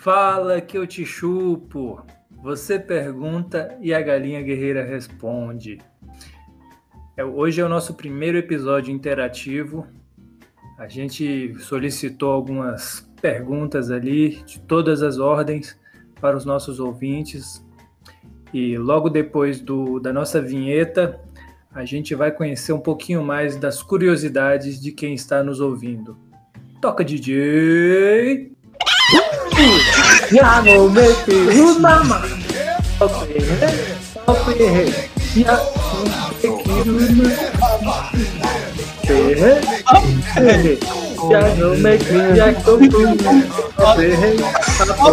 [0.00, 2.02] Fala que eu te chupo.
[2.42, 5.76] Você pergunta e a galinha guerreira responde.
[7.14, 9.86] É, hoje é o nosso primeiro episódio interativo.
[10.78, 15.78] A gente solicitou algumas perguntas ali de todas as ordens
[16.18, 17.62] para os nossos ouvintes.
[18.54, 21.20] E logo depois do, da nossa vinheta,
[21.74, 26.16] a gente vai conhecer um pouquinho mais das curiosidades de quem está nos ouvindo.
[26.80, 28.59] Toca, DJ!
[30.30, 32.22] Ya no make it mama.
[33.00, 33.44] Okay,
[34.28, 34.88] okay,
[35.36, 35.56] ya
[36.84, 37.34] no make
[40.64, 40.80] it
[41.30, 42.80] Ya no make it ya go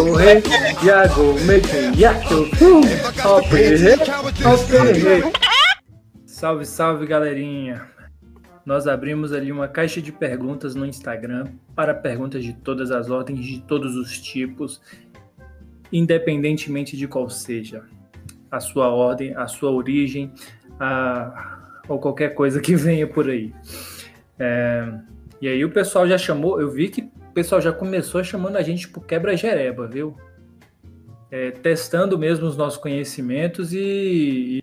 [0.00, 0.40] Okay,
[0.80, 2.48] ya go make it ya go
[3.36, 3.96] Okay,
[4.44, 5.20] okay.
[6.24, 7.97] Salve, salve, galerinha
[8.68, 13.42] nós abrimos ali uma caixa de perguntas no Instagram para perguntas de todas as ordens,
[13.42, 14.82] de todos os tipos,
[15.90, 17.84] independentemente de qual seja
[18.50, 20.30] a sua ordem, a sua origem,
[20.78, 23.54] a, ou qualquer coisa que venha por aí.
[24.38, 24.86] É,
[25.40, 28.62] e aí o pessoal já chamou, eu vi que o pessoal já começou chamando a
[28.62, 30.14] gente por quebra-jereba, viu?
[31.30, 34.62] É, testando mesmo os nossos conhecimentos e, e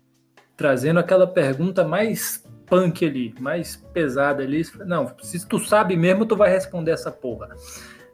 [0.56, 4.62] trazendo aquela pergunta mais punk ali, mais pesada ali.
[4.86, 7.54] Não, se tu sabe mesmo, tu vai responder essa porra,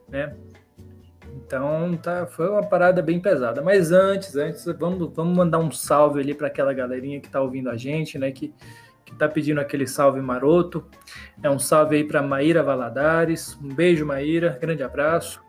[0.08, 0.34] né?
[1.34, 3.62] Então, tá, foi uma parada bem pesada.
[3.62, 7.70] Mas antes, antes, vamos, vamos mandar um salve ali para aquela galerinha que tá ouvindo
[7.70, 8.30] a gente, né?
[8.30, 8.54] Que,
[9.04, 10.84] que tá pedindo aquele salve maroto.
[11.42, 13.58] É um salve aí para Maíra Valadares.
[13.62, 14.58] Um beijo, Maíra.
[14.60, 15.42] Grande abraço.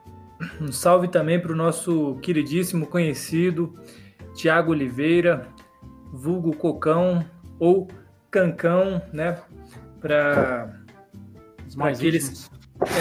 [0.59, 3.73] Um salve também para o nosso queridíssimo conhecido
[4.33, 5.47] Tiago Oliveira,
[6.11, 7.23] vulgo Cocão
[7.59, 7.87] ou
[8.33, 9.37] cancão, né?
[10.01, 10.73] Para
[11.79, 12.49] aqueles,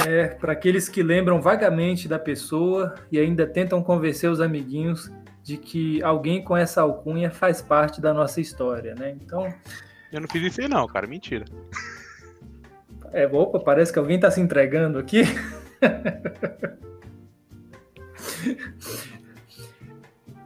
[0.06, 5.10] é, para aqueles que lembram vagamente da pessoa e ainda tentam convencer os amiguinhos
[5.42, 9.16] de que alguém com essa alcunha faz parte da nossa história, né?
[9.20, 9.52] Então.
[10.12, 11.46] Eu não fiz isso aí, não, cara, mentira.
[13.10, 15.22] É, opa, parece que alguém está se entregando aqui.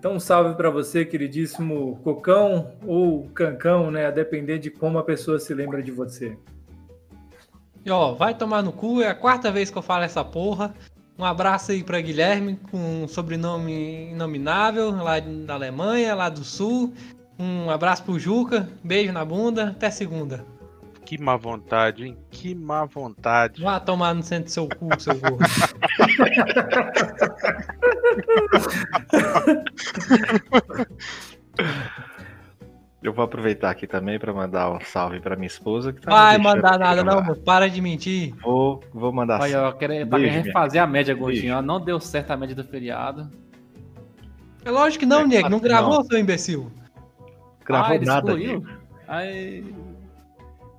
[0.06, 4.06] Então, um salve para você, queridíssimo Cocão ou Cancão, né?
[4.06, 6.38] A depender de como a pessoa se lembra de você.
[7.84, 10.72] E ó, vai tomar no cu, é a quarta vez que eu falo essa porra.
[11.18, 16.94] Um abraço aí para Guilherme, com um sobrenome inominável, lá da Alemanha, lá do Sul.
[17.36, 20.44] Um abraço pro Juca, beijo na bunda, até segunda.
[21.04, 22.16] Que má vontade, hein?
[22.30, 23.60] Que má vontade.
[23.60, 25.38] Vá tomar no centro do seu cu, seu gordo.
[33.06, 35.92] Eu vou aproveitar aqui também para mandar um salve para minha esposa.
[35.92, 37.36] Que tá Vai mandar nada, não, mano.
[37.36, 38.34] Para de mentir.
[38.42, 41.62] Vou, vou mandar Olha, eu quero, pra Beijo, refazer a média, gordinho.
[41.62, 43.30] Não deu certo a média do feriado.
[44.64, 45.48] É lógico que não, é, nego.
[45.48, 46.04] Não gravou, não.
[46.04, 46.72] seu imbecil?
[47.64, 48.32] Gravou ah, nada.
[49.06, 49.72] Aí...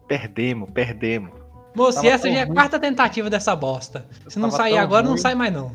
[0.06, 1.32] Perdemos, perdemos.
[1.74, 4.06] Moço, e essa já é a quarta tentativa dessa bosta.
[4.28, 5.12] Se não sair agora, ruim.
[5.12, 5.72] não sai mais não.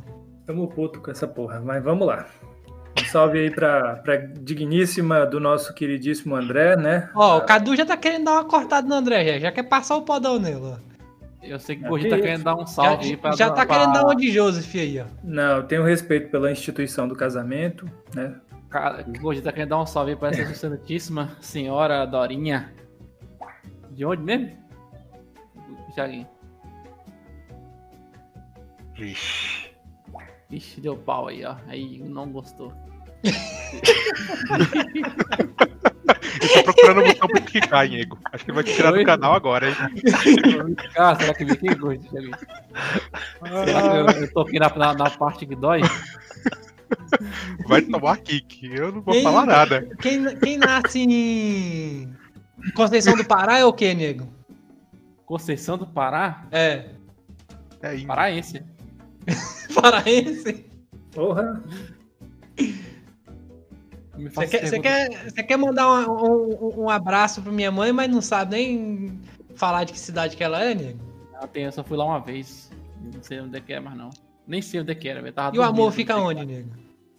[0.52, 2.26] Tamo puto com essa porra, mas vamos lá.
[3.00, 7.08] Um salve aí pra, pra digníssima do nosso queridíssimo André, né?
[7.14, 9.96] Ó, o Cadu já tá querendo dar uma cortada no André, já, já quer passar
[9.96, 10.76] o podão nele,
[11.42, 13.32] Eu sei que o Gordinho tá querendo dar um salve já, aí pra...
[13.32, 13.78] Já tá pra...
[13.78, 15.06] querendo dar uma de Joseph aí, ó.
[15.24, 18.34] Não, eu tenho respeito pela instituição do casamento, né?
[18.68, 22.74] Cara, o Gordinho tá querendo dar um salve aí pra essa excelentíssima senhora Dorinha
[23.90, 24.50] de onde mesmo?
[25.96, 26.28] Jaguinho.
[28.94, 29.61] Vixe.
[30.52, 31.56] Vixe, deu pau aí, ó.
[31.66, 32.70] Aí não gostou.
[33.24, 33.32] Ele
[36.54, 38.18] tá procurando o botão pra clicar, Diego.
[38.30, 39.76] Acho que ele vai te tirar do canal agora, hein?
[40.94, 45.46] Ah, será que me gosto, Será que eu, eu tô aqui na, na, na, parte
[45.46, 45.80] que dói?
[47.66, 48.66] Vai tomar kick.
[48.74, 49.88] Eu não vou quem, falar nada.
[50.02, 52.14] Quem, quem nasce em
[52.74, 54.30] Conceição do Pará é o quê, nego?
[55.24, 56.44] Conceição do Pará?
[56.52, 56.90] É.
[57.80, 58.08] É índio.
[58.08, 58.62] Paraense.
[59.80, 60.66] Paraense?
[61.12, 61.62] Porra.
[64.14, 68.10] Você quer, você, quer, você quer mandar um, um, um, abraço pra minha mãe, mas
[68.10, 69.20] não sabe nem
[69.54, 71.00] falar de que cidade que ela é, nego?
[71.40, 72.70] Eu, tenho, eu só fui lá uma vez.
[73.00, 74.10] Não sei onde é que é, mas não.
[74.46, 75.22] Nem sei onde é que era.
[75.52, 76.70] e o amor fica onde, nego?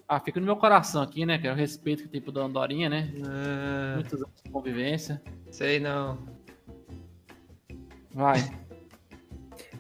[0.08, 1.38] Ah, fica no meu coração aqui, né?
[1.38, 3.12] Que é o respeito que tem pro Dona Dorinha, né?
[3.26, 5.22] Ah, Muitos anos de convivência.
[5.50, 6.20] Sei não.
[8.14, 8.38] Vai.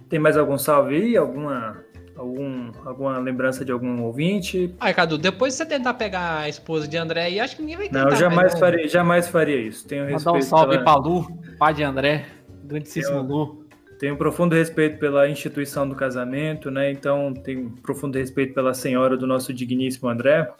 [0.09, 1.17] Tem mais algum salve aí?
[1.17, 1.83] Alguma,
[2.15, 4.73] algum, alguma lembrança de algum ouvinte?
[4.79, 7.87] Ai, Cadu, depois você tentar pegar a esposa de André aí, acho que ninguém vai
[7.87, 8.05] tentar.
[8.05, 9.87] Não, jamais, faria, jamais faria isso.
[9.87, 10.25] Tenho respeito.
[10.25, 10.83] Mandar um salve pela...
[10.83, 11.27] pra Lu,
[11.57, 12.25] pai de André,
[12.63, 13.65] grandíssimo tenho, Lu.
[13.99, 16.91] tenho profundo respeito pela instituição do casamento, né?
[16.91, 20.51] Então, tenho profundo respeito pela senhora do nosso digníssimo André.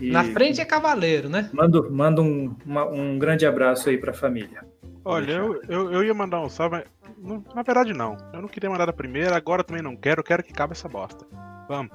[0.00, 1.50] E Na frente é cavaleiro, né?
[1.52, 4.64] Mando, mando um, uma, um grande abraço aí para a família.
[5.04, 6.84] Olha, eu, eu, eu, ia mandar um salve,
[7.18, 8.16] mas na verdade não.
[8.32, 11.24] Eu não queria mandar da primeira, agora também não quero, quero que cabe essa bosta.
[11.68, 11.92] Vamos.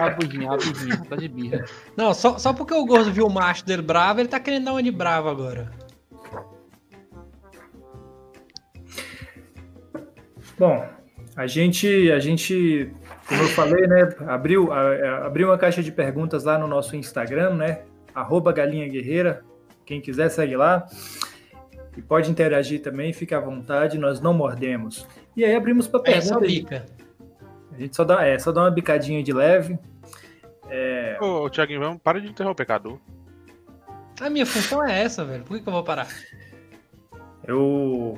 [0.00, 1.64] abusinho, abusinho, tá de birra.
[1.96, 4.72] Não, só, só porque o Gordo viu o macho dele bravo, ele tá querendo dar
[4.72, 5.70] uma de bravo agora.
[10.58, 10.84] Bom,
[11.36, 12.92] a gente, a gente,
[13.28, 17.54] como eu falei, né, abriu, a, abriu uma caixa de perguntas lá no nosso Instagram,
[17.54, 17.82] né,
[18.12, 19.44] arroba Galinha Guerreira,
[19.86, 20.84] quem quiser segue lá,
[21.98, 25.04] e pode interagir também, fica à vontade, nós não mordemos.
[25.36, 26.30] E aí abrimos para perguntas.
[26.30, 26.86] É, só bica.
[27.72, 29.76] A gente só dá, é, só dá uma bicadinha de leve.
[30.70, 31.18] É...
[31.20, 33.00] Ô, Thiaguinho, vamos, para de interromper, Cadu.
[34.20, 36.06] A minha função é essa, velho, por que, que eu vou parar?
[37.44, 38.16] Eu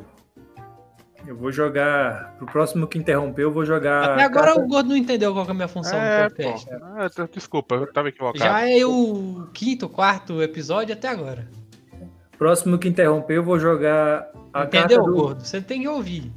[1.27, 2.35] eu vou jogar.
[2.37, 4.13] Pro próximo que interromper, eu vou jogar.
[4.13, 6.69] Até agora o Gordo não entendeu qual é a minha função é, no podcast.
[6.71, 8.39] Ah, desculpa, eu tava equivocado.
[8.39, 11.49] Já é o quinto, quarto episódio até agora.
[12.41, 15.13] Próximo que interromper, eu vou jogar a Entendeu, carta do...
[15.13, 15.45] Gordo?
[15.45, 16.33] Você tem que ouvir.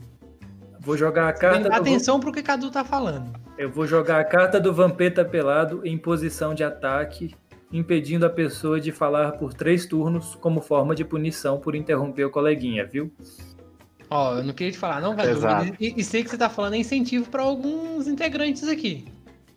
[0.82, 1.70] Vou jogar a carta.
[1.70, 2.24] Tem atenção do...
[2.24, 3.32] pro que Cadu tá falando.
[3.58, 7.34] Eu vou jogar a carta do Vampeta pelado em posição de ataque,
[7.72, 12.30] impedindo a pessoa de falar por três turnos como forma de punição por interromper o
[12.30, 13.10] coleguinha, viu?
[14.10, 15.40] Ó, eu não queria te falar, não, Cadu.
[15.80, 19.06] E, e, sei que você tá falando é incentivo para alguns integrantes aqui.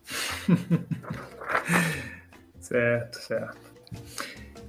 [2.60, 3.58] certo, certo.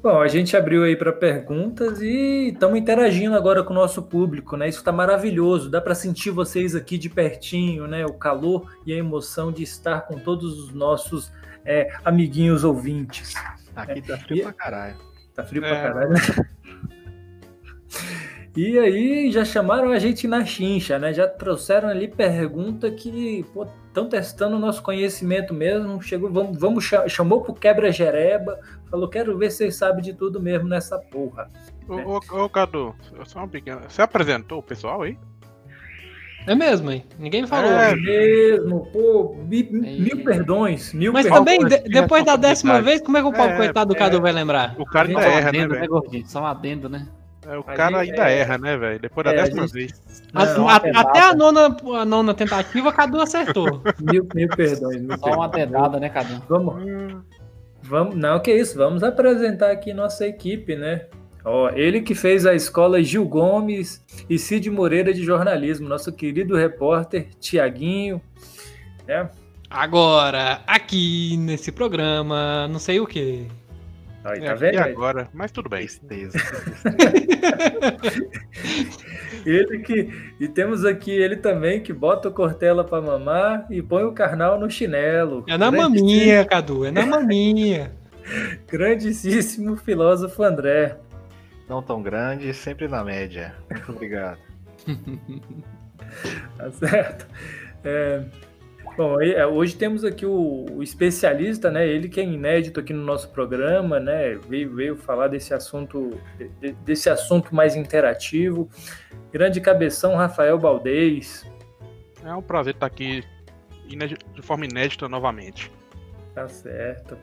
[0.07, 4.56] Bom, a gente abriu aí para perguntas e estamos interagindo agora com o nosso público,
[4.56, 4.69] né?
[4.69, 8.06] Isso está maravilhoso, dá para sentir vocês aqui de pertinho, né?
[8.06, 11.30] O calor e a emoção de estar com todos os nossos
[11.65, 13.33] é, amiguinhos ouvintes.
[13.75, 14.42] Aqui tá frio e...
[14.44, 14.95] pra caralho.
[15.36, 15.68] Tá frio é...
[15.68, 16.19] pra caralho, né?
[18.57, 21.13] E aí já chamaram a gente na chincha, né?
[21.13, 23.45] Já trouxeram ali pergunta que
[23.88, 26.01] estão testando o nosso conhecimento mesmo.
[26.01, 28.59] Chegou, vamos, vamos chamou pro quebra-jereba,
[28.89, 31.48] falou quero ver se vocês sabem de tudo mesmo nessa porra.
[31.88, 32.04] Ô, né?
[32.04, 32.95] ô, ô Cadu,
[33.27, 33.81] só uma pequena.
[33.88, 35.15] Você apresentou o pessoal aí?
[36.48, 37.06] É mesmo, hein?
[37.19, 37.69] Ninguém falou.
[37.69, 41.60] É mesmo, pô, mil, mil perdões, mil Mas perdões.
[41.60, 44.00] também, de, depois da décima vez, como é que o pobre é, coitado do é,
[44.00, 44.74] Cadu vai lembrar?
[44.80, 46.03] O cara ainda erra, né, velho?
[46.25, 47.07] Só um adendo, né?
[47.47, 48.39] É, o cara ainda é...
[48.39, 48.99] erra, né, velho?
[48.99, 49.73] Depois da é, décima gente...
[49.73, 50.27] vez.
[50.33, 53.81] Não, a, até a nona, a nona tentativa, Cadu acertou.
[54.01, 55.01] mil, mil perdões.
[55.01, 56.44] Mil Só uma dedada, né, Cadu?
[56.49, 57.23] Vamos.
[57.83, 58.15] Vamos.
[58.15, 58.77] Não, que isso.
[58.77, 61.05] Vamos apresentar aqui nossa equipe, né?
[61.45, 66.57] Ó, ele que fez a escola Gil Gomes e Cid Moreira de jornalismo, nosso querido
[66.57, 68.21] repórter Tiaguinho.
[69.07, 69.29] Né?
[69.69, 73.47] Agora, aqui nesse programa, não sei o que.
[74.27, 74.74] Aí, tá é, vendo?
[74.74, 75.29] E agora?
[75.33, 75.79] Mas tudo bem.
[75.79, 76.38] Tristeza.
[79.45, 80.33] ele que.
[80.38, 84.59] E temos aqui ele também que bota o Cortella pra mamar e põe o carnal
[84.59, 85.45] no chinelo.
[85.47, 87.94] É na maminha, Cadu, é na maminha.
[88.68, 90.97] Grandíssimo filósofo André.
[91.69, 93.56] Não tão grande, sempre na média.
[93.69, 94.39] Muito obrigado.
[96.57, 97.27] tá certo.
[97.83, 98.24] É,
[98.97, 101.88] Bom, é, hoje temos aqui o, o, especialista, né?
[101.88, 104.33] Ele que é inédito aqui no nosso programa, né?
[104.50, 106.19] Veio, veio falar desse assunto,
[106.60, 108.67] de, desse assunto mais interativo.
[109.31, 111.45] Grande cabeção, Rafael Baldez.
[112.25, 113.24] É um prazer estar aqui
[113.86, 115.72] de forma inédita novamente.
[116.33, 117.15] Tá certo.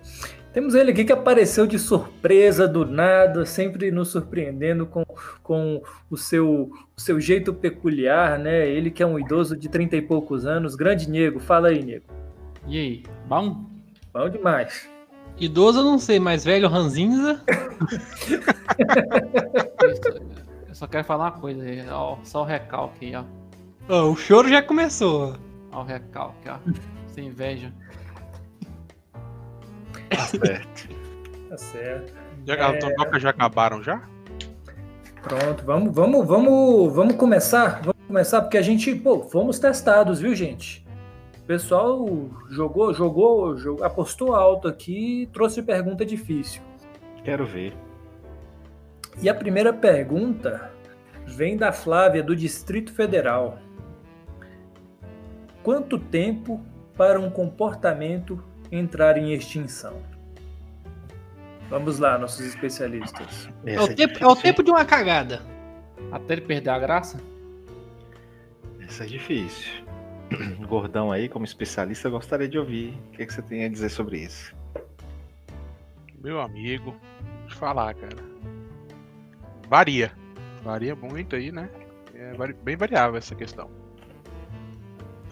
[0.55, 5.05] Temos ele aqui que apareceu de surpresa, do nada, sempre nos surpreendendo com,
[5.43, 8.69] com o, seu, o seu jeito peculiar, né?
[8.69, 10.77] Ele que é um idoso de 30 e poucos anos.
[10.77, 12.05] Grande Nego, fala aí, Nego.
[12.69, 13.67] E aí, bom?
[14.13, 14.89] Bom demais.
[15.41, 17.43] Idoso eu não sei, mas velho ranzinza.
[20.69, 23.25] eu só quero falar uma coisa aí, ó, só o recalque aí, ó.
[23.89, 25.35] Oh, o choro já começou.
[25.73, 26.59] Ó o recalque, ó.
[27.09, 27.73] Sem inveja.
[30.17, 30.89] Tá certo.
[31.49, 32.13] tá certo.
[32.47, 33.21] Já, é...
[33.21, 34.03] já acabaram já?
[35.23, 37.81] Pronto, vamos, vamos, vamos, vamos começar.
[37.81, 40.85] Vamos começar porque a gente, pô, fomos testados, viu, gente?
[41.39, 42.07] O pessoal
[42.51, 46.63] jogou, jogou, jogou apostou alto aqui, trouxe pergunta difícil.
[47.25, 47.75] Quero ver.
[49.23, 50.71] E a primeira pergunta
[51.27, 53.59] vem da Flávia do Distrito Federal.
[55.63, 56.61] Quanto tempo
[56.97, 58.43] para um comportamento
[58.77, 60.03] entrar em extinção?
[61.69, 63.49] Vamos lá, nossos especialistas.
[63.65, 65.43] É o, tempo, é o tempo de uma cagada.
[66.13, 67.21] Até ele perder a graça?
[68.81, 69.85] Essa é difícil.
[70.69, 73.89] Gordão aí, como especialista, gostaria de ouvir o que, é que você tem a dizer
[73.89, 74.55] sobre isso.
[76.23, 76.95] Meu amigo,
[77.41, 78.17] deixa eu falar, cara.
[79.69, 80.13] Varia.
[80.63, 81.69] Varia muito aí, né?
[82.15, 83.69] É bem variável essa questão.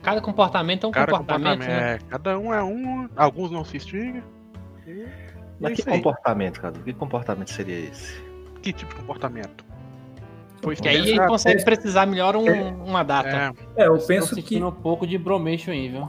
[0.03, 1.61] Cada comportamento é um cada comportamento.
[1.61, 1.95] comportamento né?
[1.95, 4.23] é, cada um é um, alguns não se instigam.
[5.61, 6.75] Mas que comportamento, cara?
[6.85, 8.21] Que comportamento seria esse?
[8.61, 9.65] Que tipo de comportamento?
[10.61, 12.63] Pois que aí ele consegue precisar melhor um, é.
[12.85, 13.55] uma data.
[13.77, 16.09] É, é eu penso que um pouco de bromeixo aí, viu?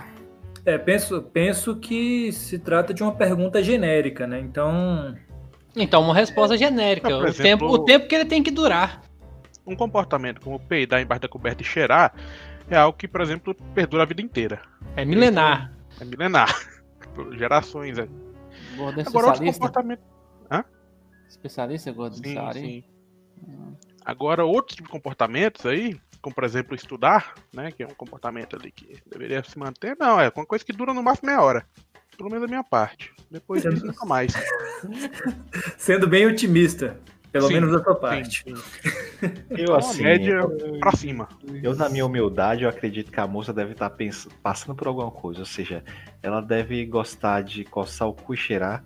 [0.66, 4.40] É, penso, penso que se trata de uma pergunta genérica, né?
[4.40, 5.16] Então.
[5.76, 7.10] Então, uma resposta é, genérica.
[7.10, 9.02] Não, o, exemplo, tempo, o tempo que ele tem que durar.
[9.66, 12.14] Um comportamento como peidar embaixo da coberta e cheirar
[12.74, 14.62] é algo que, por exemplo, perdura a vida inteira.
[14.96, 15.74] É milenar.
[16.00, 16.50] É milenar.
[17.14, 17.98] Por gerações.
[17.98, 18.08] É.
[19.06, 20.02] Agora, outro comportamento.
[20.52, 20.64] Hã?
[21.28, 22.84] Especialista, Gordon sim, sim.
[24.06, 28.56] Agora, outros tipo de comportamentos aí, como por exemplo estudar, né, que é um comportamento
[28.56, 31.66] ali que deveria se manter, não, é uma coisa que dura no máximo meia hora.
[32.18, 33.12] Pelo menos da minha parte.
[33.32, 34.34] Depois disso, nunca mais.
[35.78, 37.00] Sendo bem otimista.
[37.34, 38.44] Pelo sim, menos da sua parte.
[38.44, 38.64] Sim, sim.
[39.58, 40.04] Eu, assim.
[40.04, 40.38] média
[40.80, 41.28] pra cima.
[41.64, 44.88] Eu, na minha humildade, eu acredito que a moça deve estar tá pensando, passando por
[44.88, 45.40] alguma coisa.
[45.40, 45.84] Ou seja,
[46.22, 48.84] ela deve gostar de coçar o cu e cheirar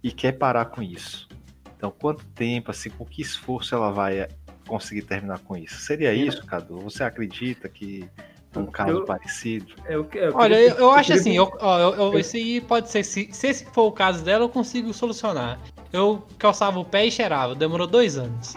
[0.00, 1.28] e quer parar com isso.
[1.76, 4.28] Então, quanto tempo, assim, com que esforço ela vai
[4.64, 5.80] conseguir terminar com isso?
[5.80, 6.78] Seria isso, Cadu?
[6.78, 8.08] Você acredita que
[8.54, 9.74] um caso eu, parecido?
[9.88, 11.50] Eu, eu, Olha, eu, eu acho assim, eu,
[11.96, 15.58] eu, esse aí pode ser, se, se esse for o caso dela, eu consigo solucionar.
[15.92, 18.54] Eu calçava o pé e cheirava, demorou dois anos.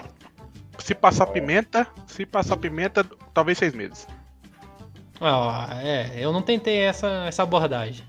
[0.78, 4.08] Se passar pimenta, se passar pimenta, talvez seis meses.
[5.20, 8.04] Ah, é, eu não tentei essa, essa abordagem.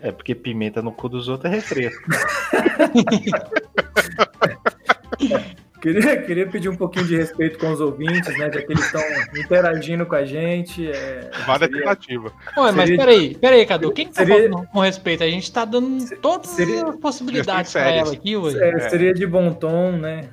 [0.00, 2.04] É porque pimenta no cu dos outros é refresco.
[5.80, 8.50] Queria, queria pedir um pouquinho de respeito com os ouvintes, né?
[8.52, 9.02] Já que eles estão
[9.36, 10.90] interagindo com a gente.
[10.90, 12.32] É, vale a tentativa.
[12.56, 12.96] Ué, mas seria...
[12.98, 13.92] peraí, peraí, Cadu.
[13.92, 14.50] Quem tá seria...
[14.50, 15.24] falando com respeito?
[15.24, 16.86] A gente tá dando todas seria...
[16.86, 18.52] as possibilidades pra ela aqui, ué.
[18.54, 18.88] É, é.
[18.88, 20.28] Seria de bom tom, né?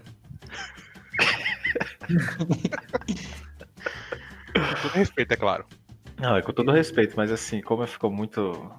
[4.54, 5.66] com todo respeito, é claro.
[6.20, 8.72] Não, é com todo respeito, mas assim, como ficou muito.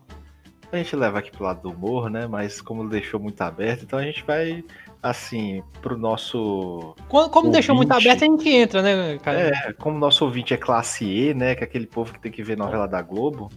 [0.73, 2.27] A gente leva aqui pro lado do humor, né?
[2.27, 4.65] Mas como deixou muito aberto, então a gente vai
[5.05, 6.95] assim, pro nosso.
[7.09, 9.39] Como, como deixou muito aberto, a gente entra, né, cara?
[9.39, 11.55] É, como nosso ouvinte é classe E, né?
[11.55, 13.51] Que é aquele povo que tem que ver novela da Globo.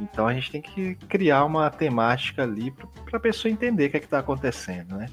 [0.00, 3.96] Então a gente tem que criar uma temática ali para a pessoa entender o que
[3.98, 5.06] é que tá acontecendo, né?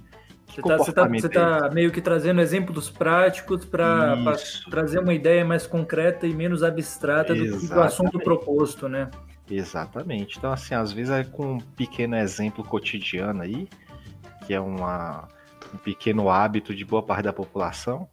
[0.48, 4.16] Você tá, você, tá, você tá, meio que trazendo exemplos práticos para
[4.70, 7.68] trazer uma ideia mais concreta e menos abstrata Exatamente.
[7.68, 9.10] do, do assunto proposto, né?
[9.50, 10.38] Exatamente.
[10.38, 13.68] Então, assim, às vezes é com um pequeno exemplo cotidiano aí,
[14.46, 15.28] que é uma,
[15.74, 18.08] um pequeno hábito de boa parte da população.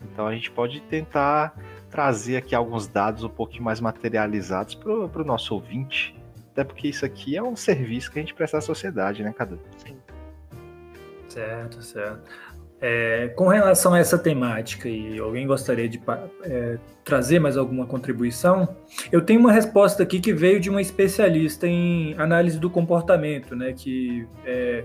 [0.00, 1.54] Então a gente pode tentar
[1.90, 6.16] trazer aqui alguns dados um pouquinho mais materializados para o nosso ouvinte.
[6.52, 9.58] Até porque isso aqui é um serviço que a gente presta à sociedade, né, Cadu?
[9.78, 9.96] Sim.
[11.28, 12.30] Certo, certo.
[12.84, 16.02] É, com relação a essa temática, e alguém gostaria de
[16.42, 18.76] é, trazer mais alguma contribuição?
[19.10, 23.72] Eu tenho uma resposta aqui que veio de uma especialista em análise do comportamento, né,
[23.72, 24.84] que é,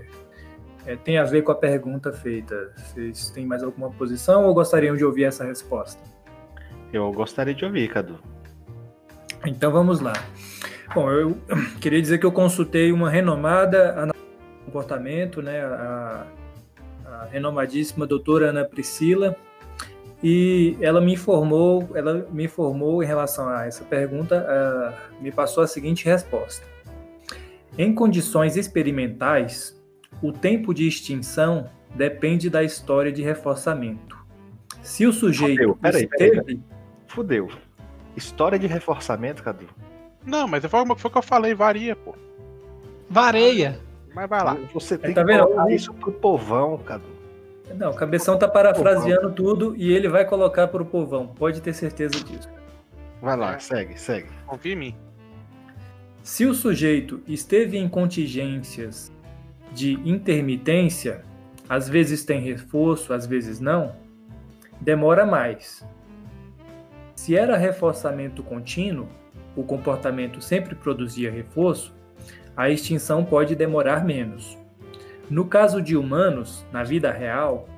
[0.88, 2.72] é, tem a ver com a pergunta feita.
[2.74, 6.00] Vocês têm mais alguma posição ou gostariam de ouvir essa resposta?
[6.90, 8.18] Eu gostaria de ouvir, Cadu.
[9.44, 10.14] Então vamos lá.
[10.94, 11.36] Bom, eu
[11.78, 14.24] queria dizer que eu consultei uma renomada análise
[14.60, 16.26] do comportamento, né, a,
[17.04, 19.36] a renomadíssima doutora Ana Priscila,
[20.22, 25.66] e ela me informou, ela me informou em relação a essa pergunta, me passou a
[25.66, 26.66] seguinte resposta.
[27.76, 29.77] Em condições experimentais,
[30.22, 34.16] o tempo de extinção depende da história de reforçamento.
[34.82, 35.76] Se o sujeito Fudeu.
[35.76, 36.30] Peraí, esteve...
[36.30, 36.60] peraí, peraí.
[37.06, 37.48] Fudeu.
[38.16, 39.66] História de reforçamento, Cadu?
[40.24, 42.14] Não, mas foi o que eu falei, varia, pô.
[43.08, 43.80] Vareia.
[44.14, 44.56] Mas vai lá.
[44.74, 47.18] Você tem tá que colocar isso pro povão, Cadu.
[47.74, 51.26] Não, o Cabeção tá parafraseando tudo e ele vai colocar pro povão.
[51.26, 52.48] Pode ter certeza disso.
[53.20, 53.58] Vai lá, é.
[53.58, 54.28] segue, segue.
[54.46, 54.96] Confia em mim.
[56.22, 59.12] Se o sujeito esteve em contingências
[59.72, 61.22] de intermitência,
[61.68, 63.94] às vezes tem reforço, às vezes não,
[64.80, 65.86] demora mais.
[67.14, 69.08] Se era reforçamento contínuo,
[69.54, 71.94] o comportamento sempre produzia reforço,
[72.56, 74.56] a extinção pode demorar menos.
[75.30, 77.68] No caso de humanos, na vida real,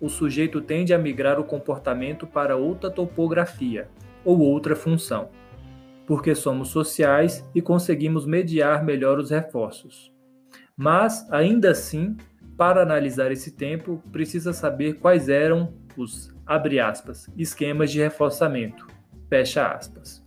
[0.00, 3.88] o sujeito tende a migrar o comportamento para outra topografia
[4.24, 5.30] ou outra função,
[6.06, 10.12] porque somos sociais e conseguimos mediar melhor os reforços.
[10.82, 12.16] Mas, ainda assim,
[12.56, 18.86] para analisar esse tempo, precisa saber quais eram os, abre aspas, esquemas de reforçamento,
[19.28, 20.24] fecha aspas.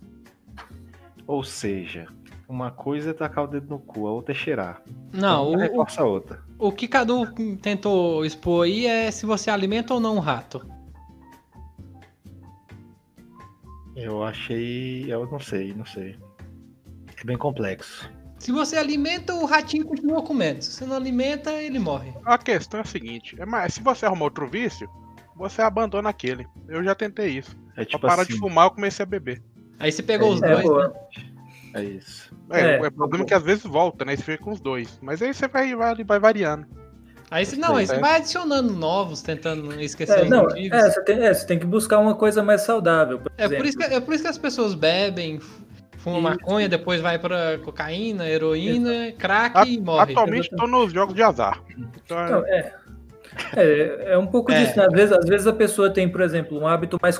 [1.26, 2.06] Ou seja,
[2.48, 4.80] uma coisa é tacar o dedo no cu, a outra é cheirar.
[5.12, 6.40] Não, o, reforça a outra.
[6.56, 7.26] O que Cadu
[7.60, 10.64] tentou expor aí é se você alimenta ou não um rato.
[13.96, 15.12] Eu achei.
[15.12, 16.16] Eu não sei, não sei.
[17.20, 18.08] É bem complexo.
[18.44, 20.62] Se você alimenta, o ratinho continua comendo.
[20.62, 22.12] Se você não alimenta, ele morre.
[22.26, 24.86] A questão é a seguinte: é mais, se você arrumar outro vício,
[25.34, 26.46] você abandona aquele.
[26.68, 27.56] Eu já tentei isso.
[27.74, 29.42] É tipo pra parar assim, de fumar, eu comecei a beber.
[29.78, 30.62] Aí você pegou os É, dois.
[30.62, 30.88] boa.
[30.88, 31.24] né?
[31.72, 32.36] É isso.
[32.50, 34.14] É, É, o problema é que às vezes volta, né?
[34.14, 34.98] Você fica com os dois.
[35.00, 36.66] Mas aí você vai, vai, vai variando.
[37.30, 37.98] Aí você, não, aí você É.
[37.98, 40.78] vai adicionando novos, tentando esquecer É, os não, motivos.
[40.78, 43.18] é, você tem, é, você tem que buscar uma coisa mais saudável.
[43.20, 43.66] Por É por, exemplo.
[43.68, 45.40] isso que, é por isso que as pessoas bebem,
[46.12, 46.20] Isso.
[46.22, 50.12] maconha, depois vai pra cocaína, heroína, crack A- e morre.
[50.12, 51.60] Atualmente estou nos jogos de azar.
[52.04, 52.72] Então, é- Não, é.
[53.56, 54.60] É, é um pouco É.
[54.60, 54.86] disso, né?
[54.86, 57.18] Às vezes, às vezes a pessoa tem, por exemplo, um hábito mais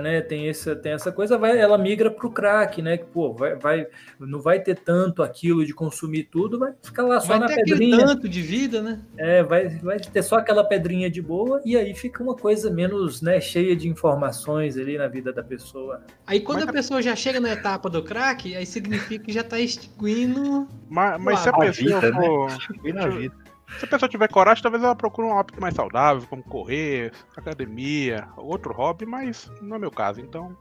[0.00, 0.20] né?
[0.20, 2.96] Tem essa, tem essa coisa, vai, ela migra pro crack, né?
[2.96, 3.86] Que, pô, vai, vai,
[4.18, 7.54] não vai ter tanto aquilo de consumir tudo, vai ficar lá só vai na ter
[7.54, 8.06] aquele pedrinha.
[8.06, 9.00] tanto de vida, né?
[9.18, 13.20] É, vai, vai ter só aquela pedrinha de boa e aí fica uma coisa menos,
[13.20, 16.02] né, cheia de informações ali na vida da pessoa.
[16.26, 19.42] Aí quando Mas a pessoa já chega na etapa do crack, aí significa que já
[19.42, 20.68] tá extinguindo.
[20.88, 22.16] mas, mas se a A pessoa vida, né?
[22.26, 22.56] for.
[22.94, 23.34] Na vida.
[23.78, 28.28] Se a pessoa tiver coragem, talvez ela procure um hábito mais saudável, como correr, academia,
[28.36, 30.56] outro hobby, mas não é meu caso, então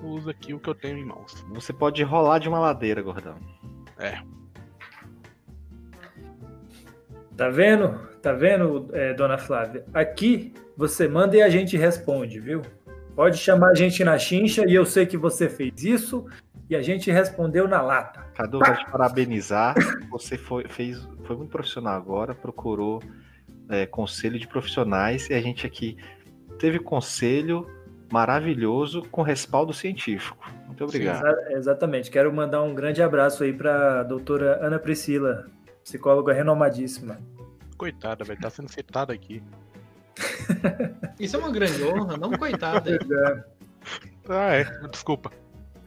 [0.00, 1.44] eu uso aqui o que eu tenho em mãos.
[1.50, 3.36] Você pode rolar de uma ladeira, gordão.
[7.36, 7.98] Tá vendo?
[8.22, 9.84] Tá vendo, é, dona Flávia?
[9.92, 12.62] Aqui você manda e a gente responde, viu?
[13.14, 16.26] Pode chamar a gente na chincha e eu sei que você fez isso
[16.68, 18.24] e a gente respondeu na lata.
[18.34, 19.74] Cadu, vai te parabenizar.
[20.10, 23.02] Você foi, fez, foi muito profissional agora, procurou
[23.68, 25.96] é, conselho de profissionais e a gente aqui
[26.58, 27.68] teve conselho
[28.10, 30.48] maravilhoso com respaldo científico.
[30.66, 31.26] Muito obrigado.
[31.26, 32.10] Exa- exatamente.
[32.10, 35.46] Quero mandar um grande abraço aí para a doutora Ana Priscila,
[35.82, 37.18] psicóloga renomadíssima.
[37.76, 39.42] Coitada, velho, tá sendo citada aqui.
[41.20, 42.88] Isso é uma grande honra, não coitado.
[42.90, 42.98] aí.
[44.28, 45.30] Ah, é, desculpa.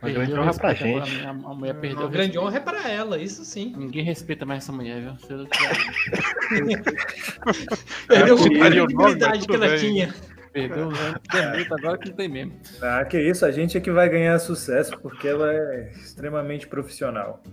[0.01, 1.25] Uma grande honra pra gente.
[1.25, 3.73] A, a mulher perdeu Uma o grande honra é pra ela, isso sim.
[3.77, 5.15] Ninguém respeita mais essa mulher, viu?
[5.17, 6.83] Se eu tiver-
[8.07, 9.77] Perdeu É, a o nome, credibilidade mas que ela bem.
[9.77, 10.15] tinha.
[10.51, 10.95] Perdeu anos
[11.31, 12.53] de demito, agora que não tem mesmo.
[12.81, 17.43] Ah, que isso, a gente é que vai ganhar sucesso porque ela é extremamente profissional.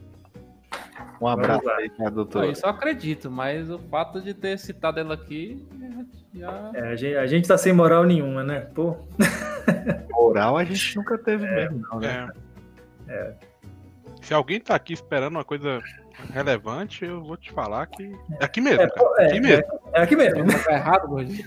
[1.21, 2.47] Um abraço aí pra Só doutora.
[2.49, 5.67] isso eu acredito, mas o fato de ter citado ela aqui
[6.35, 6.71] já.
[6.75, 8.61] É, a, gente, a gente tá sem moral nenhuma, né?
[8.75, 8.97] Pô,
[10.15, 12.29] Oral a gente nunca teve mesmo, não, né?
[13.09, 13.33] É.
[14.23, 15.81] Se alguém tá aqui esperando uma coisa
[16.33, 18.13] relevante, eu vou te falar que.
[18.41, 19.11] É aqui mesmo, é, cara.
[19.19, 19.65] é, Aqui mesmo.
[19.93, 20.45] é, é aqui mesmo.
[20.45, 21.45] Não tá errado, gordinho.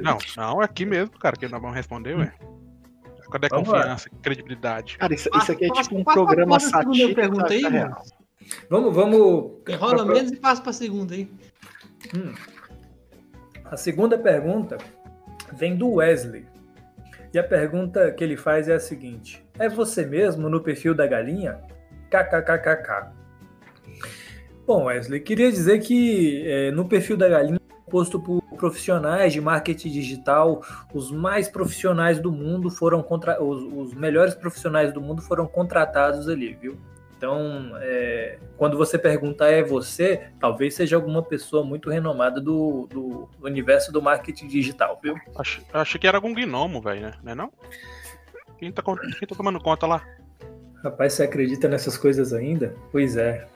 [0.00, 2.32] Não, não, é aqui mesmo, cara, que nós vamos responder, ué.
[3.30, 3.78] Cadê a Vamos lá.
[3.78, 4.98] confiança, credibilidade?
[4.98, 7.76] Cara, isso, isso aqui é tipo um programa satírico pergunta aí, mano.
[7.76, 8.02] real.
[8.68, 9.52] Vamos, vamos.
[9.68, 11.30] Enrola menos e passa pra segunda aí.
[12.14, 12.32] Hum.
[13.64, 14.78] A segunda pergunta
[15.52, 16.46] vem do Wesley.
[17.32, 21.06] E a pergunta que ele faz é a seguinte: É você mesmo no perfil da
[21.06, 21.60] galinha?
[22.10, 23.12] KKKKK.
[24.66, 27.58] Bom, Wesley, queria dizer que é, no perfil da galinha
[27.90, 30.62] posto por profissionais de marketing digital,
[30.94, 33.42] os mais profissionais do mundo foram contra...
[33.42, 36.78] os, os melhores profissionais do mundo foram contratados ali, viu?
[37.22, 43.28] Então, é, quando você pergunta é você, talvez seja alguma pessoa muito renomada do, do
[43.40, 45.14] universo do marketing digital, viu?
[45.36, 47.12] Acho, achei que era algum gnomo, velho, né?
[47.22, 47.52] Não é não?
[48.58, 50.04] Quem tá, quem tá tomando conta lá?
[50.82, 52.74] Rapaz, você acredita nessas coisas ainda?
[52.90, 53.46] Pois é.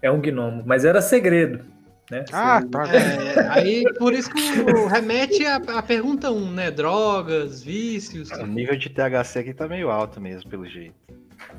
[0.00, 1.62] É um gnomo, mas era segredo,
[2.10, 2.24] né?
[2.32, 2.84] Ah, tá.
[2.94, 4.40] É, aí por isso que
[4.72, 6.70] o- remete à, à pergunta 1, né?
[6.70, 8.30] Drogas, vícios.
[8.30, 10.94] O nível de THC aqui tá meio alto mesmo, pelo jeito.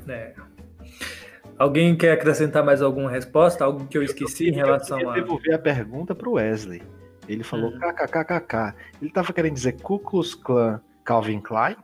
[0.08, 0.32] É.
[1.58, 3.64] Alguém quer acrescentar mais alguma resposta?
[3.64, 5.12] Algo que eu esqueci em relação Eu a.
[5.12, 6.82] queria devolver a pergunta pro Wesley.
[7.28, 7.78] Ele falou Hum.
[7.78, 8.74] kkkk.
[9.00, 11.76] Ele tava querendo dizer Ku Klux Klan Calvin Klein?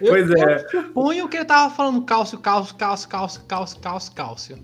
[0.00, 0.54] Eu, Pois é.
[0.56, 4.58] eu suponho que ele tava falando cálcio, cálcio, cálcio, cálcio, cálcio, cálcio, cálcio.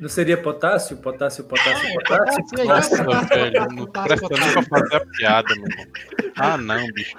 [0.00, 0.96] Não seria potássio?
[0.98, 2.44] Potássio, potássio, potássio?
[2.44, 5.86] Potássio, aí, Nossa, velho, não presta pra fazer a piada, meu irmão.
[6.36, 7.16] Ah, não, bicho.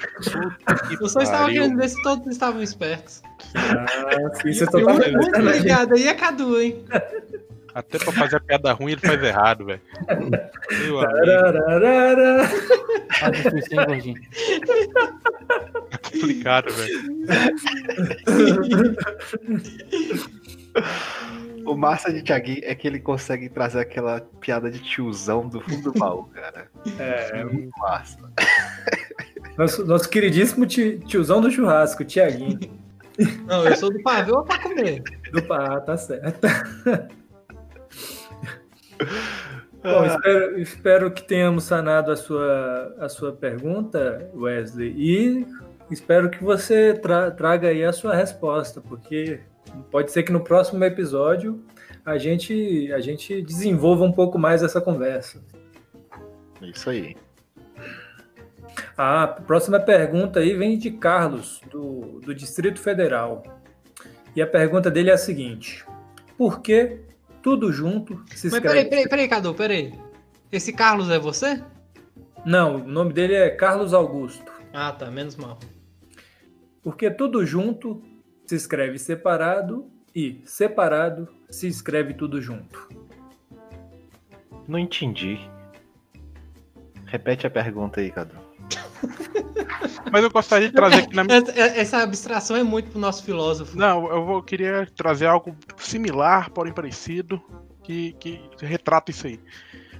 [1.02, 3.22] Eu só estava querendo ver se todos estavam espertos.
[3.56, 3.86] Ah,
[4.42, 5.62] sim, você E tá falando sacanagem.
[5.62, 6.86] ligado aí é Cadu, hein?
[7.76, 9.82] Até pra fazer a piada ruim ele faz errado, velho.
[10.82, 11.20] Meu amigo,
[11.52, 12.50] Tararara.
[13.32, 14.22] Difícil, hein, gordinho?
[15.92, 17.00] é complicado, velho.
[21.66, 25.92] O massa de Thiaguinho é que ele consegue trazer aquela piada de tiozão do fundo
[25.92, 26.68] do baú, cara.
[27.00, 28.18] É, Muito massa.
[29.58, 32.60] nosso, nosso queridíssimo ti- tiozão do churrasco, Tiaguinho.
[33.46, 35.04] Não, eu sou do pavê pra comer.
[35.32, 36.48] Do Pará, tá certo.
[39.82, 44.94] Bom, espero, espero que tenhamos sanado a sua, a sua pergunta, Wesley.
[44.98, 45.46] E
[45.90, 49.40] espero que você tra traga aí a sua resposta, porque
[49.92, 51.64] pode ser que no próximo episódio
[52.06, 55.44] a gente, a gente desenvolva um pouco mais essa conversa.
[56.62, 57.16] Isso aí.
[58.98, 63.44] A próxima pergunta aí vem de Carlos, do, do Distrito Federal.
[64.36, 65.86] E a pergunta dele é a seguinte:
[66.38, 67.00] Por que
[67.42, 68.66] tudo junto se escreve?
[68.66, 69.94] Mas peraí, peraí, peraí, Cadu, peraí.
[70.52, 71.64] Esse Carlos é você?
[72.46, 74.52] Não, o nome dele é Carlos Augusto.
[74.74, 75.60] Ah, tá, menos mal.
[76.82, 78.02] Porque tudo junto
[78.50, 82.90] se escreve separado e separado se escreve tudo junto.
[84.68, 85.40] Não entendi.
[87.06, 88.36] Repete a pergunta aí, Cadu.
[90.12, 91.44] Mas eu gostaria de trazer aqui na minha.
[91.56, 93.78] Essa, abstração é muito pro nosso filósofo.
[93.78, 97.40] Não, eu vou, queria trazer algo similar, porém parecido,
[97.84, 99.40] que, que retrata isso aí.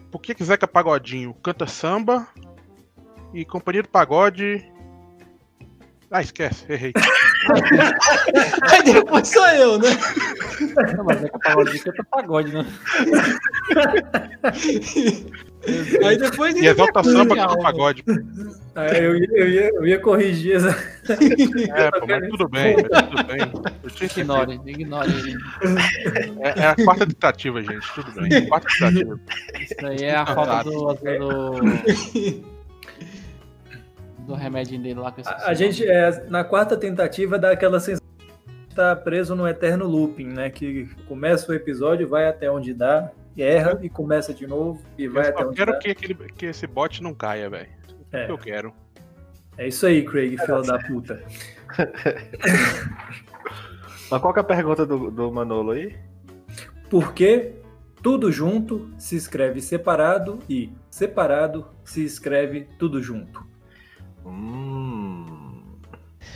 [0.10, 2.28] Por que que Zeca Pagodinho canta samba
[3.32, 4.68] e Companhia do Pagode.
[6.12, 6.92] Ah, esquece, errei.
[8.72, 9.90] Aí depois sou eu, né?
[10.98, 12.66] Não, mas Zeca Pagodinho canta pagode, né?
[16.04, 18.04] Aí depois E exalta samba canta canta pagode.
[18.76, 20.70] Ah, eu, ia, eu, ia, eu ia corrigir essa.
[21.10, 23.40] É, pô, mas tudo bem, mas tudo bem.
[23.84, 25.38] Eu tinha que Ignore, ignore ele.
[26.40, 27.94] É, é a quarta tentativa, gente.
[27.94, 28.48] Tudo bem.
[28.48, 29.20] Quarta tentativa.
[29.60, 30.96] Isso aí é a falta do.
[30.96, 32.59] do...
[34.30, 38.08] do remedinho dele lá que A, gente, é, na quarta tentativa, dá aquela sensação
[38.48, 40.50] de estar preso no eterno looping, né?
[40.50, 45.14] Que começa o episódio, vai até onde dá, erra e começa de novo e Eu
[45.14, 45.80] vai até onde quero dá.
[45.80, 47.70] que, aquele, que esse bot não caia, velho.
[48.12, 48.26] É.
[48.26, 48.74] É, Eu quero.
[49.58, 51.22] é isso aí, Craig, filho da puta.
[54.12, 55.96] Mas qual que é a pergunta do, do Manolo aí?
[56.90, 57.54] Porque
[58.02, 63.48] tudo junto se escreve separado e separado se escreve tudo junto.
[64.30, 65.62] Hum,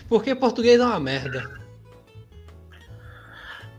[0.07, 1.61] Porque português é uma merda.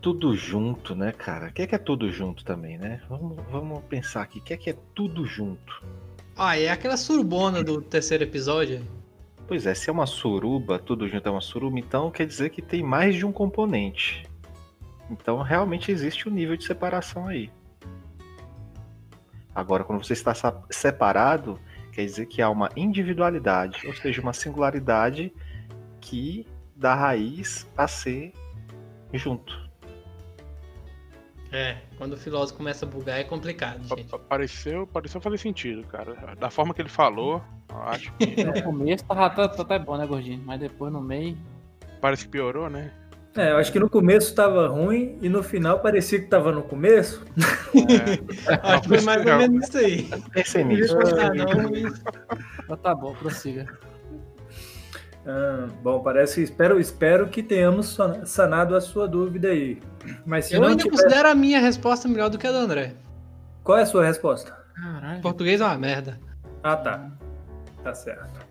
[0.00, 1.48] tudo junto, né, cara?
[1.48, 3.00] O que é, que é tudo junto também, né?
[3.09, 4.38] Vamos, vamos pensar aqui.
[4.38, 5.83] O que é que é tudo junto?
[6.37, 8.85] Ah, é aquela surbona do terceiro episódio.
[9.48, 12.61] Pois é, se é uma suruba, tudo junto é uma suruba, então quer dizer que
[12.61, 14.27] tem mais de um componente.
[15.11, 17.50] Então realmente existe um nível de separação aí.
[19.55, 20.35] Agora, quando você está
[20.70, 21.59] separado,
[21.95, 25.33] quer dizer que há uma individualidade, ou seja, uma singularidade
[26.01, 28.33] que dá raiz a ser
[29.13, 29.63] junto.
[31.53, 34.09] É, quando o filósofo começa a bugar é complicado, gente.
[34.11, 36.35] pa- Pareceu, pareceu fazer sentido, cara.
[36.35, 39.97] Da forma que ele falou, eu acho que No começo tá, tá, tá até bom,
[39.97, 40.43] né, gordinho?
[40.45, 41.39] Mas depois no meio.
[42.01, 42.93] parece que piorou, né?
[43.37, 46.62] É, eu acho que no começo estava ruim e no final parecia que estava no
[46.62, 47.25] começo.
[48.47, 50.09] É, Acho que foi mais ou menos isso aí.
[50.33, 50.97] Pensei nisso.
[50.97, 52.03] Não, isso.
[52.62, 53.66] Então tá bom, prossiga.
[55.27, 59.81] Ah, bom, parece espero, espero que tenhamos san- sanado a sua dúvida aí.
[60.25, 62.59] Mas se Eu não ainda tiver, considero a minha resposta melhor do que a do
[62.59, 62.94] André.
[63.62, 64.55] qual é a sua resposta?
[64.75, 65.23] Caralho.
[65.23, 66.20] Português é uma merda.
[66.62, 67.11] Ah, tá.
[67.83, 68.44] Tá certo.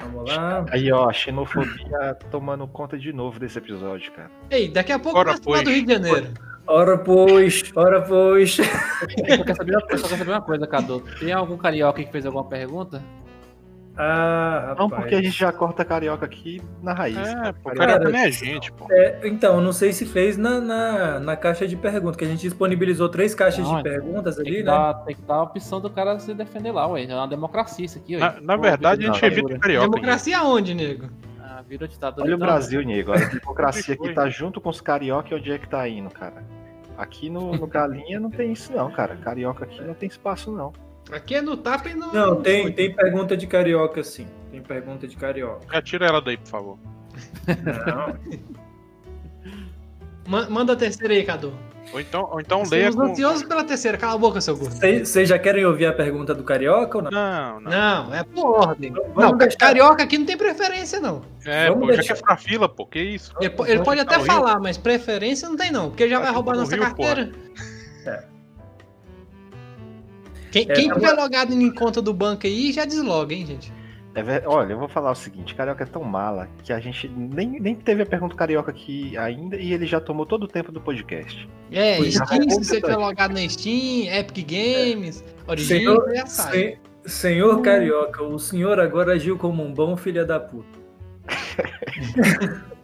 [0.00, 0.64] Vamos lá.
[0.70, 4.30] Aí, ó, a xenofobia tomando conta de novo desse episódio, cara.
[4.50, 5.76] Ei, daqui a pouco Ora, vai falar do pois.
[5.76, 6.26] Rio de Janeiro.
[6.66, 8.58] Ora pois, ora pois.
[8.58, 11.02] Eu só quero saber uma coisa, Cadu.
[11.18, 13.02] Tem algum carioca que fez alguma pergunta?
[14.00, 14.78] Ah, rapaz.
[14.78, 17.16] Não porque a gente já corta carioca aqui na raiz.
[17.16, 18.86] É, pô, Cara, carioca nem é gente, pô.
[18.92, 22.28] É, então, eu não sei se fez na, na, na caixa de perguntas, que a
[22.28, 24.66] gente disponibilizou três caixas Não, de perguntas Tem ali, né?
[24.66, 27.04] dar, tem que dar a opção do cara se defender lá, ué.
[27.04, 28.20] É uma democracia isso aqui, ué.
[28.20, 29.58] Na, na Pô, verdade, a gente evita ditadura.
[29.58, 29.88] carioca.
[29.90, 31.08] Democracia aonde, nego?
[31.42, 32.24] Ah, virou ditadura.
[32.24, 33.12] Olha o então, Brasil, nego.
[33.12, 34.08] A democracia Foi.
[34.08, 36.44] que tá junto com os carioca e onde é que tá indo, cara?
[36.96, 39.16] Aqui no, no Galinha não tem isso não, cara.
[39.16, 40.72] Carioca aqui não tem espaço não.
[41.12, 42.12] Aqui é no tapa e no.
[42.12, 44.26] Não, tem, tem pergunta de carioca, sim.
[44.50, 45.66] Tem pergunta de carioca.
[45.72, 46.78] Já tira ela daí, por favor.
[47.64, 48.38] Não.
[50.28, 51.52] Ma- Manda a terceira aí, Cadu.
[51.90, 53.12] Ou então, ou então leia Estamos com...
[53.12, 53.96] ansiosos pela terceira.
[53.96, 54.74] Cala a boca, seu gordo.
[54.76, 57.10] Vocês já querem ouvir a pergunta do carioca ou não?
[57.10, 57.70] Não, não.
[57.70, 58.92] Não, é por ordem.
[58.92, 61.22] Vamos Não, deixar- carioca aqui não tem preferência, não.
[61.46, 62.84] É, Vamos pô, já deixar- quer ficar fila, pô.
[62.84, 63.32] Que isso?
[63.40, 64.26] Ele, ele pode deixar até Rio.
[64.26, 65.88] falar, mas preferência não tem, não.
[65.88, 67.32] Porque já Tá vai roubar no nossa Rio, carteira.
[68.04, 68.22] É.
[70.50, 73.72] Quem, É, quem tá tiver logado em conta do banco aí, já desloga, hein, gente.
[74.14, 77.06] É ver- Olha, eu vou falar o seguinte, carioca é tão mala que a gente
[77.08, 80.72] nem, nem teve a pergunta carioca aqui ainda e ele já tomou todo o tempo
[80.72, 81.48] do podcast.
[81.70, 82.24] É, Pois é.
[82.24, 88.22] Steam, se você tiver logado na Steam, Epic Games, Origin, Senhor, já sen- senhor carioca,
[88.24, 90.78] o senhor agora agiu como um bom filho da puta.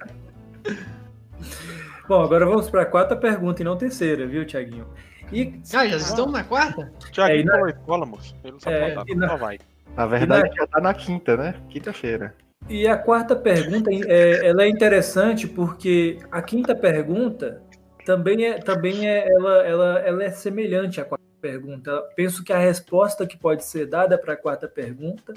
[2.06, 4.86] Bom, agora vamos para a quarta pergunta e não terceira, viu, Tiaguinho?
[5.34, 6.92] E Ah, já estamos na quarta?
[7.10, 8.34] Tiago, É, na- na escola, moço.
[8.44, 9.58] Ele não sabe É, contar, na- vai.
[9.96, 11.54] Na verdade já tá na quinta, né?
[11.68, 12.34] Quinta-feira.
[12.68, 17.60] E a quarta pergunta é, ela é interessante porque a quinta pergunta
[18.06, 22.00] também é, também é ela, ela, ela é semelhante à quarta pergunta.
[22.16, 25.34] Penso que a resposta que pode ser dada para a quarta pergunta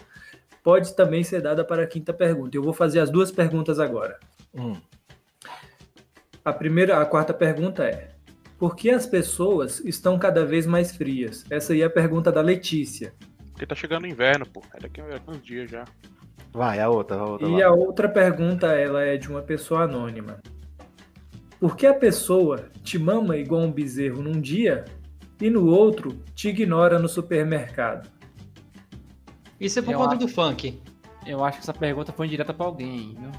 [0.64, 2.56] pode também ser dada para a quinta pergunta.
[2.56, 4.18] Eu vou fazer as duas perguntas agora.
[4.54, 4.76] Hum.
[6.46, 8.10] A primeira, a quarta pergunta é:
[8.58, 11.46] por que as pessoas estão cada vez mais frias?
[11.50, 13.14] Essa aí é a pergunta da Letícia.
[13.52, 14.62] Porque tá chegando o inverno, pô.
[14.74, 15.86] É daqui a alguns dias já.
[16.52, 17.48] Vai, a outra, a outra.
[17.48, 20.40] E a outra pergunta, ela é de uma pessoa anônima.
[21.60, 24.86] Por que a pessoa te mama igual um bezerro num dia
[25.40, 28.10] e no outro te ignora no supermercado?
[29.60, 30.82] Isso é por eu conta acho, do funk.
[31.26, 33.32] Eu acho que essa pergunta foi direta para alguém, viu?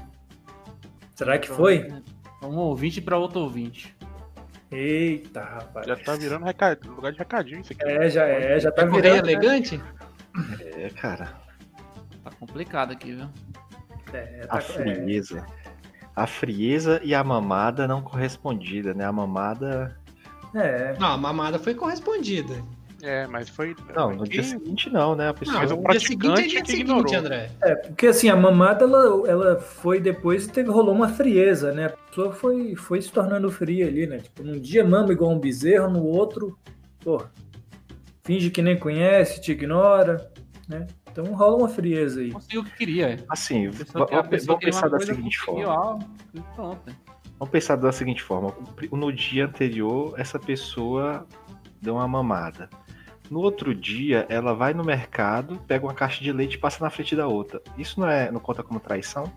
[1.15, 1.89] Será que foi?
[2.41, 3.95] Um ouvinte para outro ouvinte.
[4.71, 5.87] Eita, rapaz.
[5.87, 6.79] Já tá virando recad...
[6.85, 7.83] lugar de recadinho isso aqui.
[7.83, 9.29] É, já é, já tá é virando.
[9.29, 9.81] elegante?
[10.61, 11.33] É, cara.
[12.23, 13.27] Tá complicado aqui, viu?
[14.13, 15.39] É, tá, a frieza.
[15.39, 15.59] É.
[16.15, 19.05] A frieza e a mamada não correspondida, né?
[19.05, 19.97] A mamada.
[20.53, 20.95] É.
[20.99, 22.63] Não, a mamada foi correspondida.
[23.01, 23.75] É, mas foi.
[23.95, 25.29] Não, no dia seguinte não, né?
[25.29, 25.65] A pessoa...
[25.65, 27.15] Não, no dia seguinte é dia seguinte, ignorou.
[27.15, 27.49] André.
[27.61, 31.85] É, porque assim, a mamada ela, ela foi depois e teve, rolou uma frieza, né?
[31.85, 34.17] A pessoa foi, foi se tornando fria ali, né?
[34.17, 36.57] Tipo, num dia mama igual um bezerro, no outro,
[36.99, 37.31] porra,
[38.23, 40.29] finge que nem conhece, te ignora,
[40.67, 40.85] né?
[41.11, 42.31] Então rola uma frieza aí.
[42.31, 43.23] Conseguiu o que queria.
[43.29, 45.99] Assim, vamos pensar da seguinte forma.
[47.39, 48.53] Vamos pensar da seguinte forma.
[48.91, 51.25] No dia anterior, essa pessoa
[51.81, 52.69] deu uma mamada.
[53.29, 56.89] No outro dia, ela vai no mercado, pega uma caixa de leite e passa na
[56.89, 57.61] frente da outra.
[57.77, 59.31] Isso não é, não conta como traição?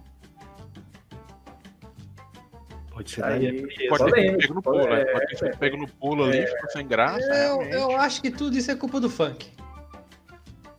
[2.90, 3.66] Pode ser daí.
[3.88, 5.04] Pode ter sido pego no pulo, né?
[5.04, 7.34] Pode ter sido pego no pulo ali, ficou sem graça.
[7.34, 9.50] Eu, eu, acho que tudo isso é culpa do funk.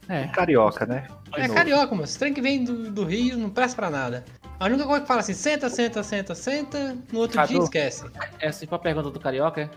[0.09, 0.27] É.
[0.27, 1.07] carioca, né?
[1.33, 1.53] De é novo.
[1.53, 4.25] carioca, mas Esse trem que vem do, do Rio não presta pra nada.
[4.59, 8.05] A única coisa que fala assim, senta, senta, senta, senta, no outro Cadu, dia esquece.
[8.39, 9.69] É assim pra pergunta do carioca, é?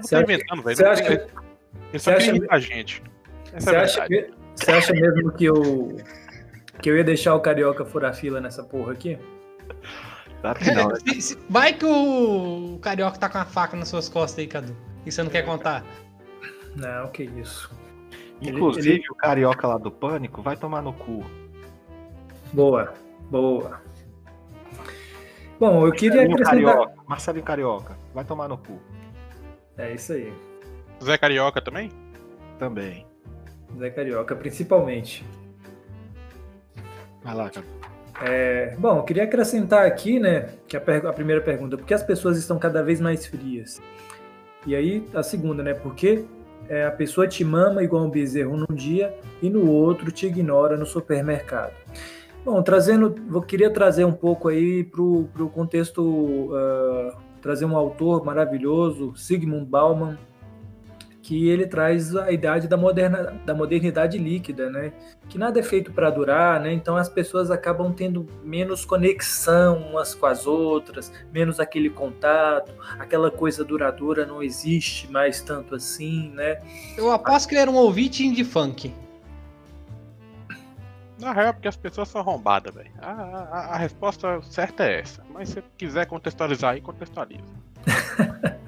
[0.00, 0.76] Tá inventando, velho.
[0.76, 1.12] Você acha que...
[1.92, 2.32] Ele só acha...
[2.50, 3.02] a gente.
[3.52, 4.30] Essa você, é acha que...
[4.54, 5.96] você acha mesmo que eu...
[6.80, 9.18] que eu ia deixar o Carioca furar fila nessa porra aqui?
[10.40, 10.88] Claro que não.
[10.92, 10.98] Né?
[11.48, 14.76] Vai que o Carioca tá com a faca nas suas costas aí, Cadu.
[15.04, 15.84] E você não quer contar?
[16.76, 17.70] Não, que isso.
[18.40, 19.10] Inclusive, ele, ele...
[19.10, 21.24] o Carioca lá do Pânico vai tomar no cu.
[22.52, 22.92] Boa,
[23.30, 23.80] boa.
[25.60, 26.50] Bom, eu queria acrescentar...
[26.50, 28.80] Carioca, Marcelinho Carioca, vai tomar no cu.
[29.76, 30.32] É isso aí.
[31.02, 31.90] Zé Carioca também?
[32.58, 33.06] Também.
[33.78, 35.24] Zé Carioca, principalmente.
[37.22, 37.66] Vai lá, cara.
[38.20, 42.02] É, bom, eu queria acrescentar aqui, né, que a, a, primeira pergunta, por que as
[42.02, 43.80] pessoas estão cada vez mais frias?
[44.66, 46.24] E aí, a segunda, né, por que
[46.68, 50.76] é, a pessoa te mama igual um bezerro num dia e no outro te ignora
[50.76, 51.72] no supermercado?
[52.44, 58.24] Bom, trazendo, eu queria trazer um pouco aí para o contexto uh, trazer um autor
[58.24, 60.16] maravilhoso, Sigmund Bauman,
[61.20, 64.92] que ele traz a idade da, moderna, da modernidade líquida, né?
[65.28, 66.72] Que nada é feito para durar, né?
[66.72, 73.30] Então as pessoas acabam tendo menos conexão umas com as outras, menos aquele contato, aquela
[73.30, 76.60] coisa duradoura não existe mais tanto assim, né?
[76.96, 78.92] Eu aposto que ele era um ouvinte de funk.
[81.22, 82.90] Na real, porque as pessoas são arrombadas, velho.
[83.00, 85.22] A, a, a, resposta certa é essa.
[85.32, 87.44] Mas se quiser contextualizar aí, contextualiza.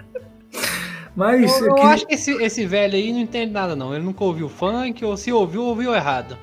[1.17, 1.81] Mas eu, eu que...
[1.81, 3.95] acho que esse, esse velho aí não entende nada, não.
[3.95, 6.39] Ele nunca ouviu funk, ou se ouviu, ouviu errado.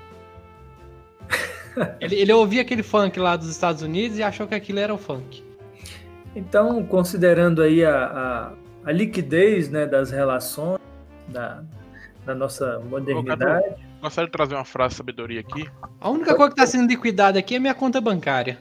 [1.99, 4.97] ele, ele ouvia aquele funk lá dos Estados Unidos e achou que aquilo era o
[4.97, 5.43] funk.
[6.35, 8.51] Então, considerando aí a, a,
[8.89, 10.79] a liquidez né, das relações,
[11.27, 11.63] da,
[12.25, 13.90] da nossa modernidade.
[14.01, 15.69] Gostaria de trazer uma frase de sabedoria aqui.
[15.99, 18.57] A única coisa que está sendo liquidada aqui é minha conta bancária.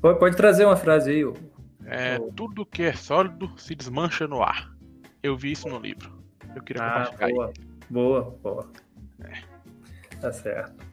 [0.00, 1.32] Pode, pode trazer uma frase aí.
[1.84, 4.70] É, tudo que é sólido se desmancha no ar.
[5.22, 6.10] Eu vi isso no livro.
[6.54, 7.46] Eu queria ah, compartilhar boa.
[7.46, 7.52] Aí.
[7.90, 8.70] Boa, boa.
[9.22, 10.16] É.
[10.18, 10.84] Tá certo.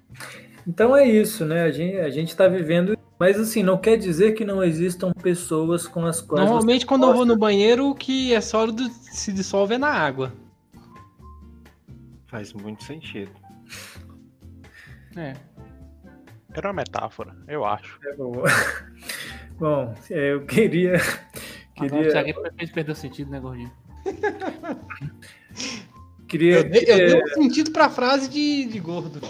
[0.67, 1.63] Então é isso, né?
[1.63, 2.97] A gente, a gente tá vivendo.
[3.17, 6.43] Mas assim, não quer dizer que não existam pessoas com as quais.
[6.43, 10.33] Normalmente, quando eu vou no banheiro, o que é sólido se dissolve é na água.
[12.36, 13.32] Faz muito sentido.
[15.15, 15.32] É.
[16.54, 17.98] Era uma metáfora, eu acho.
[18.04, 18.34] É bom.
[19.58, 20.98] bom, é, eu queria.
[21.76, 22.19] queria...
[22.19, 23.71] Ah, não, o perdeu sentido, né, gordinho?
[26.28, 26.56] queria.
[26.56, 29.21] Eu, eu dei um sentido pra frase de, de gordo.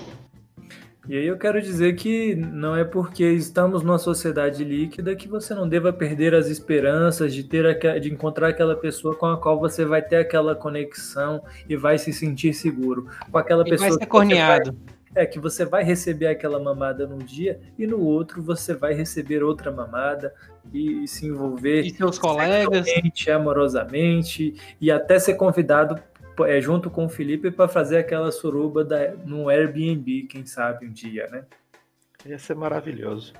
[1.07, 5.53] E aí eu quero dizer que não é porque estamos numa sociedade líquida que você
[5.53, 9.85] não deva perder as esperanças de ter de encontrar aquela pessoa com a qual você
[9.85, 13.07] vai ter aquela conexão e vai se sentir seguro.
[13.31, 14.71] Com aquela e pessoa vai ser corneado.
[14.71, 18.93] Vai, é que você vai receber aquela mamada num dia e no outro você vai
[18.93, 20.33] receber outra mamada
[20.73, 22.85] e, e se envolver e seus colegas
[23.33, 25.97] amorosamente e até ser convidado
[26.39, 30.91] é, junto com o Felipe para fazer aquela suruba da, num Airbnb, quem sabe um
[30.91, 31.45] dia, né?
[32.25, 33.33] Ia ser maravilhoso.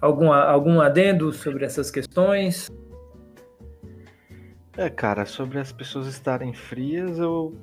[0.00, 2.68] Algum, algum adendo sobre essas questões?
[4.76, 7.56] É, cara, sobre as pessoas estarem frias, eu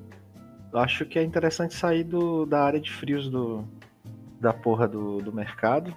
[0.73, 3.67] acho que é interessante sair do, da área de frios do,
[4.39, 5.95] da porra do, do mercado.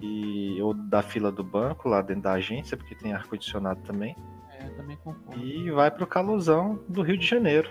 [0.00, 4.14] E, ou da fila do banco, lá dentro da agência, porque tem ar-condicionado também.
[4.66, 5.40] É, eu também concordo.
[5.40, 7.70] E vai pro calosão do Rio de Janeiro.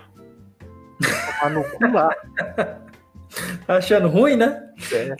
[1.40, 2.10] Tomar no cu lá.
[3.66, 4.70] Tá achando ruim, né?
[4.92, 5.16] É.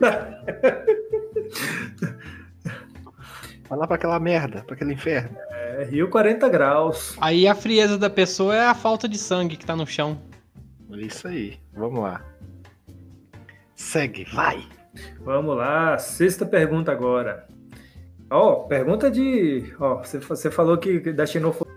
[3.68, 5.36] Vai lá pra aquela merda, pra aquele inferno.
[5.50, 7.16] É, Rio 40 graus.
[7.20, 10.20] Aí a frieza da pessoa é a falta de sangue que tá no chão.
[10.90, 12.22] Isso aí, vamos lá.
[13.74, 14.66] Segue, vai!
[15.20, 17.46] Vamos lá, sexta pergunta agora.
[18.32, 19.74] Ó, oh, pergunta de.
[19.78, 21.72] Ó, oh, você, você falou que da xenofobia.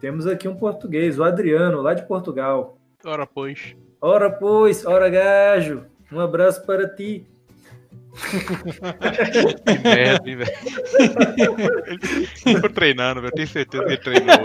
[0.00, 2.78] Temos aqui um português, o Adriano, lá de Portugal.
[3.04, 3.74] Ora, pois.
[4.00, 5.84] Ora, pois, ora, gajo.
[6.12, 7.26] Um abraço para ti
[9.66, 10.52] que merda, hein, velho.
[11.86, 13.32] Ele ficou treinando, velho.
[13.34, 14.36] Tenho certeza que ele treinou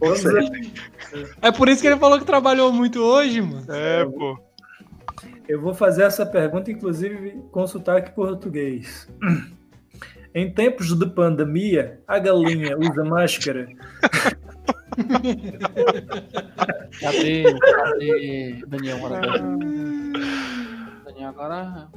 [0.00, 0.62] hoje.
[1.40, 3.66] É por isso que ele falou que trabalhou muito hoje, mano.
[3.68, 4.38] É, pô.
[5.48, 9.08] Eu vou fazer essa pergunta, inclusive, com sotaque português.
[10.34, 13.68] Em tempos de pandemia, a galinha usa máscara?
[17.00, 18.98] cadê, cadê Daniel?
[21.04, 21.88] Daniel agora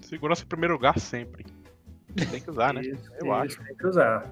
[0.00, 1.44] Segurança em primeiro lugar sempre.
[2.30, 2.82] Tem que usar, né?
[2.82, 3.64] Isso, Eu isso, acho.
[3.64, 4.30] Tem que usar.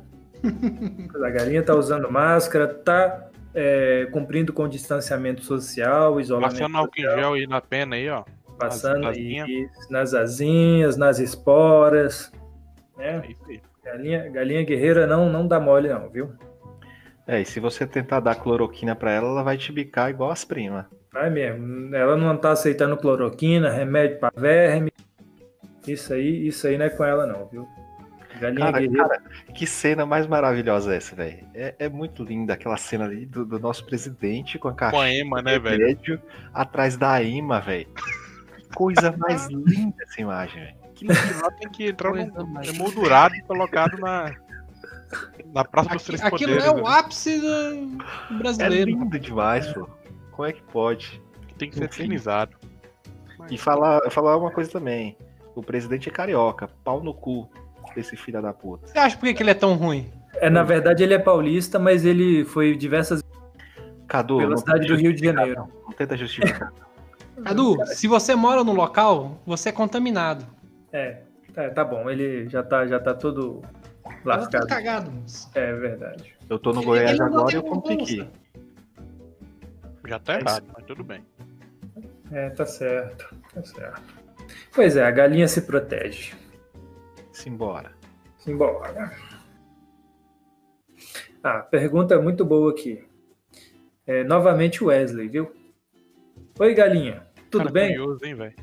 [1.15, 7.03] A galinha tá usando máscara, tá é, cumprindo com distanciamento social, isolamento Passando álcool em
[7.03, 8.25] gel aí na pena aí, ó.
[8.59, 12.31] Passando nas, aí, nas asinhas, nas esporas.
[12.97, 13.23] Né?
[13.51, 16.33] É galinha, galinha guerreira não, não dá mole não, viu?
[17.27, 20.45] É, e se você tentar dar cloroquina para ela, ela vai te bicar igual as
[20.45, 20.87] primas.
[21.13, 21.95] Vai mesmo.
[21.95, 24.93] Ela não tá aceitando cloroquina, remédio para verme,
[25.87, 27.69] isso aí, isso aí não é com ela, não, viu?
[28.41, 29.23] Galinha cara, cara,
[29.55, 31.47] que cena mais maravilhosa essa, velho.
[31.55, 34.97] É, é, muito linda aquela cena ali do, do nosso presidente com a caixa.
[34.97, 36.21] Com a Ema, né, velho?
[36.53, 37.89] Atrás da Ema, velho.
[38.75, 40.82] Coisa mais linda essa imagem, velho.
[40.95, 44.35] Que lá tem que entrar no emoldurado e colocado na,
[45.53, 46.65] na Praça dos Três Aquilo Poderes.
[46.65, 48.91] é o ápice do brasileiro.
[48.91, 49.89] É lindo demais, pô.
[50.31, 51.23] Como é que pode?
[51.59, 52.57] Tem que ser eternizado.
[53.51, 55.17] E falar, falar uma coisa também.
[55.55, 57.49] O presidente é carioca, pau no cu
[57.95, 58.87] desse filho da puta.
[58.87, 60.11] Você acha por que ele é tão ruim?
[60.37, 63.23] É, na verdade, ele é paulista, mas ele foi diversas
[64.09, 65.69] Cadu, pela cidade do Rio de Janeiro.
[65.85, 66.73] Não tenta justificar.
[67.45, 70.47] Cadu, se você mora no local, você é contaminado.
[70.93, 71.23] É,
[71.55, 73.63] tá, tá bom, ele já tá, já tá todo
[74.25, 74.67] lascado.
[74.67, 75.51] Tá cagado, moço.
[75.55, 76.37] É verdade.
[76.49, 78.29] Eu tô no Goiás agora e eu como piqui.
[80.07, 81.25] Já tá errado, mas tudo bem.
[82.31, 84.23] É, tá certo, tá certo.
[84.75, 86.35] Pois é, a galinha se protege.
[87.33, 87.93] Simbora.
[88.39, 89.13] Simbora.
[91.43, 93.05] Ah, pergunta muito boa aqui.
[94.07, 95.53] É, novamente o Wesley, viu?
[96.59, 97.27] Oi, galinha.
[97.51, 97.97] Tudo Cara, bem?
[97.97, 98.55] Curioso, hein, velho?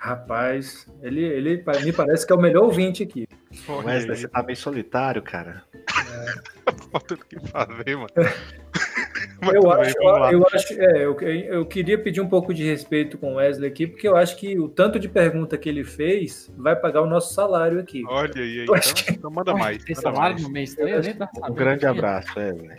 [0.00, 3.28] Rapaz, ele, ele me parece que é o melhor ouvinte aqui.
[3.68, 5.62] Wesley, você tá meio solitário, cara.
[5.76, 6.72] É.
[6.90, 8.08] Falta o que fazer, mano.
[9.52, 9.94] eu, acho,
[10.32, 13.86] eu, acho, é, eu, eu queria pedir um pouco de respeito com o Wesley aqui,
[13.86, 17.34] porque eu acho que o tanto de pergunta que ele fez vai pagar o nosso
[17.34, 18.02] salário aqui.
[18.08, 19.12] Olha aí, aí então, que...
[19.12, 19.84] então manda mais.
[19.84, 20.42] Tem salário mais.
[20.42, 21.12] no mês também?
[21.12, 22.78] Tá um grande abraço, Wesley.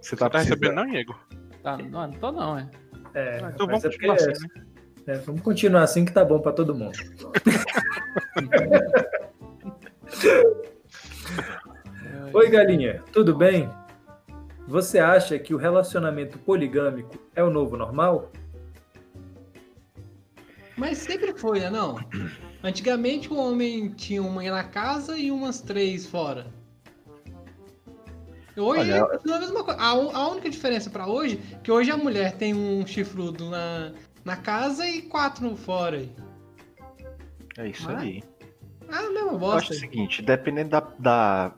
[0.00, 1.14] Você tá, tá recebendo, não, Diego?
[1.62, 2.70] Tá, não, não tô não, é.
[3.14, 4.64] É, ah, então vamos é assim, né?
[5.06, 6.96] É, vamos continuar assim que tá bom para todo mundo.
[12.32, 13.68] Oi, galinha, tudo bem?
[14.68, 18.30] Você acha que o relacionamento poligâmico é o novo normal?
[20.76, 21.68] Mas sempre foi, né?
[21.68, 21.98] Não.
[22.62, 26.46] Antigamente o homem tinha uma na casa e umas três fora.
[28.56, 29.80] Hoje Olha, é a mesma coisa.
[29.80, 33.92] A, a única diferença para hoje é que hoje a mulher tem um chifrudo na,
[34.24, 36.08] na casa e quatro fora.
[37.56, 37.98] É isso ah?
[37.98, 38.22] aí.
[38.88, 39.54] Ah, mesmo bosta.
[39.54, 41.52] Eu acho o seguinte, dependendo da, da,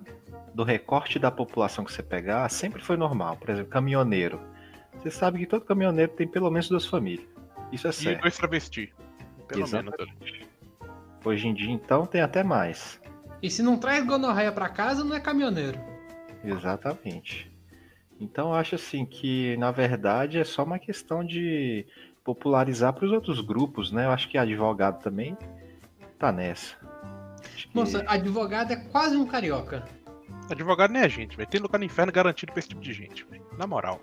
[0.55, 3.37] do recorte da população que você pegar, sempre foi normal.
[3.37, 4.41] Por exemplo, caminhoneiro.
[4.99, 7.29] Você sabe que todo caminhoneiro tem pelo menos duas famílias.
[7.73, 8.19] Isso é certo.
[8.19, 8.91] E dois travestis.
[9.49, 10.15] Pelo Exatamente.
[10.21, 10.49] menos.
[11.25, 13.01] Hoje em dia, então, tem até mais.
[13.43, 15.79] E se não traz gonorreia para casa, não é caminhoneiro.
[16.45, 17.53] Exatamente.
[18.21, 21.87] Então eu acho assim que, na verdade, é só uma questão de
[22.25, 24.07] popularizar para os outros grupos, né?
[24.07, 25.37] Eu acho que advogado também
[26.19, 26.75] tá nessa.
[27.55, 27.69] Que...
[27.75, 29.85] Nossa, advogado é quase um carioca.
[30.51, 33.25] Advogado nem é gente, vai Tem lugar no inferno garantido pra esse tipo de gente,
[33.31, 33.45] véio.
[33.59, 34.01] Na moral.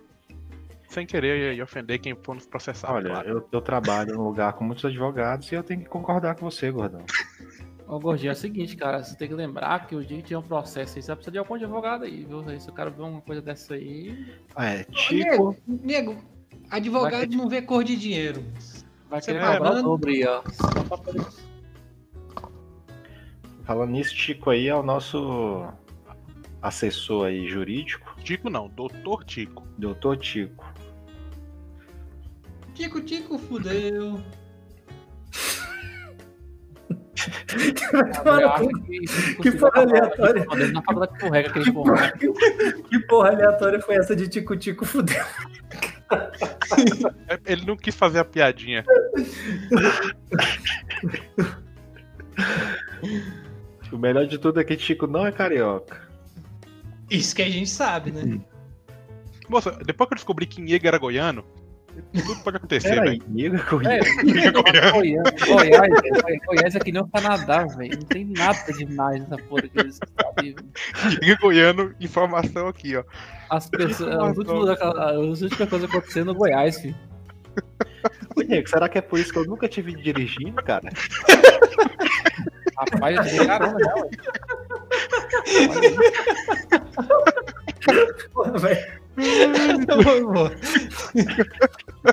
[0.88, 2.94] Sem querer e ofender quem for nos processar.
[2.94, 3.30] Olha, claro.
[3.30, 6.70] eu, eu trabalho num lugar com muitos advogados e eu tenho que concordar com você,
[6.70, 7.04] gordão.
[7.88, 10.38] Ô, Gordinho, é o seguinte, cara, você tem que lembrar que o dia que tiver
[10.38, 12.44] um processo aí, você precisa de algum advogado aí, viu?
[12.60, 14.34] Se o cara ver uma coisa dessa aí.
[14.56, 15.14] É, tipo.
[15.14, 16.18] Nego, nego
[16.72, 18.44] advogado não vê cor de dinheiro.
[19.10, 20.42] Vai querer tá cobrar o dobro aí, ó.
[23.64, 25.68] Falando nisso, Tico aí é o nosso
[26.62, 28.16] assessor aí jurídico.
[28.24, 29.68] Tico não, doutor Tico.
[29.78, 30.66] Doutor Tico.
[32.74, 34.20] Tico, Tico, fudeu.
[39.42, 40.46] que, porra aleatória.
[42.90, 45.24] que porra aleatória foi essa de Tico Tico fudeu?
[47.46, 48.86] Ele não quis fazer a piadinha.
[53.92, 56.08] o melhor de tudo é que Tico não é carioca.
[57.10, 58.40] Isso que a gente sabe, né?
[59.50, 61.44] Moça, depois que eu descobri que Niega era goiano,
[62.14, 63.24] tudo pode acontecer, velho.
[63.28, 64.06] Niega Goiás.
[64.06, 65.94] É, Goiás,
[66.46, 67.98] Goiás é que nem o Canadá, velho.
[67.98, 70.56] Não tem nada demais nessa porra que eles sabem.
[71.22, 73.04] Niega goiano, informação aqui, ó.
[73.50, 74.16] As pessoas.
[74.16, 76.96] As últimas, as últimas coisas acontecendo no Goiás, filho.
[78.36, 80.90] Ô, Diego, será que é por isso que eu nunca tive dirigindo, cara?
[82.78, 84.10] Rapaz, eu tive carona, né, ué?
[88.34, 89.01] Porra, velho.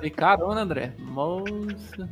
[0.03, 0.93] E carona, André.
[0.99, 2.09] Moça.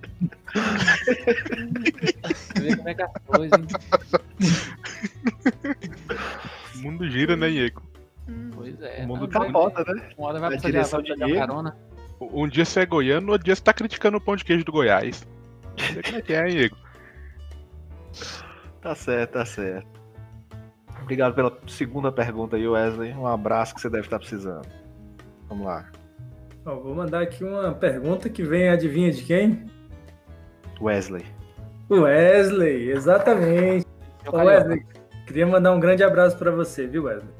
[2.57, 3.66] Vê como é que é as coisas, hein?
[6.74, 7.82] O mundo gira, né, Diego?
[8.55, 9.03] Pois é.
[9.05, 10.11] O mundo capota, né?
[10.16, 11.76] Uma hora vai precisar de carona.
[12.20, 14.72] Um dia você é goiano, outro dia você tá criticando o pão de queijo do
[14.72, 15.26] Goiás.
[15.78, 16.76] Não sei como é que é, Diego.
[18.80, 19.96] Tá certo, tá certo.
[21.07, 23.13] Obrigado pela segunda pergunta aí, Wesley.
[23.13, 24.67] Um abraço que você deve estar precisando.
[25.49, 25.87] Vamos lá.
[26.65, 29.71] vou mandar aqui uma pergunta que vem, adivinha de quem?
[30.81, 31.25] Wesley.
[31.89, 33.87] Wesley, exatamente.
[34.33, 34.85] Wesley,
[35.29, 37.31] queria mandar um grande abraço para você, viu, Wesley?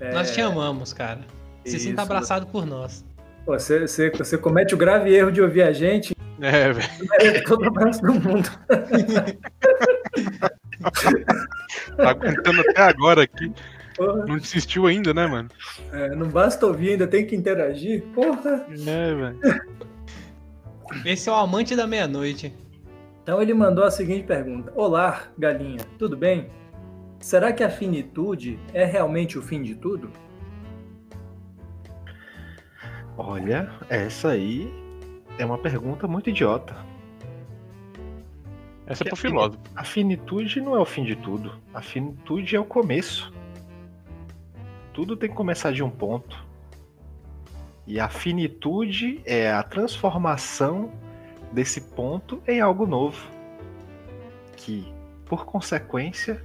[0.00, 0.14] É...
[0.14, 1.20] Nós te amamos, cara.
[1.62, 3.04] Você se sinta abraçado por nós.
[3.44, 6.16] Você, você, você comete o grave erro de ouvir a gente.
[6.40, 7.44] É, velho.
[7.44, 8.48] Todo abraço do mundo.
[11.96, 13.52] tá aguentando até agora aqui.
[13.96, 14.24] Porra.
[14.26, 15.48] Não desistiu ainda, né, mano?
[15.92, 18.02] É, não basta ouvir, ainda tem que interagir.
[18.14, 18.66] Porra!
[18.70, 19.40] É, velho.
[21.04, 22.54] Esse é o amante da meia-noite.
[23.22, 26.50] Então ele mandou a seguinte pergunta: Olá, galinha, tudo bem?
[27.20, 30.10] Será que a finitude é realmente o fim de tudo?
[33.16, 34.72] Olha, essa aí
[35.38, 36.74] é uma pergunta muito idiota.
[38.92, 39.58] Essa é pro filósofo.
[39.74, 41.58] A finitude não é o fim de tudo.
[41.72, 43.32] A finitude é o começo.
[44.92, 46.44] Tudo tem que começar de um ponto.
[47.86, 50.92] E a finitude é a transformação
[51.50, 53.26] desse ponto em algo novo.
[54.58, 54.86] Que,
[55.24, 56.44] por consequência,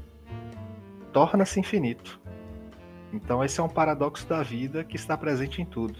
[1.11, 2.17] torna-se infinito.
[3.11, 5.99] Então, esse é um paradoxo da vida que está presente em tudo.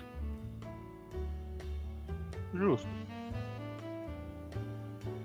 [2.53, 3.06] Justo.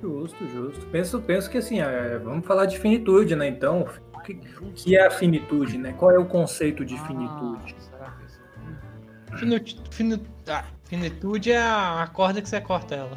[0.03, 0.85] Justo, justo.
[0.87, 3.47] Penso, penso que assim, é, vamos falar de finitude, né?
[3.47, 4.35] Então, o que,
[4.75, 5.95] que é a finitude, né?
[5.97, 7.77] Qual é o conceito de finitude?
[8.01, 8.13] Ah,
[9.31, 9.81] finitude,
[10.49, 13.17] ah, finitude é a corda que você corta ela.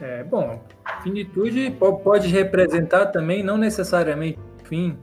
[0.00, 0.64] É, bom,
[1.02, 4.96] finitude pode representar também não necessariamente fim,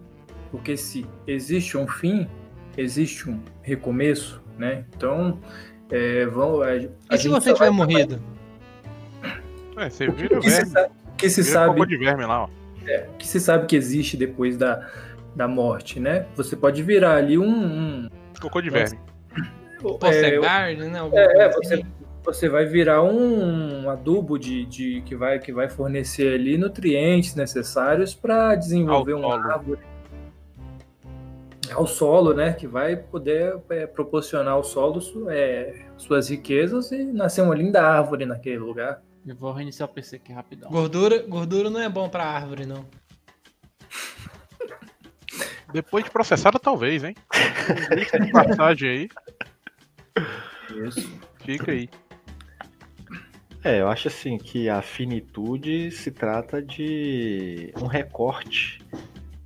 [0.49, 2.29] porque se existe um fim,
[2.77, 4.85] existe um recomeço, né?
[4.95, 5.37] Então,
[5.91, 8.36] é, vão, a, a e se você tiver morrido?
[9.77, 12.49] É, você vira o que, se sabe, que se sabe de verme lá, ó.
[12.85, 14.89] É, que se sabe que existe depois da,
[15.35, 16.25] da morte, né?
[16.35, 17.47] Você pode virar ali um.
[17.47, 18.09] um
[18.41, 18.99] Cocô de verme.
[19.79, 20.99] Postegar, é, né?
[21.13, 21.85] É, é você,
[22.23, 27.35] você vai virar um, um adubo de, de, que, vai, que vai fornecer ali nutrientes
[27.35, 29.81] necessários para desenvolver uma árvore.
[31.71, 32.53] Ao solo, né?
[32.53, 34.99] Que vai poder é, proporcionar ao solo
[35.29, 39.03] é, suas riquezas e nascer uma linda árvore naquele lugar.
[39.27, 40.71] Eu vou reiniciar o PC aqui rapidão.
[40.71, 42.87] Gordura, gordura não é bom pra árvore, não.
[45.73, 47.13] Depois de processada, talvez, hein?
[48.25, 49.09] de passagem aí.
[50.87, 51.19] Isso.
[51.43, 51.89] Fica aí.
[53.65, 58.81] É, eu acho assim que a finitude se trata de um recorte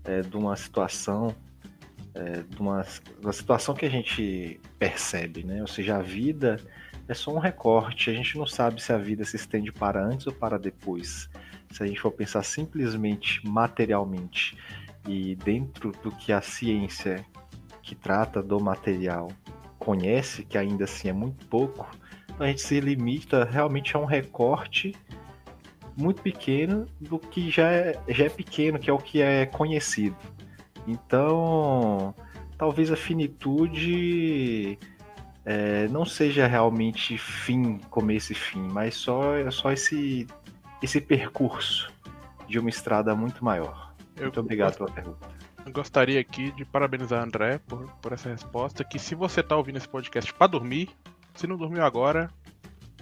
[0.03, 1.35] é, de uma situação
[2.13, 5.59] é, de, uma, de uma situação que a gente percebe, né?
[5.61, 6.59] Ou seja, a vida
[7.11, 10.25] é só um recorte, a gente não sabe se a vida se estende para antes
[10.27, 11.29] ou para depois.
[11.69, 14.57] Se a gente for pensar simplesmente materialmente
[15.05, 17.25] e dentro do que a ciência
[17.83, 19.27] que trata do material
[19.77, 21.85] conhece, que ainda assim é muito pouco,
[22.39, 24.95] a gente se limita realmente a um recorte
[25.97, 30.15] muito pequeno do que já é, já é pequeno, que é o que é conhecido.
[30.87, 32.15] Então,
[32.57, 34.79] talvez a finitude
[35.45, 40.27] é, não seja realmente fim, começo e fim, mas só, só esse,
[40.81, 41.91] esse percurso
[42.47, 43.93] de uma estrada muito maior.
[44.15, 45.27] Eu muito obrigado gosto- pela pergunta.
[45.65, 48.83] Eu gostaria aqui de parabenizar a André por, por essa resposta.
[48.83, 50.89] Que se você tá ouvindo esse podcast pra dormir,
[51.35, 52.29] se não dormiu agora,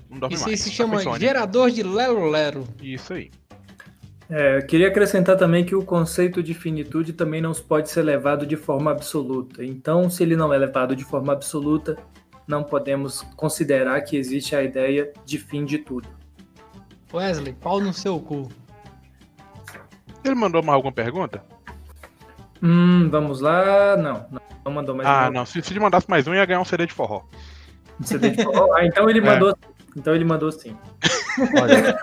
[0.10, 0.54] não dorme Isso mais.
[0.54, 1.20] aí se Tá chama insônia.
[1.20, 2.66] gerador de lero-lero.
[2.82, 3.32] Isso aí.
[4.30, 8.46] É, eu queria acrescentar também que o conceito de finitude também não pode ser levado
[8.46, 9.64] de forma absoluta.
[9.66, 11.98] Então, se ele não é levado de forma absoluta,
[12.50, 16.10] não podemos considerar que existe a ideia de fim de tudo.
[17.14, 18.50] Wesley, pau no seu cu.
[20.26, 21.44] Ele mandou mais alguma pergunta?
[22.62, 23.96] Hum, vamos lá.
[23.96, 24.26] Não,
[24.66, 25.46] não, mandou mais ah, não.
[25.46, 27.22] Se, se ele mandasse mais um, ia ganhar um CD de forró.
[28.02, 28.74] CD de forró?
[28.76, 29.22] Ah, então ele É.
[29.22, 29.56] mandou.
[29.96, 30.76] Então ele mandou sim.
[31.62, 31.98] Olha,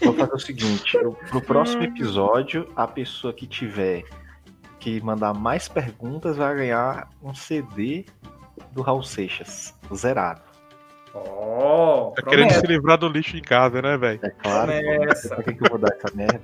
[0.04, 4.04] vou fazer o seguinte: eu, pro próximo episódio, a pessoa que tiver
[4.78, 8.04] que mandar mais perguntas vai ganhar um CD
[8.72, 10.42] do Raul Seixas, zerado.
[11.14, 14.20] Ó, Tá querendo se livrar do lixo em casa, né, velho?
[14.22, 14.72] É claro.
[14.72, 15.28] Promessa.
[15.28, 16.40] Pra que, que eu vou dar essa merda?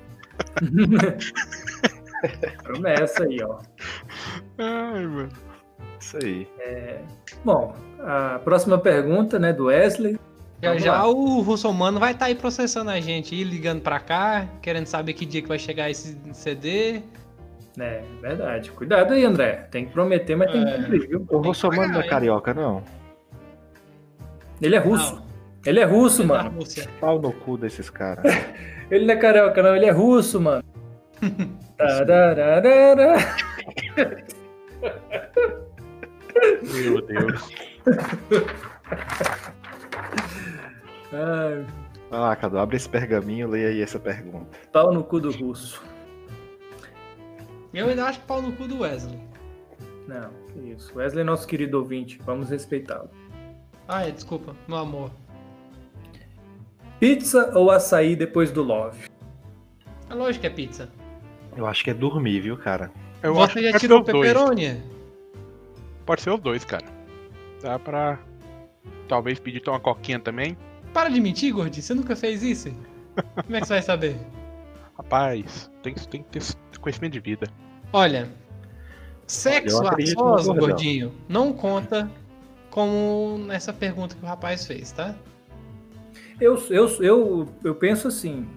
[2.62, 3.58] promessa aí, ó.
[4.58, 5.28] Ai, mano.
[6.00, 6.48] Isso aí.
[7.44, 10.18] Bom, a próxima pergunta, né, do Wesley.
[10.62, 14.86] Já já o Russomano vai estar aí processando a gente, aí, ligando pra cá, querendo
[14.86, 17.02] saber que dia que vai chegar esse CD.
[17.78, 18.70] É, verdade.
[18.70, 19.66] Cuidado aí, André.
[19.70, 20.76] Tem que prometer, mas tem que É.
[20.76, 21.26] cumprir, viu?
[21.30, 22.10] O Russomano não é pagar, hein?
[22.10, 22.82] carioca, não.
[24.62, 25.16] Ele é russo.
[25.16, 25.24] Não.
[25.66, 26.58] Ele é russo, Da mano.
[27.00, 28.24] Pau no cu desses caras.
[28.90, 29.74] Ele não é carioca, não.
[29.74, 30.62] Ele é russo, mano.
[31.76, 32.62] Tararara.
[36.62, 37.48] Meu Deus.
[41.12, 41.64] Ai,
[42.10, 44.46] Ah, Cadu, abre esse pergaminho, leia aí essa pergunta.
[44.72, 45.82] pau no cu do russo.
[47.74, 49.18] Eu ainda acho que pau no cu do Wesley.
[50.06, 50.96] Não, que isso.
[50.96, 52.18] Wesley é nosso querido ouvinte.
[52.24, 53.10] Vamos respeitá-lo.
[53.88, 55.10] Ai, desculpa, meu amor.
[57.00, 59.08] Pizza ou açaí depois do love?
[60.08, 60.88] É lógico que é pizza.
[61.56, 62.90] Eu acho que é dormir, viu, cara?
[63.22, 64.28] Eu acho Você que já pode tirou o ser os dois.
[64.32, 64.82] pepperoni?
[66.06, 66.84] Pode ser os dois, cara.
[67.62, 68.18] Dá pra.
[69.08, 70.56] Talvez pedir uma coquinha também.
[70.92, 71.82] Para de mentir, gordinho.
[71.82, 72.70] Você nunca fez isso?
[73.44, 74.16] Como é que você vai saber?
[74.96, 77.46] Rapaz, tem, tem que ter conhecimento de vida.
[77.94, 78.28] Olha,
[79.26, 80.68] sexo Eu a acredito no sós, gordão.
[80.68, 82.10] gordinho, não conta
[82.68, 85.14] como nessa pergunta que o rapaz fez, tá?
[86.40, 88.48] Eu, eu, eu, eu penso assim.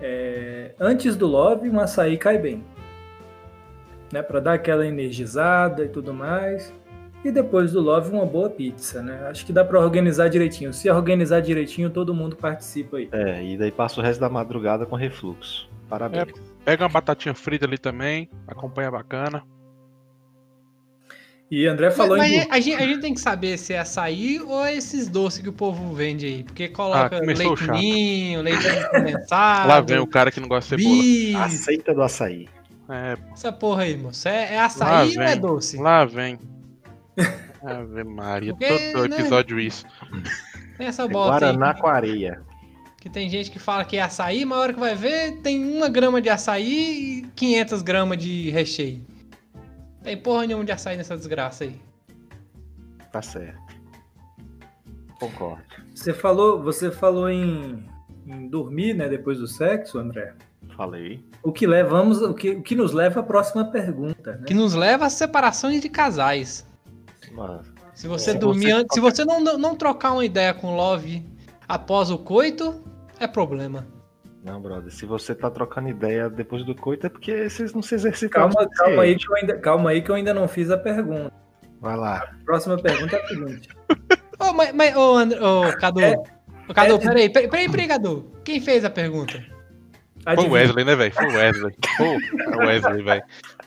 [0.00, 2.64] é, antes do love, um açaí cai bem.
[4.12, 6.72] Né, para dar aquela energizada e tudo mais.
[7.24, 9.26] E depois do love, uma boa pizza, né?
[9.28, 10.72] Acho que dá para organizar direitinho.
[10.72, 13.08] Se organizar direitinho, todo mundo participa aí.
[13.10, 15.68] É, e daí passa o resto da madrugada com refluxo.
[15.88, 16.55] Parabéns.
[16.66, 19.42] Pega uma batatinha frita ali também, acompanha bacana.
[21.48, 23.78] E André falou mas em mas a, gente, a gente tem que saber se é
[23.78, 26.42] açaí ou é esses doces que o povo vende aí.
[26.42, 30.82] Porque coloca Ah, leite ninho, leite condensado, Lá vem o cara que não gosta de
[30.82, 31.02] cebola.
[31.02, 32.48] bis, Aceita do açaí.
[32.88, 34.26] É, essa porra aí, moço.
[34.28, 35.76] É, é açaí Lá ou é doce?
[35.76, 36.36] lá vem.
[37.64, 39.16] Ave Maria, Porque, todo né?
[39.20, 39.86] episódio isso.
[40.76, 41.52] Tem essa É bota aí.
[41.52, 42.42] Guaraná que- com areia.
[43.06, 45.64] Que tem gente que fala que é açaí, mas a hora que vai ver, tem
[45.76, 49.00] uma grama de açaí e 500 gramas de recheio.
[50.02, 51.80] Tem porra nenhuma de açaí nessa desgraça aí.
[53.12, 53.60] Tá certo.
[55.20, 55.62] Concordo.
[55.94, 57.86] Você falou, você falou em,
[58.26, 60.34] em dormir, né, depois do sexo, André.
[60.76, 61.24] Falei.
[61.44, 64.46] O que levamos, o que, o que nos leva à próxima pergunta, né?
[64.48, 66.68] Que nos leva às separações de casais.
[67.30, 70.76] Mas, Se você Se dormir você- se você não, não trocar uma ideia com o
[70.76, 71.24] Love
[71.68, 72.82] após o coito,
[73.18, 73.86] é problema.
[74.42, 74.92] não, brother.
[74.92, 78.50] Se você tá trocando ideia depois do coito, é porque vocês não se exercitaram.
[78.50, 81.32] Calma, calma aí que eu ainda, calma aí que eu ainda não fiz a pergunta.
[81.80, 82.16] Vai lá.
[82.18, 83.68] A próxima pergunta é a seguinte.
[84.38, 86.00] Ô, mas, mas, ô, André, ô, Cadu.
[86.00, 86.14] É-
[86.68, 88.32] ô, Cadu, é- peraí, peraí, peraí, peraí, Cadu.
[88.44, 89.32] Quem fez a pergunta?
[89.32, 90.52] Foi o Adivinha.
[90.52, 91.14] Wesley, né, velho?
[91.14, 91.74] Foi o Wesley.
[92.00, 93.22] É o Wesley, velho.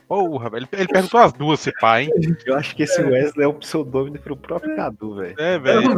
[0.07, 0.67] Porra, velho.
[0.71, 2.11] Ele, ele perguntou as duas, se pá, hein?
[2.45, 5.35] Eu acho que esse Wesley é um pseudônimo pro próprio Cadu, velho.
[5.39, 5.95] É, velho.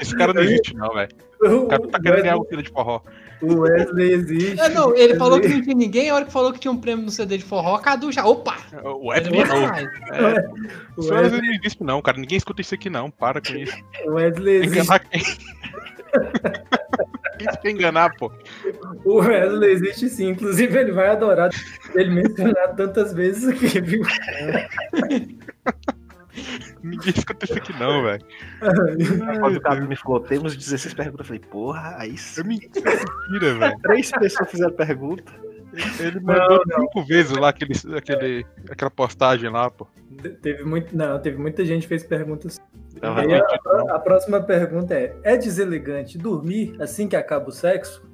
[0.00, 1.10] Esse cara não existe, não, velho.
[1.42, 3.00] O- O cara tá o querendo ganhar um filho de forró.
[3.40, 4.60] O Wesley existe.
[4.60, 6.76] É, não, ele falou que não tinha ninguém, a hora que falou que tinha um
[6.80, 8.24] prêmio no CD de forró, Cadu já.
[8.24, 8.56] Opa!
[8.84, 9.60] O Wesley não.
[9.68, 9.88] mais.
[10.12, 10.48] É,
[10.96, 12.18] O Wesley, não existe, não, cara.
[12.18, 13.10] Ninguém escuta isso aqui, não.
[13.10, 13.76] Para com isso.
[14.06, 14.84] o Wesley Tem que existe.
[14.84, 15.22] enganar quem?
[17.38, 18.30] Quem se quer enganar, pô?
[19.04, 20.28] O Wesley existe sim.
[20.28, 21.50] Inclusive, ele vai adorar
[21.96, 24.02] ele mencionado tantas vezes aqui, viu?
[26.82, 28.24] Ninguém escuta isso aqui, não, velho.
[29.40, 32.42] Quando o Cadu me falou, temos 16 perguntas, eu falei, porra, aí É sim.
[32.44, 33.78] mentira, velho.
[33.82, 35.32] Três pessoas fizeram pergunta.
[35.98, 39.86] Ele mandou cinco vezes lá aquele, aquele, aquela postagem lá, pô.
[40.20, 42.60] Te- Teve muito, não, teve muita gente que fez perguntas.
[42.94, 48.04] E aí, a, a próxima pergunta é: é deselegante dormir assim que acaba o sexo?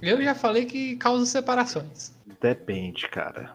[0.00, 2.14] Eu já falei que causa separações.
[2.40, 3.50] Depende, cara.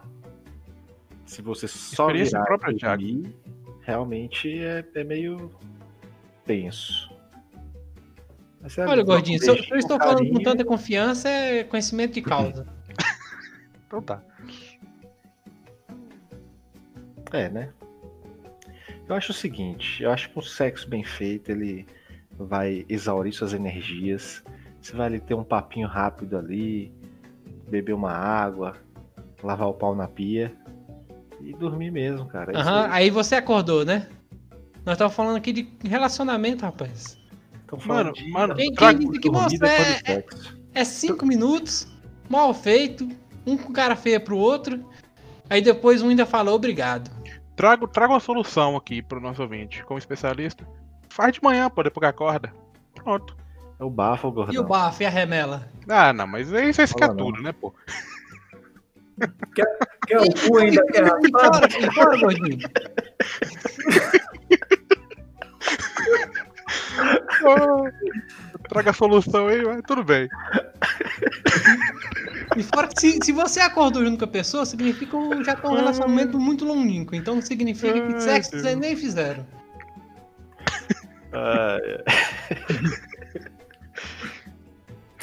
[1.32, 3.34] Se você só virar própria, dormir,
[3.84, 5.50] realmente é, é meio
[6.46, 7.10] tenso.
[8.60, 11.64] Mas é Olha, gordinho, se eu, eu estou com falando com carinho, tanta confiança, é
[11.64, 12.68] conhecimento de causa.
[13.88, 14.22] Então tá.
[17.34, 17.74] É, né?
[19.08, 21.86] Eu acho o seguinte, eu acho que um sexo bem feito, ele
[22.38, 24.44] vai exaurir suas energias.
[24.82, 26.94] Você vai ali ter um papinho rápido ali,
[27.70, 28.78] beber uma água,
[29.44, 30.56] lavar o pau na pia
[31.44, 32.52] e dormir mesmo, cara.
[32.54, 32.90] É Aham, aí.
[33.04, 34.08] aí você acordou, né?
[34.86, 37.18] Nós estamos falando aqui de relacionamento, rapaz.
[37.66, 40.58] Então, falando Mano, de mano, Quem- quem- que moça depois do é- sexo.
[40.74, 41.88] É cinco minutos,
[42.30, 43.08] mal feito,
[43.46, 44.84] um com cara feia pro outro.
[45.50, 47.10] Aí depois um ainda fala obrigado.
[47.56, 50.66] trago, trago uma solução aqui pro nosso ouvinte, como especialista.
[51.10, 52.52] Faz de manhã, pô, depois que acorda.
[52.96, 53.36] Pronto.
[53.80, 54.66] É o bafo, E o gordão.
[54.66, 55.68] bafo e a remela?
[55.88, 57.74] Ah, não, mas aí você fica tudo, né, pô?
[60.08, 62.58] Quer o cu ainda quer e fora, gordinho.
[68.70, 70.30] Traga a solução aí, mas tudo bem.
[72.56, 75.70] E fora que se, se você acordou junto com a pessoa, significa que já tá
[75.70, 77.16] um relacionamento muito longínquo.
[77.16, 79.46] Então significa que sexo vocês nem fizeram.
[81.34, 81.78] Ah,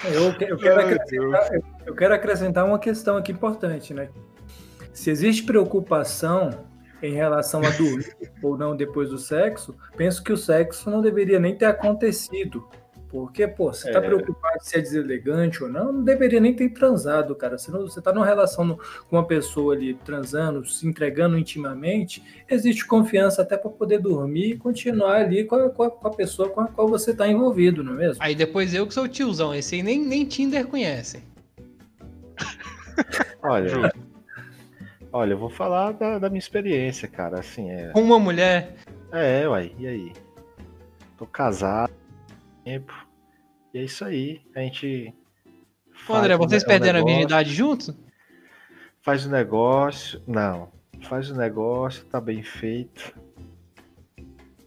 [0.05, 1.51] Eu, eu quero acrescentar,
[1.86, 4.09] eu quero acrescentar uma questão aqui importante, né?
[4.92, 6.51] Se existe preocupação
[7.03, 11.38] em relação a dormir ou não depois do sexo, penso que o sexo não deveria
[11.38, 12.68] nem ter acontecido.
[13.11, 14.03] Porque, pô, você tá É.
[14.03, 17.57] preocupado se é deselegante ou não, não deveria nem ter transado, cara.
[17.57, 22.23] Se não- você tá numa relação no- com uma pessoa ali transando, se entregando intimamente,
[22.51, 26.11] existe confiança até para poder dormir e continuar ali com a, com a- com a
[26.11, 28.23] pessoa com a qual você tá envolvido, não é mesmo?
[28.23, 31.23] Aí depois eu que sou o tiozão, esse aí nem, nem Tinder conhece.
[33.43, 33.93] olha,
[35.13, 37.41] olha, eu vou falar da, da minha experiência, cara.
[37.41, 37.89] Assim, é.
[37.89, 38.75] Com uma mulher.
[39.13, 40.13] É, uai, e aí?
[41.17, 41.91] Tô casado,
[42.69, 42.93] tempo.
[43.73, 44.43] E é isso aí.
[44.55, 45.14] A gente.
[46.09, 47.99] Ô, André, vocês o perderam a negócio, virgindade juntos?
[49.03, 50.23] Faz o negócio.
[50.27, 50.71] Não.
[51.03, 53.14] Faz o negócio, tá bem feito.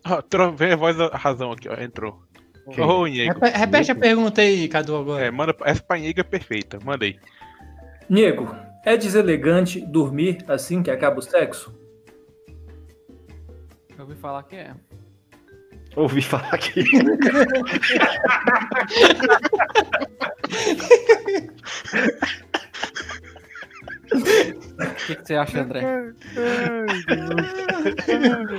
[0.05, 1.75] Ó, tro- vem a voz da razão aqui, ó.
[1.79, 2.23] Entrou.
[2.65, 3.03] Ô.
[3.03, 5.25] Repe- repete a pergunta aí, Cadu, agora.
[5.25, 6.79] É, manda essa panhiga é perfeita.
[6.83, 7.19] Manda aí.
[8.09, 11.77] Nego, é deselegante dormir assim que acaba o sexo?
[13.97, 14.73] Eu ouvi falar que é.
[15.95, 16.83] Ouvi falar aqui.
[24.11, 25.81] O que, que você acha, André?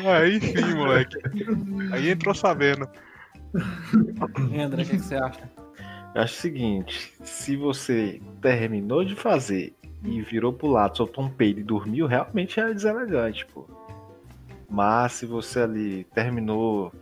[0.06, 1.18] Aí sim, moleque.
[1.92, 2.88] Aí entrou sabendo.
[4.50, 5.50] E André, o que, que você acha?
[6.14, 9.74] Eu acho o seguinte: se você terminou de fazer
[10.04, 13.66] e virou pro lado, soltou um peido e dormiu, realmente é deselegante, pô.
[14.70, 16.92] Mas se você ali terminou,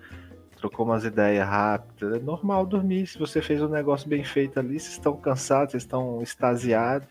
[0.61, 3.07] trocou umas ideias rápidas, é normal dormir.
[3.07, 7.09] Se você fez um negócio bem feito ali, vocês estão cansados, vocês estão extasiados,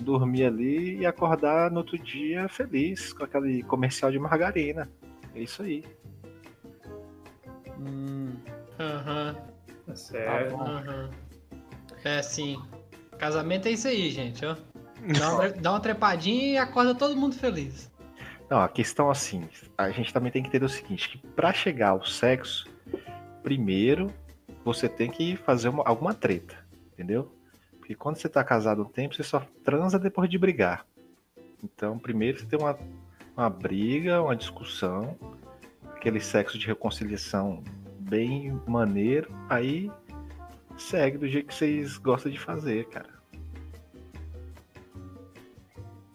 [0.00, 4.90] dormir ali e acordar no outro dia feliz com aquele comercial de margarina.
[5.34, 5.84] É isso aí.
[7.78, 8.32] Hum,
[8.78, 9.36] Aham,
[9.86, 10.54] Tá certo.
[10.56, 11.10] aham.
[12.04, 12.60] É assim.
[13.18, 14.56] Casamento é isso aí, gente, ó.
[15.18, 17.92] Dá uma, dá uma trepadinha e acorda todo mundo feliz.
[18.50, 21.90] Não, a questão assim, a gente também tem que entender o seguinte, que para chegar
[21.90, 22.68] ao sexo,
[23.42, 24.12] primeiro
[24.64, 26.56] você tem que fazer uma- alguma treta,
[26.92, 27.34] entendeu?
[27.78, 30.86] Porque quando você tá casado um tempo, você só transa depois de brigar.
[31.62, 32.78] Então, primeiro você tem uma,
[33.36, 35.18] uma briga, uma discussão,
[35.94, 37.62] aquele sexo de reconciliação
[37.98, 39.90] bem maneiro, aí
[40.76, 43.13] segue do jeito que vocês gostam de fazer, cara.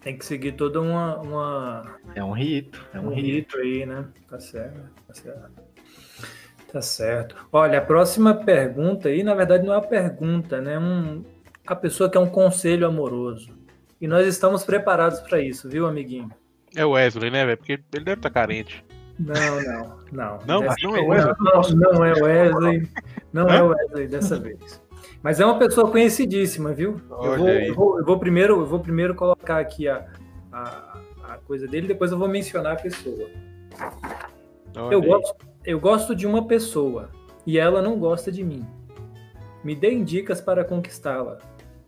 [0.10, 3.28] Tem que seguir toda uma, uma- É um rito, é um, um rito.
[3.28, 4.06] rito aí, né?
[4.28, 5.52] Tá certo, tá certo.
[6.74, 7.36] Tá certo.
[7.54, 10.80] Olha, a próxima pergunta aí, na verdade, não é uma pergunta, né?
[10.80, 11.24] Um,
[11.68, 13.56] a pessoa quer um conselho amoroso.
[14.02, 16.32] E nós estamos preparados para isso, viu, amiguinho?
[16.76, 17.58] É o Wesley, né, velho?
[17.60, 18.84] Porque ele deve estar tá carente.
[19.20, 20.40] Não, não, não.
[20.48, 21.36] Não, dessa não é o Wesley.
[21.40, 22.90] Não, não é o Wesley.
[23.32, 24.82] Não é o Wesley dessa vez.
[25.22, 27.02] Mas é uma pessoa conhecidíssima, viu?
[27.10, 30.06] Eu vou, eu vou, eu vou, primeiro, eu vou primeiro colocar aqui a,
[30.52, 33.28] a, a coisa dele, depois eu vou mencionar a pessoa.
[34.92, 37.10] eu gosto, eu gosto de uma pessoa
[37.46, 38.66] e ela não gosta de mim.
[39.64, 41.38] Me deem dicas para conquistá-la.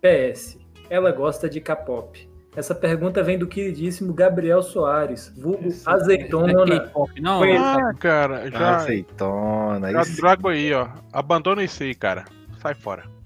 [0.01, 0.59] PS.
[0.89, 2.29] Ela gosta de K-pop.
[2.53, 6.51] Essa pergunta vem do queridíssimo Gabriel Soares, vulgo azeitona.
[6.51, 8.75] É não, ah, cara, já.
[8.75, 9.91] Azeitona.
[9.93, 10.89] Já trago aí, ó.
[11.13, 12.25] Abandona isso aí, cara.
[12.61, 13.20] Sai fora.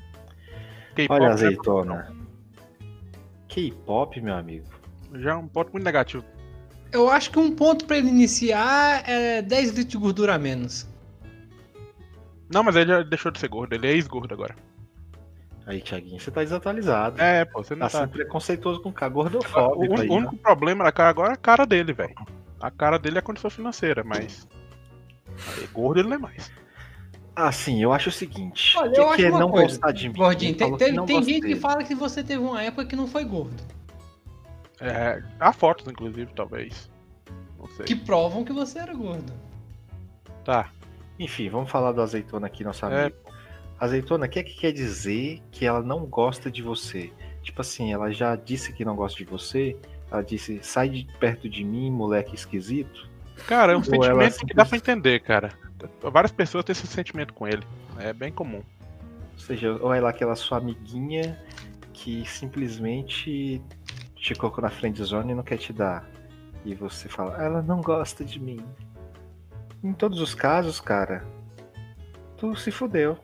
[1.10, 2.14] Olha, azeitona.
[3.48, 4.68] K-pop, meu amigo.
[5.14, 6.24] Já é um ponto muito negativo.
[6.92, 10.88] Eu acho que um ponto para ele iniciar é 10 litros de gordura a menos.
[12.52, 14.56] Não, mas ele já deixou de ser gordo, ele é ex-gordo agora.
[15.66, 17.20] Aí, Thiaguinho, você tá desatualizado.
[17.20, 18.02] É, pô, você não tá.
[18.02, 18.08] tá...
[18.08, 19.96] preconceituoso com cara gordofóbico.
[19.96, 20.40] O, aí, o único né?
[20.42, 22.14] problema da cara agora é a cara dele, velho.
[22.62, 24.48] A cara dele é a condição financeira, mas.
[25.58, 26.52] Aí, gordo ele não é mais.
[27.36, 28.78] Ah, sim, eu acho o seguinte.
[28.78, 30.16] Olha, que eu acho é não coisa, gostar de mim.
[30.16, 33.26] Gordinho, tem, tem, tem gente que fala que você teve uma época que não foi
[33.26, 33.62] gordo.
[34.80, 36.90] É, há fotos, inclusive, talvez.
[37.60, 37.86] Não sei.
[37.86, 39.34] Que provam que você era gordo.
[40.46, 40.72] Tá.
[41.20, 43.04] Enfim, vamos falar do azeitona aqui, nosso é.
[43.04, 43.16] amigo.
[43.30, 43.36] É...
[43.78, 47.12] Azeitona, o que é que quer dizer que ela não gosta de você?
[47.42, 49.76] Tipo assim, ela já disse que não gosta de você,
[50.10, 53.10] ela disse, sai de perto de mim, moleque esquisito.
[53.48, 55.52] Cara, é um Ou sentimento que dá pra entender, cara.
[56.02, 57.64] Várias pessoas têm esse sentimento com ele.
[58.00, 58.62] É bem comum.
[59.34, 61.40] Ou seja, ou ela é aquela sua amiguinha
[61.94, 63.62] que simplesmente
[64.16, 66.10] te colocou na friend zone e não quer te dar.
[66.64, 68.60] E você fala, ela não gosta de mim.
[69.84, 71.24] Em todos os casos, cara,
[72.38, 73.18] tu se fudeu.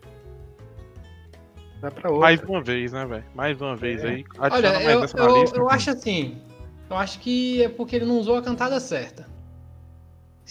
[1.82, 2.22] Vai pra outra.
[2.22, 3.26] Mais uma vez, né, velho?
[3.34, 4.10] Mais uma vez é.
[4.10, 4.26] aí.
[4.38, 6.40] Olha, mais eu, eu, lista, eu acho assim.
[6.88, 9.31] Eu acho que é porque ele não usou a cantada certa.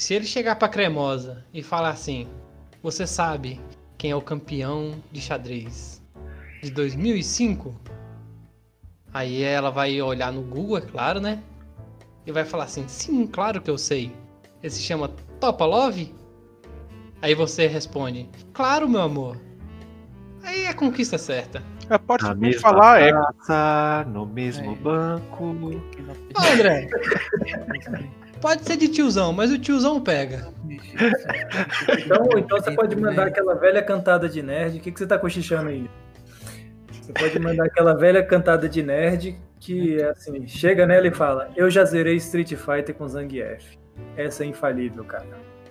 [0.01, 2.27] Se ele chegar pra cremosa e falar assim:
[2.83, 3.61] Você sabe
[3.99, 6.03] quem é o campeão de xadrez
[6.63, 7.79] de 2005?
[9.13, 11.43] Aí ela vai olhar no Google, é claro, né?
[12.25, 14.11] E vai falar assim: Sim, claro que eu sei.
[14.63, 15.95] Ele se chama Topalov?
[17.21, 19.37] Aí você responde: Claro, meu amor.
[20.43, 21.63] Aí é a conquista certa.
[21.91, 22.25] É, pode
[22.59, 23.13] falar, é.
[24.07, 24.77] No mesmo é.
[24.77, 25.45] banco.
[25.45, 26.89] Ô, André.
[28.41, 30.49] pode ser de tiozão, mas o tiozão pega.
[30.65, 34.79] Então, então você pode mandar aquela velha cantada de nerd.
[34.79, 35.91] O que, que você tá cochichando aí?
[36.93, 41.71] Você pode mandar aquela velha cantada de nerd que, assim, chega nela e fala: Eu
[41.71, 43.79] já zerei Street Fighter com Zangief.
[44.17, 45.27] Essa é infalível, cara.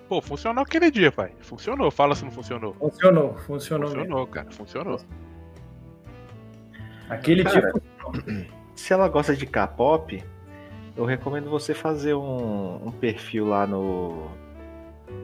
[0.07, 1.31] Pô, funcionou aquele dia, pai.
[1.39, 1.91] Funcionou.
[1.91, 2.73] Fala se não funcionou.
[2.73, 3.89] Funcionou, funcionou.
[3.89, 4.27] Funcionou, mesmo.
[4.27, 4.51] cara.
[4.51, 4.99] Funcionou.
[7.09, 8.47] Aquele cara, dia.
[8.75, 10.23] Se ela gosta de K-pop,
[10.99, 14.29] eu recomendo você fazer um, um, perfil lá no.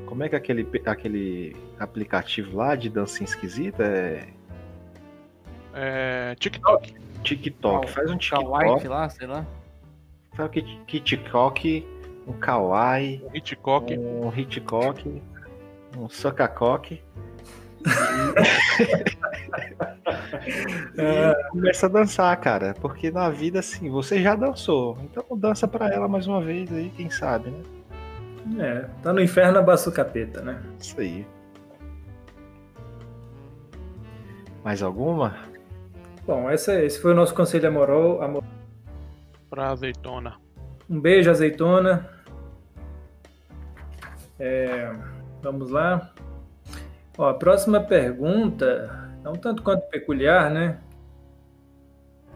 [0.05, 3.83] Como é que é aquele, aquele aplicativo lá de dancinha esquisita?
[3.83, 4.27] É.
[5.73, 6.35] É.
[6.35, 6.95] TikTok.
[7.23, 7.91] TikTok.
[7.91, 8.87] Faz um TikTok.
[8.87, 9.45] lá, sei lá.
[10.31, 11.85] Faz o TikTok
[12.25, 15.21] um Kawaii, um Hitchcock, um Hitchcock,
[15.97, 17.01] um Socacock.
[20.97, 25.89] E começa a dançar, cara, porque na vida assim, você já dançou, então dança para
[25.89, 27.63] ela mais uma vez aí, quem sabe, né?
[28.59, 30.61] É, tá no inferno abaixo o capeta, né?
[30.79, 31.25] Isso aí.
[34.63, 35.35] Mais alguma?
[36.25, 38.21] Bom, esse, esse foi o nosso conselho amoroso.
[38.21, 38.43] Amor...
[39.49, 40.37] Pra azeitona.
[40.89, 42.09] Um beijo, azeitona.
[44.39, 44.91] É,
[45.41, 46.11] vamos lá.
[47.17, 50.79] Ó, a próxima pergunta é um tanto quanto peculiar, né?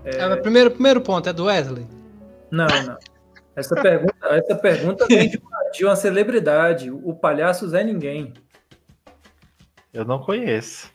[0.03, 0.17] É...
[0.17, 1.85] É, primeiro, primeiro ponto é do Wesley?
[2.49, 2.97] Não, não.
[3.55, 8.33] Essa pergunta, essa pergunta vem de uma, de uma celebridade, o palhaço Zé Ninguém.
[9.93, 10.89] Eu não conheço.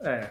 [0.00, 0.30] É,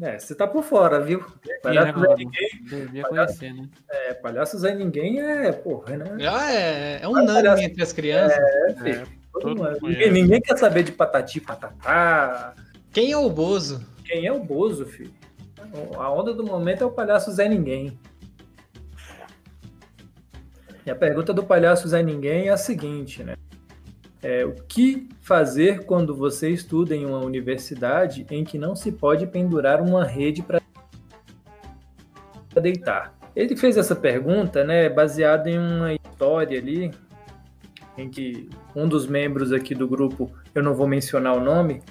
[0.00, 1.24] é, você tá por fora, viu?
[1.62, 2.48] Palhaço né, Zé Ninguém.
[2.64, 3.68] Devia conhecer, né?
[3.90, 6.16] É, Palhaço Zé Ninguém é, porra, né?
[6.28, 8.38] Ah, é, é unânime entre as crianças.
[8.38, 9.02] É, filho.
[9.20, 9.23] É.
[9.82, 12.54] Ninguém, ninguém, quer saber de patati patatá.
[12.92, 13.84] Quem é o Bozo?
[14.04, 15.12] Quem é o Bozo, filho?
[15.96, 17.98] A onda do momento é o palhaço Zé Ninguém.
[20.86, 23.34] E a pergunta do palhaço Zé Ninguém é a seguinte, né?
[24.22, 29.26] É, o que fazer quando você estuda em uma universidade em que não se pode
[29.26, 30.60] pendurar uma rede para
[32.60, 33.14] deitar?
[33.36, 36.90] Ele fez essa pergunta, né, baseado em uma história ali
[37.96, 41.82] em que um dos membros aqui do grupo, eu não vou mencionar o nome,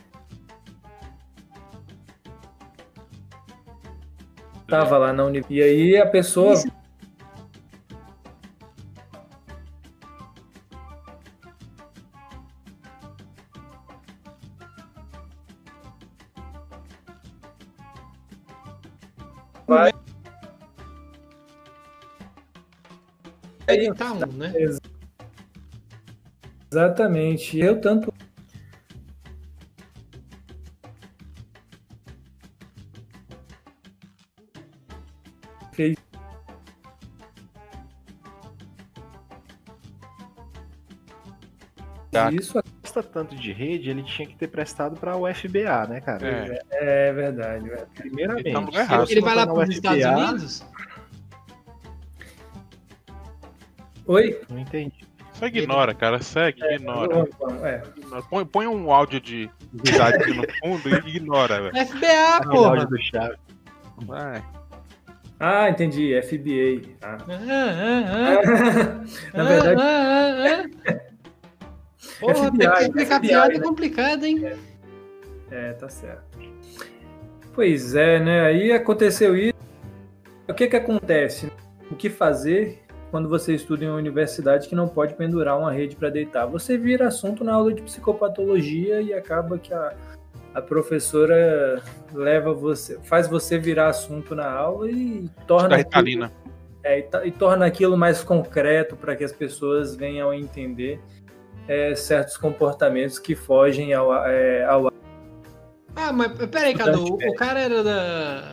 [4.67, 5.59] tava lá na universidade.
[5.59, 6.53] E aí a pessoa.
[6.53, 6.67] Isso.
[19.67, 19.93] Vai.
[23.65, 24.51] É, tá um, né?
[26.73, 27.59] Exatamente.
[27.59, 28.11] Eu tanto
[35.71, 35.95] fez
[42.31, 46.27] isso gosta tanto de rede, ele tinha que ter prestado para o FBA, né, cara?
[46.71, 47.69] É, é verdade.
[47.95, 48.47] Primeiramente.
[48.47, 50.65] Ele, tá ele vai lá para os Estados Unidos?
[54.05, 54.41] Oi?
[54.49, 55.12] Não entendi.
[55.43, 56.21] Só ignora, cara.
[56.21, 57.27] Segue, é, ignora.
[57.63, 57.81] É.
[58.29, 59.49] Põe, põe um áudio de
[59.83, 61.87] idade no fundo e ignora, velho.
[61.87, 62.69] FBA, porra.
[62.69, 63.35] áudio do Chave.
[64.05, 64.41] Vai.
[65.41, 66.13] Ah, entendi.
[66.21, 66.89] FBA.
[67.01, 67.17] Ah.
[67.27, 69.03] Ah, ah,
[69.35, 70.71] Na verdade.
[72.21, 74.45] Porra, FBI, tem que explicar piada é complicada, hein?
[74.45, 74.55] É.
[75.51, 76.39] é, tá certo.
[77.53, 78.45] Pois é, né?
[78.45, 79.59] Aí aconteceu isso.
[80.47, 81.51] O que que acontece?
[81.91, 82.81] O que fazer
[83.13, 86.47] quando você estuda em uma universidade que não pode pendurar uma rede para deitar?
[86.47, 89.93] Você vira assunto na aula de psicopatologia e acaba que a,
[90.51, 91.79] a professora
[92.11, 96.27] leva você, faz você virar assunto na aula e torna aquilo,
[96.83, 100.99] é, e, e torna aquilo mais concreto para que as pessoas venham a entender
[101.67, 104.91] é, certos comportamentos que fogem ao, é, ao.
[105.95, 108.52] Ah, mas peraí, Cadu, o cara era da.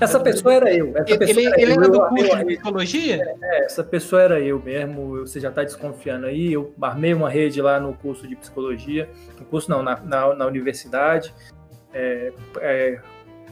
[0.00, 0.92] Essa pessoa era eu.
[0.96, 3.36] Essa ele, era, ele eu, era do curso de psicologia?
[3.42, 5.20] É, essa pessoa era eu mesmo.
[5.20, 6.52] Você já está desconfiando aí.
[6.52, 9.08] Eu armei uma rede lá no curso de psicologia.
[9.38, 11.34] No curso não, na, na, na universidade.
[11.92, 13.00] É, é,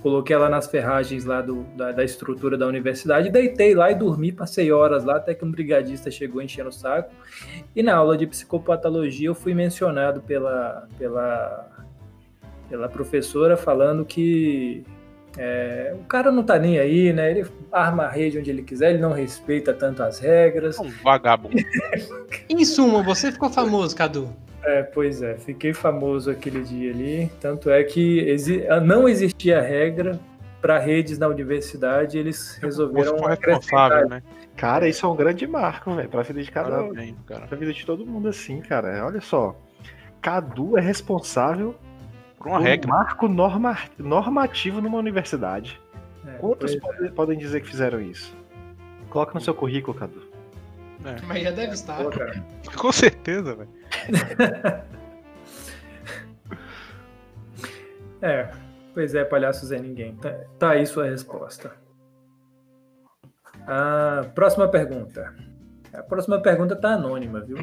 [0.03, 4.33] coloquei ela nas ferragens lá do, da, da, estrutura da universidade, deitei lá e dormi,
[4.33, 7.15] passei horas lá, até que um brigadista chegou enchendo o saco.
[7.75, 11.69] E na aula de psicopatologia eu fui mencionado pela, pela,
[12.69, 14.85] pela professora falando que
[15.39, 17.31] é, o cara não tá nem aí, né?
[17.31, 20.79] Ele arma a rede onde ele quiser, ele não respeita tanto as regras.
[20.79, 21.57] Um vagabundo.
[22.49, 24.29] em suma, você ficou famoso, Cadu.
[24.65, 27.31] É, pois é, fiquei famoso aquele dia ali.
[27.41, 30.21] Tanto é que exi não existia regra
[30.61, 34.23] para redes na universidade, eles resolveram responsável, né?
[34.57, 37.47] Cara, isso é um grande marco, velho, para vida de cada, Parabéns, cara.
[37.49, 39.05] pra vida de todo mundo assim, cara.
[39.05, 39.57] Olha só,
[40.21, 41.75] Cadu é responsável
[42.43, 45.81] por uma por regra, um marco norma normativo numa universidade.
[46.27, 47.11] É, Quantos pode, é.
[47.11, 48.37] podem dizer que fizeram isso?
[49.11, 50.27] Coloca no seu currículo, Cadu.
[51.05, 51.23] É.
[51.27, 52.03] Mas já deve estar.
[52.03, 52.11] Pô,
[52.77, 53.71] Com certeza, velho.
[58.21, 58.51] é,
[58.93, 60.17] pois é, palhaço Zé Ninguém.
[60.17, 61.71] Tá, tá aí sua resposta.
[63.67, 65.33] A próxima pergunta.
[65.93, 67.59] A próxima pergunta tá anônima, viu?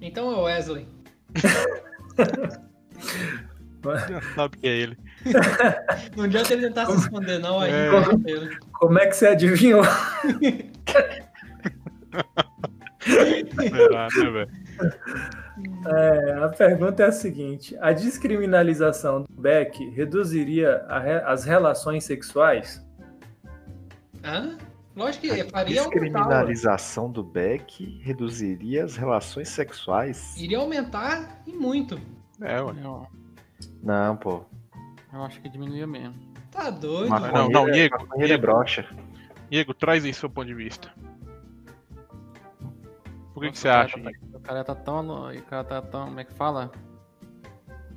[0.00, 0.88] Então é o Wesley.
[3.84, 4.98] Já sabe que é ele.
[6.16, 7.60] Não adianta ele tentar se esconder, não.
[7.60, 7.90] Aí é.
[7.90, 8.24] como,
[8.72, 9.82] como é que você adivinhou?
[13.00, 14.50] Será, né, velho?
[15.86, 22.84] É, a pergunta é a seguinte: a descriminalização do Beck reduziria re, as relações sexuais?
[24.24, 24.56] Hã?
[24.96, 30.34] Lógico que faria A descriminalização do Beck reduziria as relações sexuais?
[30.36, 32.00] Iria aumentar e muito.
[32.40, 32.72] É, ué.
[33.82, 34.44] Não, pô.
[35.12, 36.14] Eu acho que diminuía mesmo.
[36.50, 37.10] Tá doido.
[37.10, 37.96] não, não, Diego.
[38.16, 38.88] Diego, é brocha.
[39.50, 40.92] Diego, traz aí seu ponto de vista.
[43.32, 44.00] Por que, que você acha?
[44.00, 45.28] Tá, o cara tá tão.
[45.30, 46.06] O cara tá tão.
[46.06, 46.70] Como é que fala?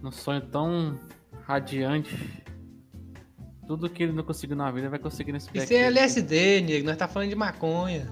[0.01, 0.99] Num sonho tão
[1.45, 2.43] radiante.
[3.67, 6.87] Tudo que ele não conseguiu na vida vai conseguir nesse Isso é LSD, nego.
[6.87, 8.07] Nós tá falando de maconha.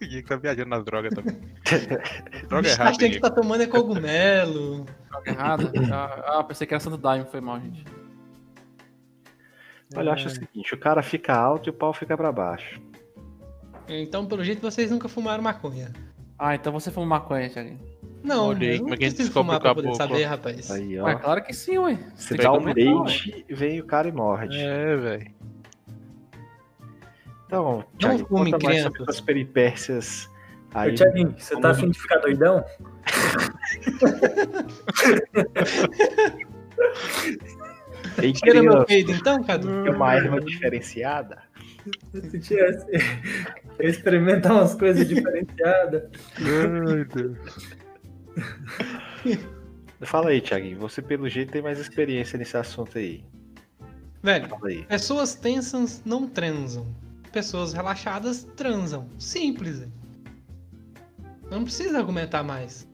[0.10, 1.36] E tá viajando nas drogas também.
[2.48, 2.90] Droga errada.
[2.90, 4.86] Acho que tá tomando é cogumelo.
[5.10, 5.72] Droga errada?
[5.92, 7.84] Ah, ah, pensei que era Santo Daime, foi mal, gente.
[9.94, 12.80] Olha, eu acho o seguinte: o cara fica alto e o pau fica pra baixo.
[13.88, 15.92] Então, pelo jeito, vocês nunca fumaram maconha.
[16.38, 17.76] Ah, então você fuma maconha, Thiago.
[18.22, 20.70] Não, Olhei, não como é que a gente descobre fumar pra poder saber, rapaz.
[20.70, 21.04] Aí, ó.
[21.04, 21.98] Ué, claro que sim, ué.
[22.14, 24.58] Você dá um bait, vem o cara e morde.
[24.58, 25.39] É, velho.
[27.50, 30.30] Então, Thiago, conta mais sobre as peripécias
[30.72, 30.92] aí.
[30.92, 32.64] Ô, Thiaguinho, você tá afim de ficar doidão?
[38.34, 39.84] Tira meu peito então, Cadu?
[39.84, 41.42] É uma erva diferenciada.
[42.12, 42.86] Se tivesse,
[43.80, 46.04] experimentar umas coisas diferenciadas.
[46.38, 47.36] Ai, Deus.
[50.02, 50.78] Fala aí, Thiaguinho.
[50.78, 53.24] Você, pelo jeito, tem mais experiência nesse assunto aí.
[54.22, 54.84] Velho, aí.
[54.84, 57.09] pessoas tensas não transam.
[57.32, 59.08] Pessoas relaxadas transam.
[59.18, 59.86] Simples.
[61.50, 62.88] Não precisa argumentar mais.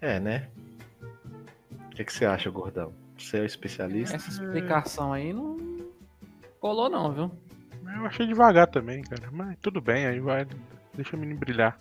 [0.00, 0.48] É, né?
[1.86, 2.92] O que, que você acha, gordão?
[3.16, 4.16] Você é o especialista?
[4.16, 5.56] Essa explicação aí não
[6.60, 7.30] colou não, viu?
[7.94, 9.28] Eu achei devagar também, cara.
[9.30, 10.46] Mas tudo bem, aí vai.
[10.94, 11.78] Deixa o menino brilhar.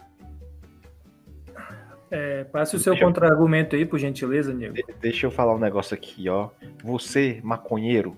[2.09, 4.73] É, passe o seu contra-argumento aí, por gentileza, Nego.
[4.73, 6.49] De- Deixa eu falar um negócio aqui, ó.
[6.83, 8.17] Você, maconheiro,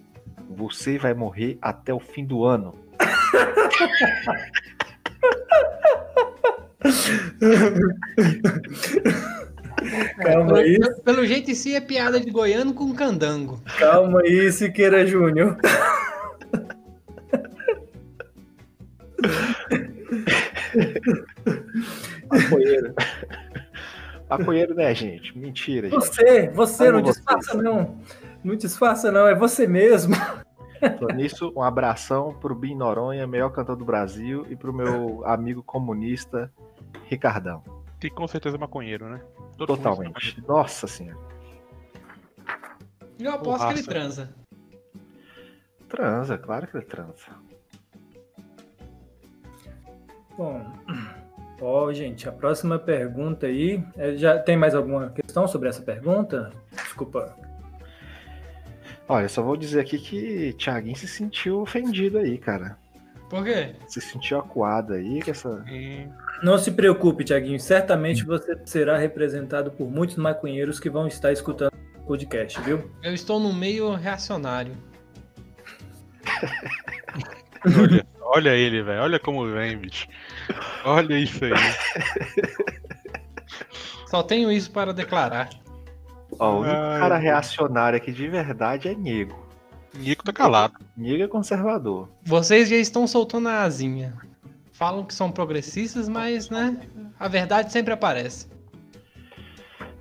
[0.49, 2.75] você vai morrer até o fim do ano.
[10.21, 13.61] Calma aí, Pelo, pelo jeito, em si é piada de goiano com candango.
[13.77, 15.57] calma aí, Siqueira Júnior.
[22.29, 22.93] Maconheiro.
[24.29, 25.37] maconheiro, né, gente?
[25.37, 25.99] Mentira, gente.
[25.99, 27.97] Você, você, não disfarça não.
[28.43, 30.15] Não disfarça não, é você mesmo.
[30.79, 35.63] Falando nisso, um abração pro Bin Noronha, melhor cantor do Brasil, e pro meu amigo
[35.63, 36.51] comunista,
[37.05, 37.63] Ricardão.
[37.99, 39.21] Que com certeza é maconheiro, né?
[39.57, 40.43] Todo Totalmente.
[40.45, 41.17] Nossa senhora.
[43.17, 44.35] Eu aposto que ele transa.
[45.87, 47.27] Transa, claro que ele transa.
[50.37, 50.65] Bom,
[51.61, 53.81] ó, gente, a próxima pergunta aí.
[53.95, 56.51] é, já tem mais alguma questão sobre essa pergunta?
[56.71, 57.37] Desculpa.
[59.07, 62.77] Olha, só vou dizer aqui que Thiaguinho se sentiu ofendido aí, cara.
[63.29, 63.75] Por quê?
[63.87, 65.65] Se sentiu acuado aí com essa.
[65.67, 66.07] E
[66.43, 67.59] Não se preocupe, Tiaguinho.
[67.59, 72.91] Certamente você será representado por muitos maconheiros que vão estar escutando o podcast, viu?
[73.01, 74.77] Eu estou no meio reacionário.
[77.65, 79.01] olha, olha ele, velho.
[79.01, 80.07] Olha como vem, bicho.
[80.85, 81.51] Olha isso aí.
[84.07, 85.49] Só tenho isso para declarar.
[86.39, 89.47] Ó, o único Ai, cara reacionário aqui de verdade é Nego.
[89.93, 90.73] Nico tá calado.
[90.97, 92.09] Nego é conservador.
[92.23, 94.13] Vocês já estão soltando a asinha.
[94.71, 96.79] Falam que são progressistas, mas, né?
[97.19, 98.47] A verdade sempre aparece.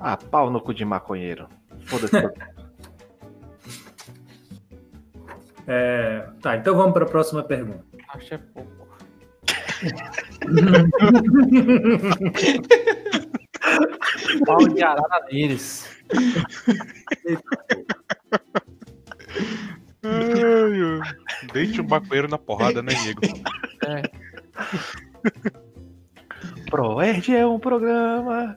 [0.01, 1.49] Ah, pau no cu de maconheiro.
[1.87, 2.17] Foda-se.
[5.65, 7.85] É, tá, então vamos para a próxima pergunta.
[8.09, 8.89] Acho que é pouco.
[14.45, 15.92] Pau de arara deles.
[21.53, 23.21] Deixa o maconheiro na porrada, né, Nico?
[23.87, 24.03] É,
[26.71, 28.57] Proerd é um programa.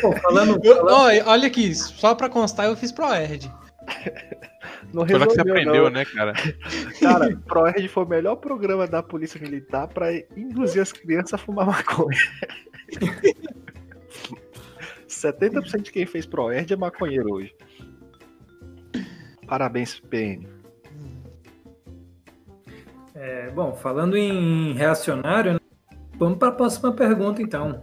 [0.00, 3.50] Pô, falando, Eu- falando- olha aqui, só pra constar, eu fiz Proerd.
[4.92, 5.90] Não Foi lá que você resolveu, aprendeu, não.
[5.90, 6.32] né, cara?
[7.00, 11.66] Cara, Proerd foi o melhor programa da Polícia Militar pra induzir as crianças a fumar
[11.66, 12.18] maconha.
[15.08, 17.54] 70% de quem fez Proerd é maconheiro hoje.
[19.46, 20.58] Parabéns, PM.
[23.14, 25.60] é, bom, falando em reacionário, né,
[26.16, 27.82] vamos para a próxima pergunta, então.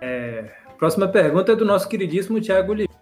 [0.00, 2.98] É, próxima pergunta é do nosso queridíssimo Thiago Oliveira.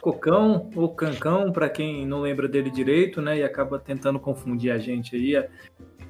[0.00, 4.78] Cocão ou Cancão, para quem não lembra dele direito, né, e acaba tentando confundir a
[4.78, 5.48] gente aí,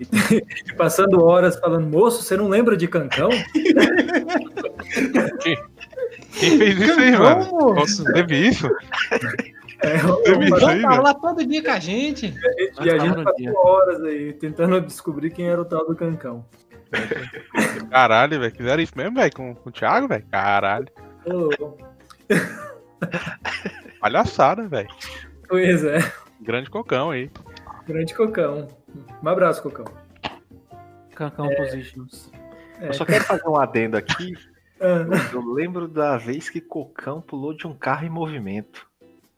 [0.00, 0.06] e,
[0.70, 3.30] e passando horas falando, moço, você não lembra de Cancão?
[6.38, 7.44] Quem fez isso aí, mano?
[7.50, 8.04] moço.
[8.12, 8.66] Teve isso?
[9.80, 11.02] É, Teve isso aí, velho?
[11.02, 12.34] lá todo dia com a gente.
[12.80, 13.52] e a Nós gente passou dia.
[13.54, 16.44] horas aí tentando descobrir quem era o tal do Cancão.
[17.90, 18.54] Caralho, velho.
[18.56, 19.32] Fizeram isso mesmo, velho?
[19.34, 20.24] Com, com o Thiago, velho?
[20.30, 20.86] Caralho.
[24.00, 24.88] Palhaçada, velho.
[25.48, 25.98] pois é,
[26.40, 27.30] Grande cocão aí.
[27.86, 28.68] grande Cocão.
[29.22, 29.84] Um abraço, Cocão.
[31.14, 32.30] Cancão Positions.
[32.80, 34.34] É, Eu só quero fazer um adendo aqui.
[34.80, 38.86] ah, Eu lembro da vez que Cocão pulou de um carro em movimento.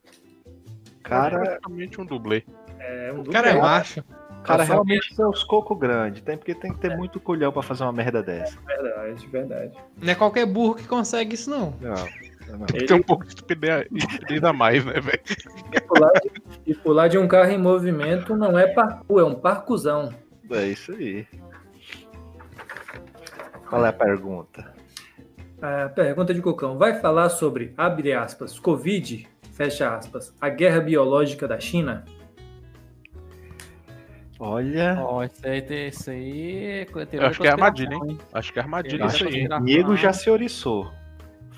[0.04, 2.44] É Cara, praticamente um dublê.
[2.78, 4.04] é um O cara é macho.
[4.44, 6.22] cara realmente tem os cocos grandes.
[6.22, 8.58] Tem porque tem que ter muito culhão pra fazer uma merda dessa.
[8.60, 9.78] Verdade, verdade.
[10.00, 11.74] Não é qualquer burro que consegue isso, não.
[11.80, 11.94] Não,
[12.86, 13.86] Tem um pouco de estupidez,
[14.44, 15.20] a mais, né, velho?
[15.72, 16.30] E pular, de,
[16.66, 20.12] e pular de um carro em movimento não é parkour, é um parcuzão.
[20.50, 21.26] É isso aí.
[23.68, 24.72] Qual é a pergunta?
[25.62, 31.46] A pergunta de Cocão vai falar sobre, abre aspas, Covid, fecha aspas, a guerra biológica
[31.46, 32.04] da China?
[34.42, 36.86] Olha, Ó, isso aí, tem- isso aí é
[37.26, 38.18] acho que é armadilha, hein?
[38.32, 39.46] Acho que é armadilha isso acho aí.
[39.46, 40.90] que- Nego já se oriçou.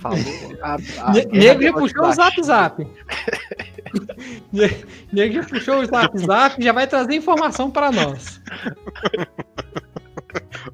[0.02, 0.18] Falou.
[0.62, 2.86] a- a Ne- guerra Nego já puxou o zap zap.
[4.52, 8.40] Ne- Nego já puxou o WhatsApp e já vai trazer informação pra nós.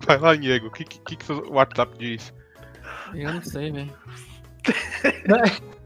[0.07, 0.68] Vai lá, Diego.
[0.68, 2.33] O que, que, que o WhatsApp diz?
[3.14, 3.93] Eu não sei, velho.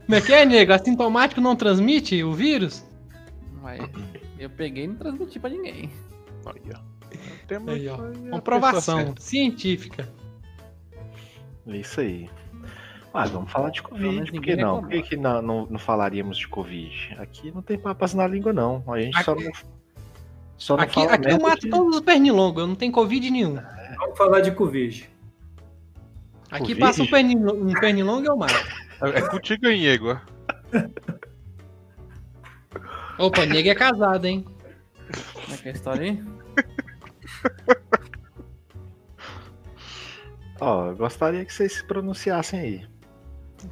[0.05, 0.73] Como é que é, nego?
[0.73, 2.85] Assintomático não transmite o vírus?
[3.63, 3.77] Ué,
[4.37, 5.89] eu peguei e não transmiti pra ninguém.
[6.45, 6.79] Aí, ó.
[7.47, 7.97] Temos Aí, ó.
[8.29, 10.07] Comprovação científica.
[11.67, 12.29] É isso aí.
[13.13, 14.79] Ah, vamos falar de Covid, por que não?
[14.81, 17.15] Por que, que não, não, não falaríamos de Covid?
[17.19, 18.83] Aqui não tem papas na língua, não.
[18.87, 19.51] A gente só Aqui- não.
[20.57, 23.29] Só não Aqui, fala aqui eu mato de- todos os pernilongos, eu não tenho Covid
[23.29, 23.55] nenhum.
[23.97, 25.09] Vamos falar de Covid.
[26.49, 26.79] Aqui Covid?
[26.79, 28.53] passa um pernilongo, um pernilongo e eu mato.
[29.01, 30.19] É, é contigo Diego.
[33.19, 33.25] ó.
[33.27, 34.43] Opa, nego é casado, hein?
[35.33, 36.23] Como é que é a história aí?
[40.59, 42.92] Ó, eu gostaria que vocês se pronunciassem aí.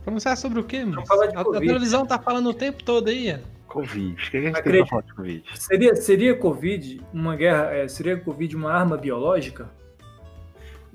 [0.04, 1.04] Pronunciar sobre o quê, mano?
[1.10, 3.52] A, a televisão tá falando o tempo todo aí, ó.
[3.68, 4.14] Covid.
[4.14, 4.82] O que, a gente tem Acredito.
[4.82, 5.44] pra falar de Covid?
[5.56, 7.74] Seria, seria Covid uma guerra?
[7.74, 9.70] é, seria Covid uma arma biológica?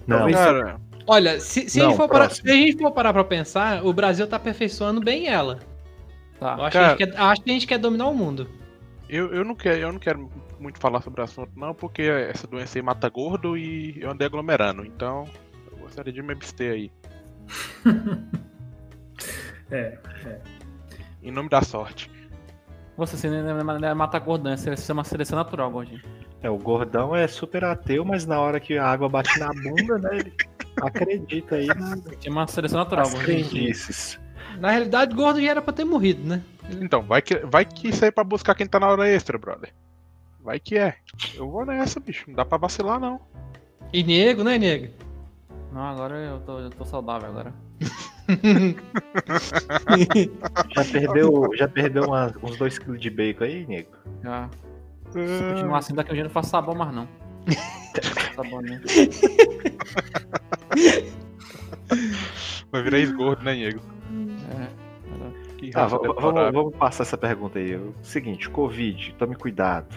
[0.06, 2.90] Não, Talvez- Cara, Olha, se, se a, Não, gente for parar, se a gente for
[2.92, 5.60] parar pra pensar, o Brasil tá aperfeiçoando bem ela.
[6.34, 6.54] Eu Tá.
[6.54, 8.48] acho, Cara- que a gente quer, acho que a gente quer dominar o mundo.
[9.08, 10.28] eu, eu, não quero, eu não quero
[10.58, 14.26] muito falar sobre o assunto, não, porque essa doença aí mata gordo e eu andei
[14.26, 14.84] aglomerando.
[14.84, 15.24] Então,
[15.70, 16.90] eu gostaria de me abster aí.
[19.70, 19.98] É.
[21.22, 22.10] Em nome da sorte.
[22.96, 26.00] Você se não é mata gordão, você chama seleção natural, gordinho.
[26.42, 29.98] É, o gordão é super ateu, mas na hora que a água bate na bunda,
[29.98, 30.32] né, ele
[30.80, 33.74] acredita aí nas, Chama seleção natural, gordinho.
[34.58, 36.42] Na realidade, gordo já era pra ter morrido, né?
[36.70, 39.36] Então, vai que, vai que isso aí é pra buscar quem tá na hora extra,
[39.36, 39.72] brother.
[40.42, 40.96] Vai que é.
[41.34, 42.24] Eu vou nessa, bicho.
[42.28, 43.20] Não dá pra vacilar, não.
[43.92, 44.94] E nego, né, nego?
[45.72, 47.52] Não, agora eu tô, eu tô saudável agora.
[50.74, 53.90] Já perdeu, já perdeu uma- uns 2kg de bacon aí, nego?
[54.22, 54.48] Já.
[55.10, 55.18] Se
[55.54, 57.08] continuar assim, daqui a um dia eu não faço sabão mais não.
[58.34, 58.80] sabão, né?
[62.72, 63.80] Vai virar esgordo, né, Diego?
[64.60, 64.66] É.
[65.58, 67.76] Que Tá, vamos, vamos passar essa pergunta aí.
[67.76, 69.94] O seguinte, Covid, tome cuidado.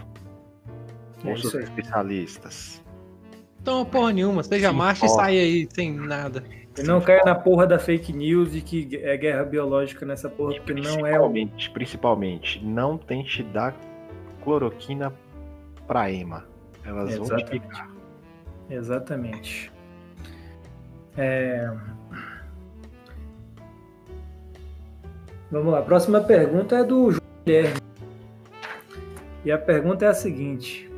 [1.25, 1.63] É Ouça os isso aí.
[1.63, 2.81] especialistas.
[3.61, 5.23] Então, porra nenhuma, seja Se macho e importa.
[5.23, 6.43] sai aí sem nada.
[6.79, 10.55] E não caia na porra da fake news de que é guerra biológica nessa porra,
[10.55, 11.11] porque não é.
[11.11, 13.75] Principalmente, principalmente, não tente dar
[14.43, 15.13] cloroquina
[15.87, 16.45] pra Ema.
[16.85, 17.49] Elas vão te Exatamente.
[17.49, 17.89] picar.
[18.69, 19.71] Exatamente.
[21.17, 21.71] É,
[25.51, 27.81] Vamos lá, a próxima pergunta é do João Guilherme.
[29.43, 30.89] E a pergunta é a seguinte: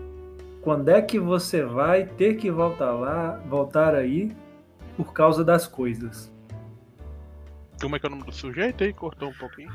[0.62, 4.36] quando é que você vai ter que voltar lá, voltar aí
[5.04, 6.32] por causa das coisas?
[7.82, 8.94] Como é que é o nome do sujeito aí?
[8.94, 9.72] Cortou um pouquinho.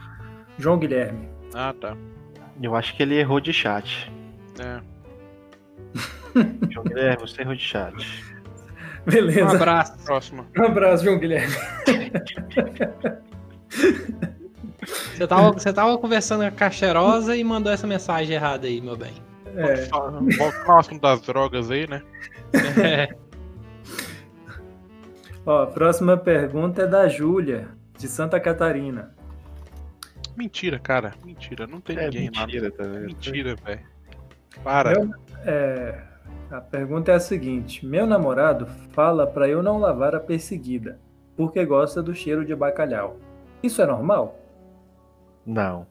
[0.58, 1.28] João Guilherme.
[1.52, 1.96] Ah, tá.
[2.62, 4.10] Eu acho que ele errou de chat.
[4.60, 4.80] É.
[6.70, 8.24] João Guilherme, você errou de chat.
[9.06, 9.56] Um Beleza.
[9.56, 10.04] abraço.
[10.04, 10.46] Próxima.
[10.56, 11.54] Um abraço, João Guilherme.
[14.86, 18.96] Você tava, você tava conversando com a Cacherosa e mandou essa mensagem errada aí, meu
[18.96, 19.14] bem.
[19.56, 19.88] É,
[20.78, 22.02] assunto das drogas aí, né?
[22.80, 23.25] É.
[25.46, 29.14] ó, a próxima pergunta é da Júlia, de Santa Catarina.
[30.36, 31.14] Mentira, cara.
[31.24, 31.66] Mentira.
[31.66, 32.46] Não tem É ninguém lá.
[32.46, 33.06] mentira, tá vendo?
[33.06, 33.80] Mentira, velho.
[34.62, 34.90] Para.
[35.00, 35.14] Meu-
[35.48, 36.02] É,
[36.50, 40.98] a pergunta é a seguinte: meu namorado fala pra eu não lavar a perseguida,
[41.36, 43.16] porque gosta do cheiro de bacalhau.
[43.62, 44.38] Isso é normal?
[45.46, 45.86] Não.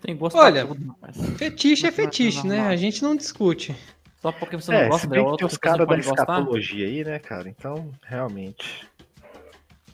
[0.00, 1.16] Tem gosto Olha, tudo, rapaz.
[1.36, 2.60] Fetiche é não, fetiche, né?
[2.68, 3.76] A gente não discute.
[4.20, 6.12] Só porque você não É, gosta outra, tem os caras da gostar.
[6.12, 7.48] escatologia aí, né, cara?
[7.48, 8.86] Então, realmente.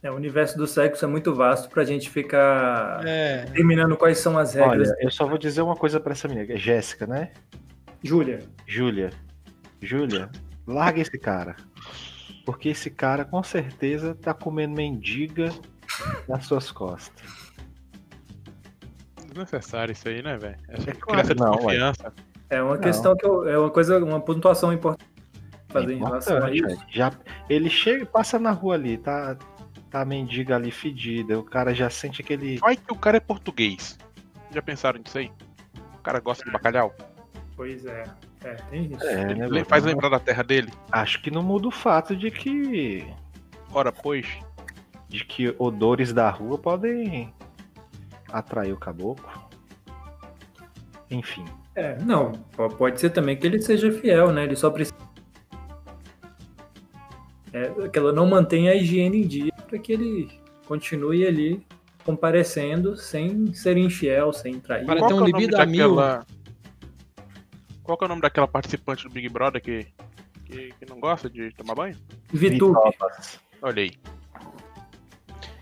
[0.03, 3.45] É, o universo do sexo é muito vasto pra gente ficar É.
[3.47, 4.91] determinando quais são as regras.
[4.91, 6.53] Olha, eu só vou dizer uma coisa pra essa menina.
[6.53, 7.33] é Jéssica, né?
[8.03, 9.11] Júlia, Júlia.
[9.81, 10.29] Júlia,
[10.67, 11.57] larga esse cara.
[12.45, 15.51] Porque esse cara com certeza tá comendo mendiga
[16.29, 17.53] nas suas costas.
[19.27, 20.57] Desnecessário isso aí, né, velho?
[20.69, 21.77] Essa É claro, criança de não, ué.
[22.51, 22.81] É uma Não.
[22.81, 25.17] questão que eu, é uma coisa, uma pontuação importante
[25.69, 26.87] fazer É em relação a importante, isso.
[26.91, 27.13] Já,
[27.49, 29.37] ele chega, passa na rua ali, tá,
[29.91, 32.59] tá a mendiga ali fedida, o cara já sente aquele.
[32.59, 33.99] Vai que o cara é português.
[34.51, 35.31] Já pensaram nisso aí?
[35.99, 36.95] O cara gosta de bacalhau?
[37.57, 38.05] Pois é,
[38.45, 39.05] é, tem isso.
[39.05, 40.73] É, né, Ele faz lembrar da terra dele?
[40.93, 43.07] Acho que não muda o fato de que.
[43.73, 44.27] Ora, pois.
[45.09, 47.33] de que odores da rua podem
[48.33, 49.29] atrair o caboclo.
[51.11, 51.45] Enfim.
[51.77, 54.45] É, não, po- pode ser também que ele seja fiel, né?
[54.45, 54.97] Ele só precisa.
[57.53, 60.31] É, que ela não mantenha a higiene em dia para que ele
[60.67, 61.65] continue ali
[62.05, 64.85] comparecendo sem ser infiel, sem trair.
[64.87, 65.95] Para Qual ter que um é o nome libido a mil.
[65.97, 66.27] daquela-
[67.83, 69.87] Qual que é o nome daquela participante do Big Brother que,
[70.45, 71.97] que, que não gosta de tomar banho?
[72.33, 72.75] Vitu.
[73.63, 73.93] Olha aí.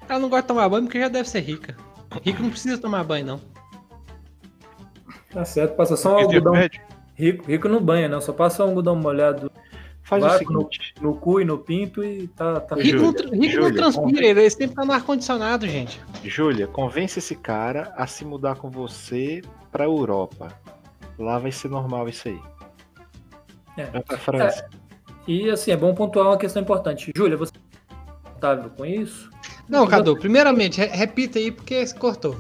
[0.09, 1.77] Ela não gosta de tomar banho porque já deve ser rica.
[2.23, 3.41] Rico não precisa tomar banho, não.
[5.35, 6.55] Tá certo, passa só um algodão.
[7.15, 8.20] Rico, rico não banha, não.
[8.20, 9.51] Só passa um algodão molhado
[10.02, 10.94] Faz o Vai no, seguinte.
[11.01, 14.27] no cu e no pinto e tá, tá Rico, não, Júlia, rico não Júlia, transpira,
[14.27, 15.98] ele sempre tá no ar-condicionado, gente.
[16.23, 19.40] Júlia, convence esse cara a se mudar com você
[19.73, 20.48] pra Europa.
[21.19, 22.39] Lá vai ser normal isso aí.
[23.78, 23.86] É.
[23.86, 24.69] Vai pra França.
[25.27, 27.11] E assim, é bom pontuar uma questão importante.
[27.16, 29.31] Júlia, você é confortável com isso?
[29.66, 32.36] Não, Cadu, primeiramente, re- repita aí porque se cortou.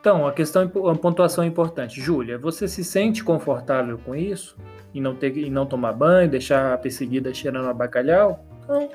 [0.00, 2.00] Então, a questão, uma pontuação importante.
[2.00, 4.56] Júlia, você se sente confortável com isso?
[4.94, 8.44] E não, ter, e não tomar banho, deixar a perseguida cheirando a bacalhau?
[8.64, 8.88] Então,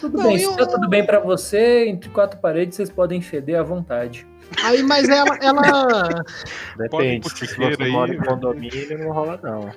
[0.00, 0.40] tudo Não, bem.
[0.40, 4.26] eu- Se tá tudo bem pra você, entre quatro paredes, vocês podem feder à vontade.
[4.62, 5.62] Aí, mas ela, ela,
[6.78, 9.70] Depende, se você aí, mora em condomínio, não rola não.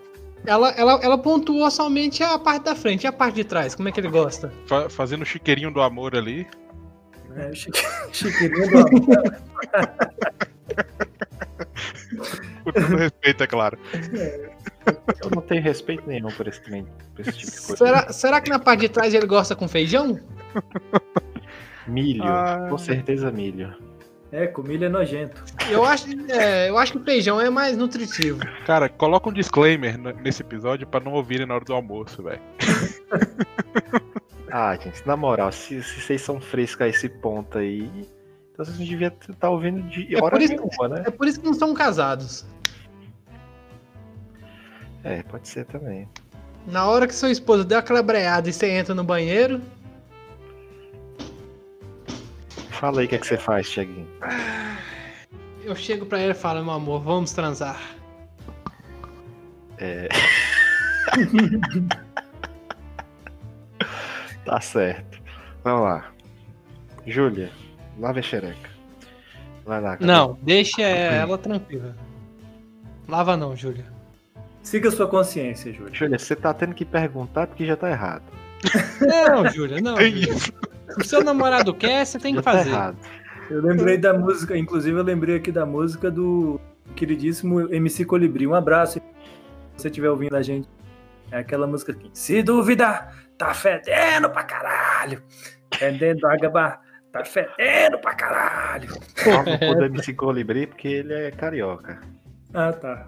[0.46, 3.74] ela, ela, ela pontuou somente a parte da frente e a parte de trás.
[3.74, 4.54] Como é que ele gosta?
[4.68, 6.46] Fa- fazendo o chiqueirinho do amor ali.
[7.36, 7.82] É, chique-
[8.14, 9.36] chiqueirinho do amor.
[12.64, 13.78] Com todo respeito, é claro.
[15.24, 17.78] Eu não tenho respeito nenhum por esse, por esse tipo de coisa.
[17.78, 20.20] Será, será que na parte de trás ele gosta com feijão?
[21.88, 22.68] Milho, Ah.
[22.70, 23.76] com certeza milho.
[24.32, 25.44] É, comida é nojento.
[25.72, 28.40] Eu acho, é, eu acho que feijão é mais nutritivo.
[28.66, 32.42] Cara, coloca um disclaimer nesse episódio pra não ouvirem na hora do almoço, velho.
[34.52, 37.90] Ah, gente, na moral, se, se vocês são frescos a esse ponto aí,
[38.60, 41.04] então vocês não deviam estar ouvindo de É hora nenhuma, né?
[41.08, 42.46] É por isso que não são casados.
[45.02, 46.10] É, pode ser também.
[46.68, 49.62] Na hora que seu esposo deu aquela breada e você entra no banheiro,
[52.72, 54.08] Fala aí o que, é que você faz, Thiaguinho.
[55.64, 57.80] eu chego pra ele e falo, meu amor, vamos transar.
[64.46, 65.22] Tá certo.
[65.64, 66.12] Vamos lá.
[67.06, 67.52] Júlia,
[68.00, 68.70] lava a xereca.
[69.66, 69.92] Vai lá.
[69.92, 70.06] Cadu.
[70.06, 71.96] Não, deixa ela tranquila.
[73.08, 73.86] Lava não, Júlia.
[74.62, 75.94] Siga sua consciência, Júlia.
[75.94, 78.24] Júlia, você tá tendo que perguntar porque já tá errado.
[79.02, 79.96] Não, Júlia, não.
[79.98, 80.34] Júlia.
[80.98, 82.70] o seu namorado quer, você tem já que tá fazer.
[82.70, 82.98] errado.
[83.50, 86.60] Eu lembrei da música, inclusive eu lembrei aqui da música do
[86.96, 88.46] queridíssimo MC Colibri.
[88.46, 89.02] Um abraço se
[89.76, 90.68] você estiver ouvindo a gente.
[91.32, 92.10] É aquela música aqui.
[92.14, 95.24] Se duvidar, tá fedendo pra caralho.
[95.74, 96.80] Fedendo água,
[97.12, 98.90] tá fedendo pra caralho.
[99.16, 102.02] Só não pôr do MC Colibri porque ele é carioca.
[102.54, 103.08] Ah, tá.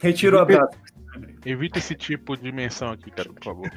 [0.00, 0.78] Retiro o abraço.
[1.44, 3.70] Evita esse tipo de menção aqui, cara, por favor.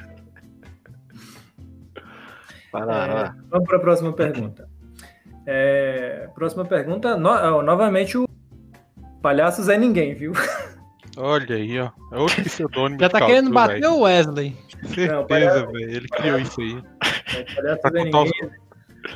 [2.72, 4.68] Vai lá, vai É, vamos para a próxima pergunta.
[5.46, 8.26] É, próxima pergunta, no- ó, novamente o
[9.22, 10.32] palhaço Zé Ninguém, viu?
[11.16, 11.90] Olha aí, ó.
[12.12, 14.56] É outro pseudônimo Já tá querendo bater o Wesley.
[14.86, 15.90] Certeza, velho.
[15.90, 16.82] Ele criou isso aí.
[17.36, 18.30] É, Pra Zé contar, os-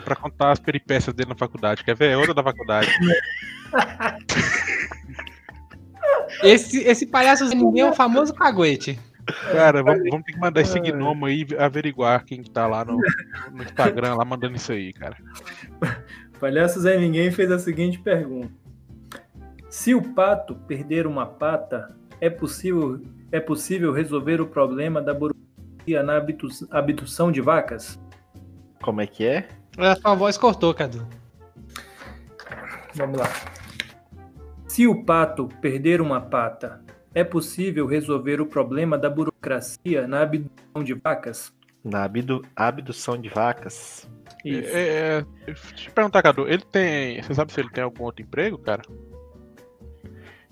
[0.05, 1.82] pra contar as peripécias dele na faculdade.
[1.85, 2.11] Quer ver?
[2.11, 2.89] É outra da faculdade.
[6.43, 8.99] Esse, esse palhaço Zé ninguém é o famoso caguete.
[9.53, 12.97] Cara, vamos, vamos ter que mandar esse gnomo aí averiguar quem que tá lá no,
[13.53, 15.16] no Instagram, lá mandando isso aí, cara.
[16.40, 18.51] Palhaço Zé Ninguém fez a seguinte pergunta:
[19.69, 23.01] Se o pato perder uma pata, é possível,
[23.32, 27.99] é possível resolver o problema da burocracia na abdu- abdução de vacas?
[28.83, 29.49] Como é que é?
[29.77, 31.07] A sua voz cortou, Cadu.
[32.95, 33.27] Vamos lá.
[34.67, 36.81] Se o pato perder uma pata,
[37.15, 41.53] é possível resolver o problema da burocracia na abdução de vacas?
[41.85, 44.09] Na abdu- abdução de vacas.
[44.45, 44.69] Isso.
[44.77, 47.21] É, é, deixa eu te perguntar, Cadu, ele tem.
[47.23, 48.83] Você sabe se ele tem algum outro emprego, cara?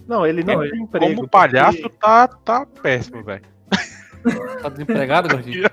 [0.06, 1.14] Não, ele não, Não, tem ele- emprego.
[1.16, 3.42] Como palhaço, porque- tá, tá péssimo, velho.
[4.62, 5.68] Tá desempregado, gordinho?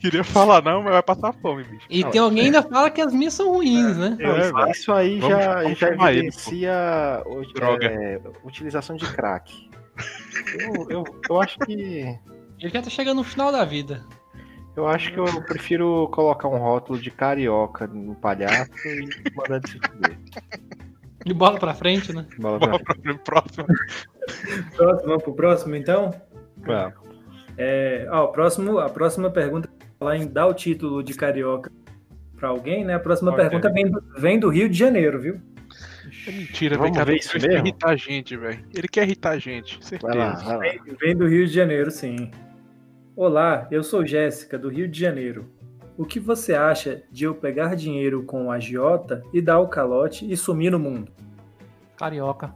[0.00, 1.86] Queria falar não, mas vai passar fome, bicho.
[1.90, 4.16] E Não, tem alguém que ainda fala que as minhas são ruins, né?
[4.20, 7.86] Não, É, isso- aí Vamos- já, vamos já chamar ele, evidencia o- Droga.
[7.86, 9.68] é, utilização de crack.
[10.58, 11.74] Eu, eu, eu acho que.
[12.60, 14.04] Ele já tá chegando no final da vida.
[14.76, 19.66] Eu acho que eu prefiro colocar um rótulo de carioca no palhaço e mandar ele
[19.68, 20.18] se fuder.
[21.26, 22.24] De bola pra frente, né?
[22.38, 23.66] Bola pra pro próximo.
[24.76, 26.14] Próximo, vamos pro próximo então?
[26.58, 26.94] Vamos.
[27.58, 29.68] É, ó, o próximo, a próxima pergunta
[30.00, 31.70] lá em dar o título de carioca
[32.36, 32.94] para alguém, né?
[32.94, 33.42] A próxima Ok.
[33.44, 35.40] pergunta vem do, vem do Rio de Janeiro, viu?
[36.26, 36.78] É mentira.
[36.78, 37.66] Vamos Cadu, ver Ele isso quer mesmo?
[37.66, 38.64] irritar a gente, velho.
[38.74, 40.44] Ele quer irritar a gente, Vai lá, certeza.
[40.44, 40.58] vai lá.
[40.84, 42.30] Vem, vem do Rio de Janeiro, sim.
[43.16, 45.50] Olá, eu sou Jéssica, do Rio de Janeiro.
[45.96, 50.30] O que você acha de eu pegar dinheiro com o agiota e dar o calote
[50.30, 51.10] e sumir no mundo?
[51.96, 52.54] Carioca.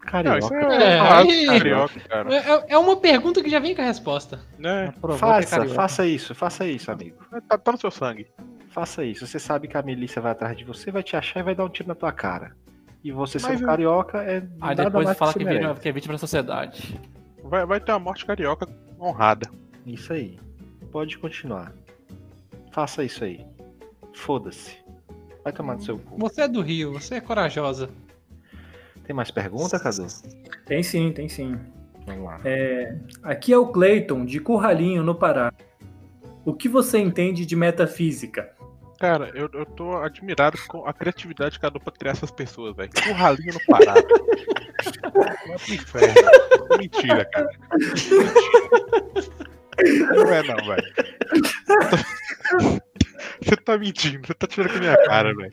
[0.00, 0.54] Carioca.
[0.54, 2.34] Não, é, é, carioca, cara.
[2.34, 4.40] É, é, uma pergunta que já vem com a resposta.
[4.58, 4.92] Né?
[5.18, 7.18] Faça, faça isso, faça isso, amigo.
[7.46, 8.26] Tá, tá, no seu sangue.
[8.70, 9.26] Faça isso.
[9.26, 11.64] Você sabe que a milícia vai atrás de você, vai te achar e vai dar
[11.64, 12.56] um tiro na tua cara.
[13.04, 14.42] E você Mas sendo carioca é.
[14.60, 17.00] Aí depois fala que, que, que é vítima da sociedade.
[17.42, 18.66] Vai, vai ter uma morte carioca
[18.98, 19.50] honrada.
[19.86, 20.38] Isso aí.
[20.90, 21.72] Pode continuar.
[22.72, 23.46] Faça isso aí.
[24.14, 24.78] Foda-se.
[25.42, 26.18] Vai tomar no seu cu.
[26.18, 27.90] Você é do Rio, você é corajosa.
[29.10, 30.06] Tem mais pergunta, Cadu?
[30.66, 31.58] Tem sim, tem sim.
[32.06, 32.40] Vamos lá.
[32.44, 35.52] É, aqui é o Cleiton, de Curralinho, no Pará.
[36.44, 38.52] O que você entende de metafísica?
[39.00, 42.88] Cara, eu, eu tô admirado com a criatividade que a dupla criar essas pessoas, velho.
[43.02, 43.94] Curralinho no Pará.
[45.12, 46.14] Vai pro inferno.
[46.78, 47.50] Mentira, cara.
[47.80, 48.32] Mentira.
[50.14, 50.94] Não é não, velho.
[53.42, 55.52] Você tá mentindo, você tá tirando com a minha cara, velho.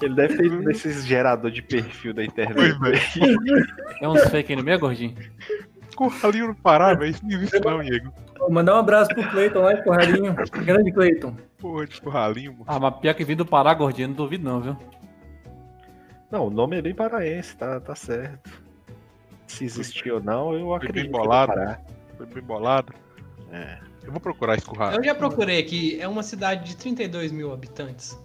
[0.00, 2.76] Ele deve ter ido nesses gerador de perfil da internet.
[4.00, 5.14] É uns fake no meio, gordinho?
[5.94, 7.10] Curralinho no Pará, velho.
[7.10, 8.12] Isso não existe não, Diego.
[8.38, 10.34] Vou mandar um abraço pro Cleiton lá de Curralinho.
[10.64, 11.36] Grande Cleiton.
[11.58, 12.64] Porra, de Curralinho, mano.
[12.66, 14.76] Ah, mas pior que vindo do Pará, gordinho, não duvido não, viu?
[16.30, 18.50] Não, o nome é bem paraense, tá, tá certo.
[19.46, 20.94] Se existiu ou não, eu acredito.
[20.94, 21.76] Foi bem bolado.
[22.16, 22.94] Foi bem bolado.
[23.52, 23.78] É.
[24.04, 24.92] Eu vou procurar esse curral.
[24.92, 26.00] Eu já procurei aqui.
[26.00, 28.18] É uma cidade de 32 mil habitantes.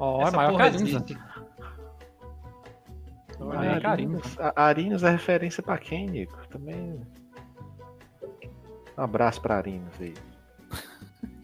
[0.00, 0.60] Ó, oh, é maior
[3.84, 4.36] Arinos.
[4.56, 6.48] Arinos é referência pra quem, Nico?
[6.48, 7.00] Também.
[8.96, 10.14] Um abraço pra Arinos aí.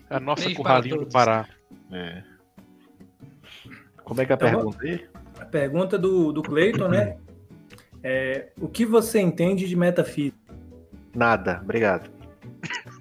[0.09, 1.47] É a nossa Beijo curralinho do Pará.
[1.93, 2.23] É.
[4.05, 5.09] Como é que é a então, pergunta aí?
[5.39, 7.19] A pergunta do, do Cleiton, né?
[8.03, 10.55] É, o que você entende de metafísica?
[11.15, 12.11] Nada, obrigado.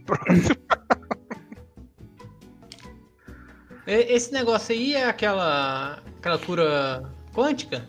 [3.87, 7.03] Esse negócio aí é aquela, aquela cura
[7.33, 7.85] quântica?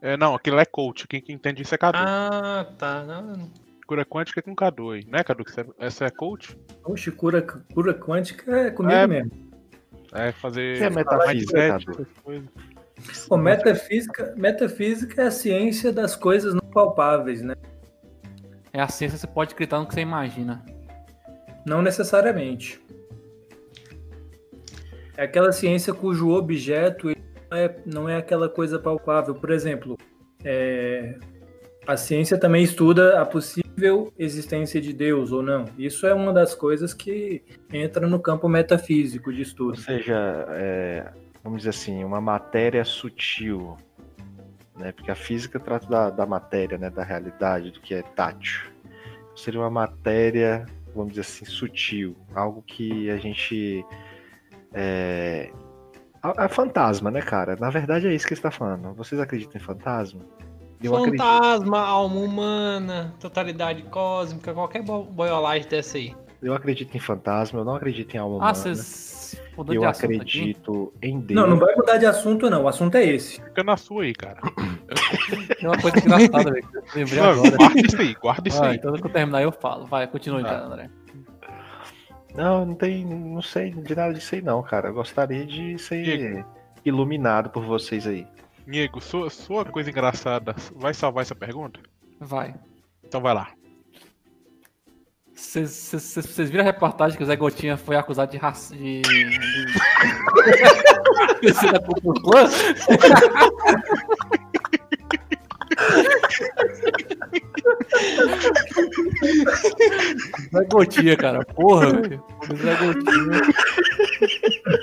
[0.00, 1.08] É, não, aquilo é coach.
[1.08, 1.98] Quem, quem entende isso é Cadu.
[1.98, 3.02] Ah, tá.
[3.04, 3.50] Não.
[3.86, 5.04] Cura quântica é com Cadu aí.
[5.08, 5.44] Não é, Cadu?
[5.78, 6.56] Essa é coach?
[6.84, 9.30] Oxe, cura, cura quântica é comigo é, mesmo.
[10.12, 10.78] É, fazer.
[10.78, 12.06] Que é metafísica, Cadu?
[13.28, 17.54] Pô, metafísica, metafísica é a ciência das coisas não palpáveis, né?
[18.72, 20.64] É a ciência que você pode acreditar no que você imagina.
[21.64, 22.80] Não necessariamente.
[25.16, 27.08] É aquela ciência cujo objeto
[27.50, 29.34] não é, não é aquela coisa palpável.
[29.34, 29.96] Por exemplo,
[30.44, 31.16] é,
[31.86, 35.64] a ciência também estuda a possível existência de Deus ou não.
[35.78, 39.70] Isso é uma das coisas que entra no campo metafísico de estudo.
[39.70, 41.12] Ou seja, é,
[41.42, 43.76] vamos dizer assim, uma matéria sutil,
[44.76, 44.92] né?
[44.92, 46.90] Porque a física trata da, da matéria, né?
[46.90, 48.62] Da realidade, do que é tátil.
[49.34, 50.66] Seria uma matéria
[50.96, 53.84] vamos dizer assim, sutil, algo que a gente.
[54.72, 55.50] É,
[56.38, 57.56] é fantasma, né, cara?
[57.56, 58.94] Na verdade é isso que você está falando.
[58.94, 60.20] Vocês acreditam em fantasma?
[60.82, 61.74] Eu fantasma, acredito.
[61.74, 66.14] alma humana, totalidade cósmica, qualquer boiolagem dessa aí.
[66.42, 68.54] Eu acredito em fantasma, eu não acredito em alma ah, humana.
[68.54, 69.16] Vocês
[69.68, 71.08] eu acredito aqui?
[71.08, 71.40] em Deus.
[71.40, 72.64] Não, não vai mudar de assunto, não.
[72.64, 73.42] O assunto é esse.
[73.42, 74.40] Fica na sua aí, cara.
[75.60, 76.68] É uma coisa engraçada, velho.
[76.94, 77.56] Lembrei não, agora.
[77.56, 78.76] Guarda isso aí, guarda isso ah, aí.
[78.76, 79.84] Então, quando eu terminar, eu falo.
[79.86, 80.46] Vai, continue, ah.
[80.46, 80.90] então, André.
[82.36, 83.04] Não, não tem.
[83.04, 84.88] Não sei de nada disso aí, não, cara.
[84.88, 86.44] Eu gostaria de ser Diego.
[86.84, 88.26] iluminado por vocês aí.
[88.66, 91.80] Diego, sua, sua coisa engraçada vai salvar essa pergunta?
[92.20, 92.54] Vai.
[93.04, 93.48] Então vai lá.
[95.34, 98.82] Vocês viram a reportagem que o Zé Gotinha foi acusado de racismo.
[98.82, 99.02] De...
[101.40, 101.52] de...
[101.72, 101.80] da
[110.56, 111.44] Zé Gotinha, cara.
[111.44, 112.24] Porra, velho.
[112.56, 113.40] Zé Gotinha.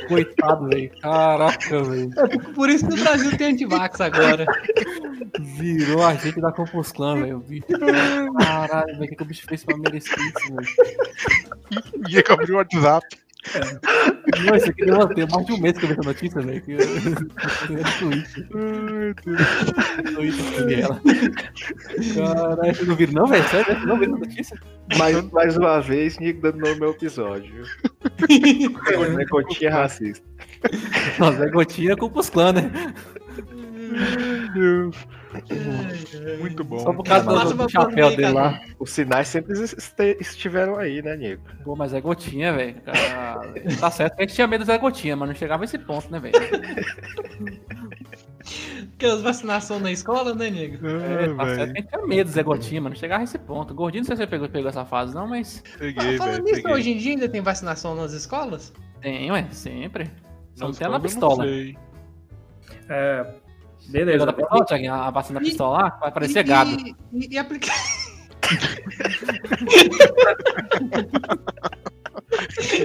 [0.08, 0.91] Coitado, velho.
[1.02, 2.12] Caraca, velho.
[2.18, 4.45] É por isso que o Brasil tem antivax agora.
[5.40, 7.44] Virou a gente da Compus Clan, velho.
[8.40, 9.14] Caralho, velho.
[9.14, 10.68] O que, o bicho fez pra merecer isso, velho?
[12.10, 13.23] E abriu o WhatsApp.
[13.56, 13.60] É.
[14.45, 16.61] Não, isso aqui deu mais de um mês que eu vi essa notícia, velho.
[16.61, 16.78] Que...
[20.14, 20.88] Twitter.
[22.15, 23.49] Caralho, vocês não viram, não, velho?
[23.49, 23.86] Sério?
[23.86, 24.57] Não viram a notícia?
[24.98, 27.65] Mais, mais uma vez, Nico dando nome ao meu episódio.
[29.15, 30.26] Zé Gotinha é racista.
[31.20, 32.72] Não, Zé Gotinha é culpa os clãs, né?
[34.53, 34.95] Deus.
[36.39, 36.80] Muito bom.
[36.80, 38.61] Só por causa do, do chapéu dele lá.
[38.80, 39.53] Os sinais sempre
[40.19, 41.43] estiveram aí, né, Nico?
[41.64, 42.76] Pô, mas é gotinha, velho.
[43.80, 46.11] Tá certo que a gente tinha medo da gotinha, mas não chegava a esse ponto,
[46.11, 46.34] né, velho?
[48.91, 50.85] Porque as vacinações na escola, né, nego?
[50.85, 53.22] É, é tá certo que a gente tinha medo do Zé Gotinha, mas não chegava
[53.22, 53.73] a esse ponto.
[53.73, 55.64] Gordinho, não sei se você pegou, pegou essa fase, não, mas.
[55.77, 58.73] Peguei, ah, falando nisso, hoje em dia ainda tem vacinação nas escolas?
[59.01, 60.11] Tem, ué, sempre.
[60.55, 61.45] Só não tem na pistola.
[62.89, 63.34] É,
[63.88, 64.26] Beleza.
[64.26, 66.72] Da pistola, Thiaguinho, a vacina da pistola lá, vai parecer gado.
[66.72, 67.72] E, e, e aplica...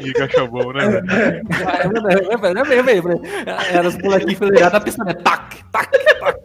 [0.02, 0.88] Nico achou bom, né?
[2.82, 3.22] velho?
[3.70, 5.14] Era os molequinhos enfileirados da pistola.
[5.14, 6.38] Tac, tac, tac.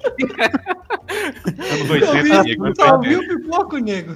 [1.72, 2.76] Anos Só 80, ouviu, Nico.
[2.76, 4.16] só ouviu o pipoco, nego?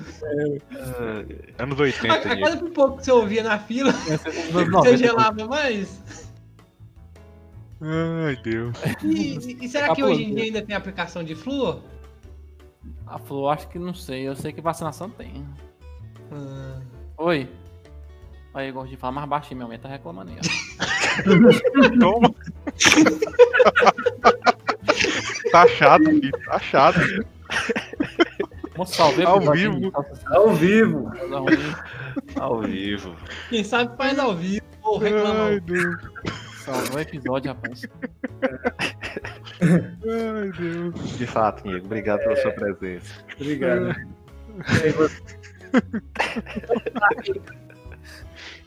[1.59, 2.49] Anos A, 80, a Nico.
[2.49, 6.26] cada pipoco que você ouvia na fila, você gelava mais?
[7.81, 8.75] Ai, Deus.
[9.03, 11.81] E, e- será que hoje em dia ainda tem aplicação de flúor?
[13.05, 14.27] A Flor, acho que não sei.
[14.27, 15.45] Eu sei que vacinação tem.
[16.31, 16.79] Ah,
[17.17, 17.47] Oi.
[18.53, 20.37] Aí, eu gosto de falar mais baixinho, minha mãe tá reclamando aí.
[21.99, 22.33] Toma.
[25.51, 26.31] tá chato, filho.
[26.45, 26.99] Tá chato.
[28.75, 29.91] Vamos salvar Ao vivo.
[30.25, 31.11] Ao vivo.
[32.39, 33.15] Ao vivo.
[33.49, 35.45] quem sabe faz ao vivo ou reclama.
[35.45, 35.95] Ai, Deus.
[36.67, 37.87] Salvou o episódio, rapaz.
[39.61, 41.17] Ai, Deus.
[41.17, 43.23] De fato, Nico, obrigado pela sua presença.
[43.39, 43.95] Obrigado.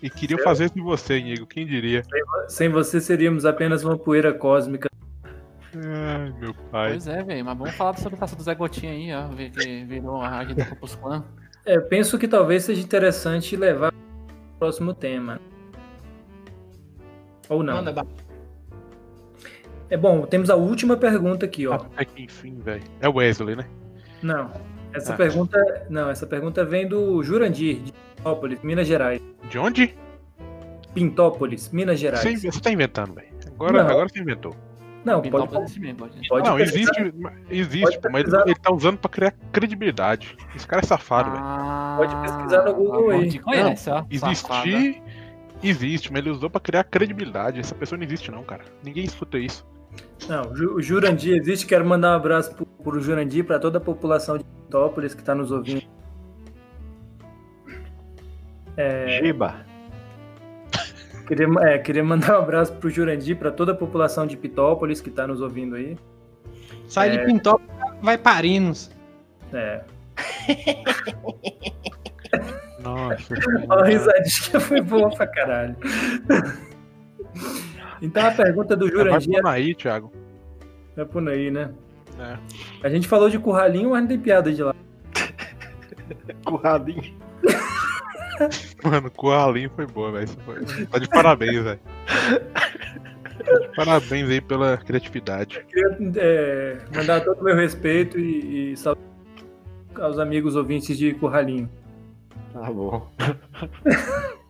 [0.03, 1.47] E queria fazer isso de você, Nico.
[1.47, 2.03] Quem diria?
[2.49, 4.89] Sem você seríamos apenas uma poeira cósmica.
[5.75, 6.93] Ai, meu pai.
[6.93, 7.45] Pois é, velho.
[7.45, 9.29] Mas vamos falar sobre a taça do Zé Gotinha aí, ó.
[9.29, 11.23] Ver que virou a agenda do Corpus Clan.
[11.67, 15.39] É, penso que talvez seja interessante levar para o próximo tema.
[17.51, 17.75] Ou não.
[17.75, 18.07] Manda
[19.91, 21.75] É bom, temos a última pergunta aqui, ó.
[21.75, 22.83] Até que enfim, velho.
[23.01, 23.67] É o Wesley, né?
[24.23, 24.51] Não.
[24.93, 25.17] Essa Ah.
[25.17, 25.87] pergunta.
[25.91, 29.21] Não, essa pergunta vem do Jurandir, de Pintópolis, Minas Gerais.
[29.49, 29.95] De onde?
[30.95, 32.23] Pintópolis, Minas Gerais.
[32.23, 33.29] Você, você tá inventando, velho.
[33.55, 33.91] Agora, Não.
[33.91, 34.55] agora você inventou.
[35.05, 36.29] Não, pode, esse mesmo, pode.
[36.29, 36.91] pode não, pesquisar.
[36.91, 37.15] existe,
[37.51, 40.37] existe, Pode mas ele, tá usando pra criar credibilidade.
[40.55, 41.43] Esse cara é safado, velho.
[41.43, 43.39] Ah, Pode pesquisar no Google aí.
[43.39, 44.05] Conhece, ó.
[44.11, 45.03] Existir,
[45.63, 47.61] existe, mas ele usou pra criar credibilidade.
[47.61, 48.65] Essa pessoa não existe, não, cara.
[48.83, 49.67] Ninguém escuta isso.
[50.29, 51.67] Não, o Jurandir existe.
[51.67, 55.35] Quero mandar um abraço pro, pro Jurandir, para toda a população de Pintópolis que está
[55.35, 55.83] nos ouvindo.
[59.23, 59.67] Giba.
[61.27, 65.11] Queria, é, queria mandar um abraço pro Jurandir, para toda a população de Pitópolis que
[65.11, 65.97] está nos ouvindo aí.
[66.89, 67.61] Sai de Pintó,
[68.03, 68.91] vai Parinos.
[69.53, 69.83] É.
[72.83, 73.35] Nossa.
[73.69, 75.77] A risadinha foi boa pra caralho.
[78.03, 80.13] Então a pergunta do Vai Jurandir por aí, Thiago.
[80.97, 81.71] é por aí, né?
[82.19, 82.39] É.
[82.83, 84.75] A gente falou de curralinho, mas não tem piada de lá.
[86.45, 87.15] Curradinho.
[88.83, 90.25] Mano, o Arlinho foi boa, velho.
[90.25, 91.81] Isso foi- Tá de parabéns, velho.
[93.45, 95.63] Tá de Parabéns aí pela criatividade.
[95.69, 99.03] Queria é, mandar todo o meu respeito e, e saudar
[100.01, 101.69] aos amigos ouvintes de curralinho.
[102.53, 103.11] Tá bom.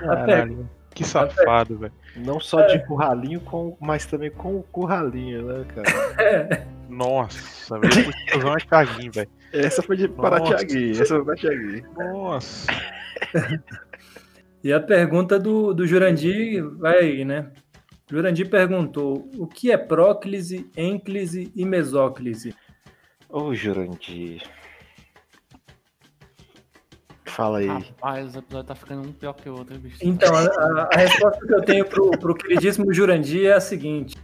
[0.00, 0.68] Caralho.
[0.94, 1.92] Que safado, velho.
[2.16, 6.22] Não só de curralinho, com, mas também com o curralinho, né, cara?
[6.22, 8.10] É, Nossa, velho.
[8.10, 9.30] Exclusão é Thiaguinho, velho.
[9.52, 10.56] Essa foi de para Nossa.
[10.56, 11.02] Thiaguinho.
[11.02, 11.84] Essa foi para Thiaguinho.
[11.96, 12.66] Nossa.
[14.62, 17.50] E a pergunta do, do Jurandir vai aí, né?
[18.10, 22.54] Jurandir perguntou: o que é próclise, ênclise e mesóclise?
[23.28, 24.42] Ô, Jurandir.
[27.34, 27.66] Fala aí.
[27.66, 29.98] Rapaz, o episódio tá ficando um pior que o outro, bicho.
[30.02, 30.42] Então, a,
[30.92, 34.16] a- resposta que eu tenho pro, pro queridíssimo Jurandir é a seguinte: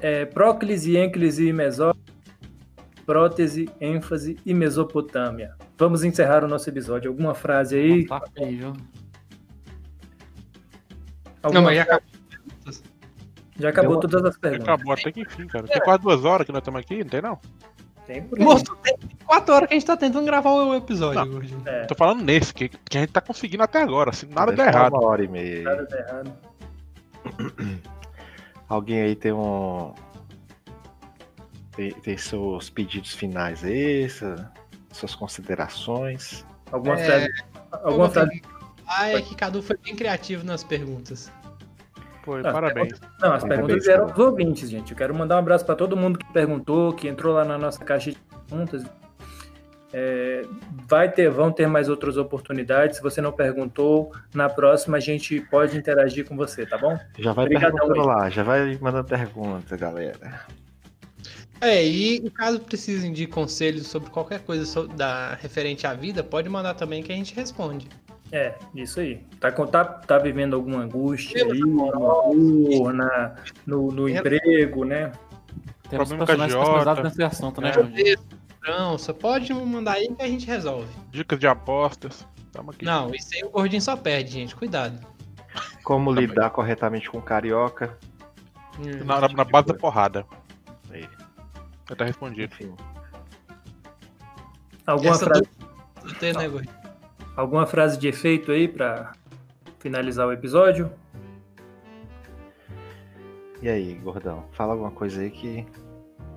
[0.00, 2.04] é, próclise, ênclise e mesóclise,
[3.06, 5.54] prótese, ênfase e Mesopotâmia.
[5.78, 7.10] Vamos encerrar o nosso episódio.
[7.10, 8.06] Alguma frase aí?
[8.06, 8.72] Tá feio, viu?
[11.42, 12.04] Alguma Não, mas já acabou.
[13.56, 14.68] Já acabou Deu- todas as perguntas.
[14.68, 15.66] Acabou até que enfim, cara.
[15.68, 17.38] Tem quase duas horas que nós estamos aqui, não tem não?
[18.06, 18.26] Tem.
[18.38, 21.38] Moço, tem quatro horas que a gente tá tentando gravar o episódio.
[21.38, 21.56] hoje.
[21.64, 24.12] É, Tô falando nesse, que, que a gente tá conseguindo até agora.
[24.12, 24.92] Se nada der errado.
[24.94, 25.62] Uma hora e meia.
[25.62, 26.32] nada tá errado.
[28.68, 29.92] Alguém aí tem um.
[31.76, 34.06] Tem, tem seus pedidos finais aí,
[34.92, 36.44] suas considerações.
[36.70, 37.28] Alguma É, frase?
[37.72, 38.42] Alguma frase?
[38.86, 41.32] Ah, é que Cadu foi bem criativo nas perguntas.
[42.24, 42.98] Foi, Ah, parabéns.
[43.20, 44.92] Não, as perguntas vieram dos ouvintes, gente.
[44.92, 47.84] Eu quero mandar um abraço para todo mundo que perguntou, que entrou lá na nossa
[47.84, 48.18] caixa de
[48.48, 48.82] perguntas.
[49.92, 50.42] É,
[50.88, 52.96] vai ter, vão ter mais outras oportunidades.
[52.96, 56.98] Se você não perguntou, na próxima a gente pode interagir com você, tá bom?
[57.18, 58.16] Já vai Obrigadão perguntando aí.
[58.16, 60.40] lá, já vai mandando pergunta, galera.
[61.60, 66.74] É, e caso precisem de conselhos sobre qualquer coisa da, referente à vida, pode mandar
[66.74, 67.88] também que a gente responde.
[68.32, 69.24] É, isso aí.
[69.38, 73.36] Tá, tá, tá vivendo alguma angústia ali, amor, na,
[73.66, 75.12] no, no emprego, né?
[75.88, 77.26] Temos Problema com a Jota.
[77.26, 78.14] assunto, né, É.
[78.68, 80.88] Não, você pode mandar aí que a gente resolve.
[81.10, 82.26] Dicas de apostas.
[82.50, 82.84] Tamo aqui.
[82.84, 84.56] Não, isso aí o gordinho só perde, gente.
[84.56, 84.98] Cuidado.
[85.84, 86.26] Como Também.
[86.26, 87.98] lidar corretamente com carioca.
[89.04, 90.24] Na, na, na base da porrada.
[90.90, 91.06] Aí,
[91.88, 92.52] Já tá respondido.
[92.54, 92.72] enfim.
[94.86, 95.42] Alguma Essa frase,
[96.02, 96.68] do- teu negócio.
[97.36, 99.12] Alguma frase de efeito aí pra
[99.78, 100.90] finalizar o episódio?
[103.62, 104.44] E aí, gordão?
[104.52, 105.64] Fala alguma coisa aí que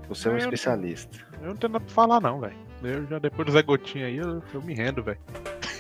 [0.08, 1.18] você é um Eu- especialista.
[1.42, 2.56] Eu não tenho nada pra falar, não, velho.
[2.84, 5.20] Eu já depois do Zé Gotinha aí, eu, eu me rendo, velho.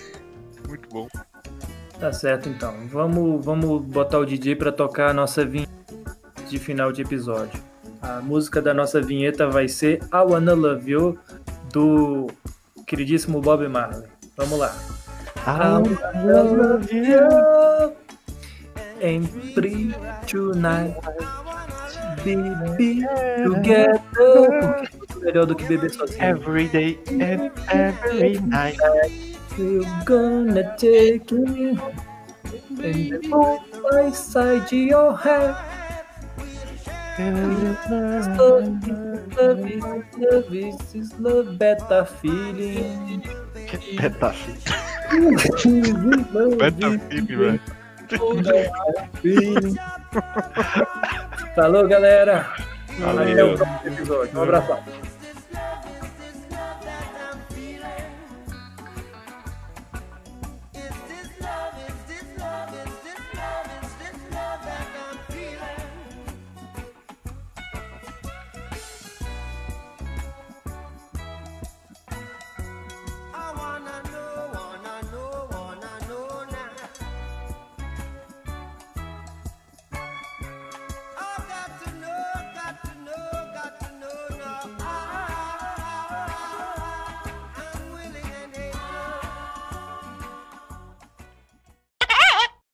[0.67, 1.07] Muito bom.
[1.99, 2.73] Tá certo, então.
[2.87, 5.71] Vamos, vamos botar o DJ pra tocar a nossa vinheta
[6.49, 7.59] de final de episódio.
[8.01, 11.19] A música da nossa vinheta vai ser I Wanna Love You,
[11.71, 12.27] do
[12.85, 14.07] queridíssimo Bob Marley.
[14.35, 14.75] Vamos lá.
[15.47, 17.95] I wanna love you
[19.01, 19.95] and free
[20.27, 20.93] tonight.
[22.25, 23.05] Baby,
[23.45, 24.01] together.
[24.11, 26.21] Porque é melhor do que beber sozinho.
[26.21, 28.77] Every day and every night.
[29.57, 31.79] We're gonna take you
[32.83, 35.55] and hold by side your head.
[40.93, 43.23] Is love better feeling.
[43.97, 44.33] Beta
[45.57, 46.23] Filme,
[47.35, 47.59] velho.
[49.21, 49.75] feeling.
[51.55, 52.53] Falou, galera.
[52.99, 53.23] Valeu.
[53.23, 54.37] Até o próximo episódio.
[54.37, 55.16] Um abraço.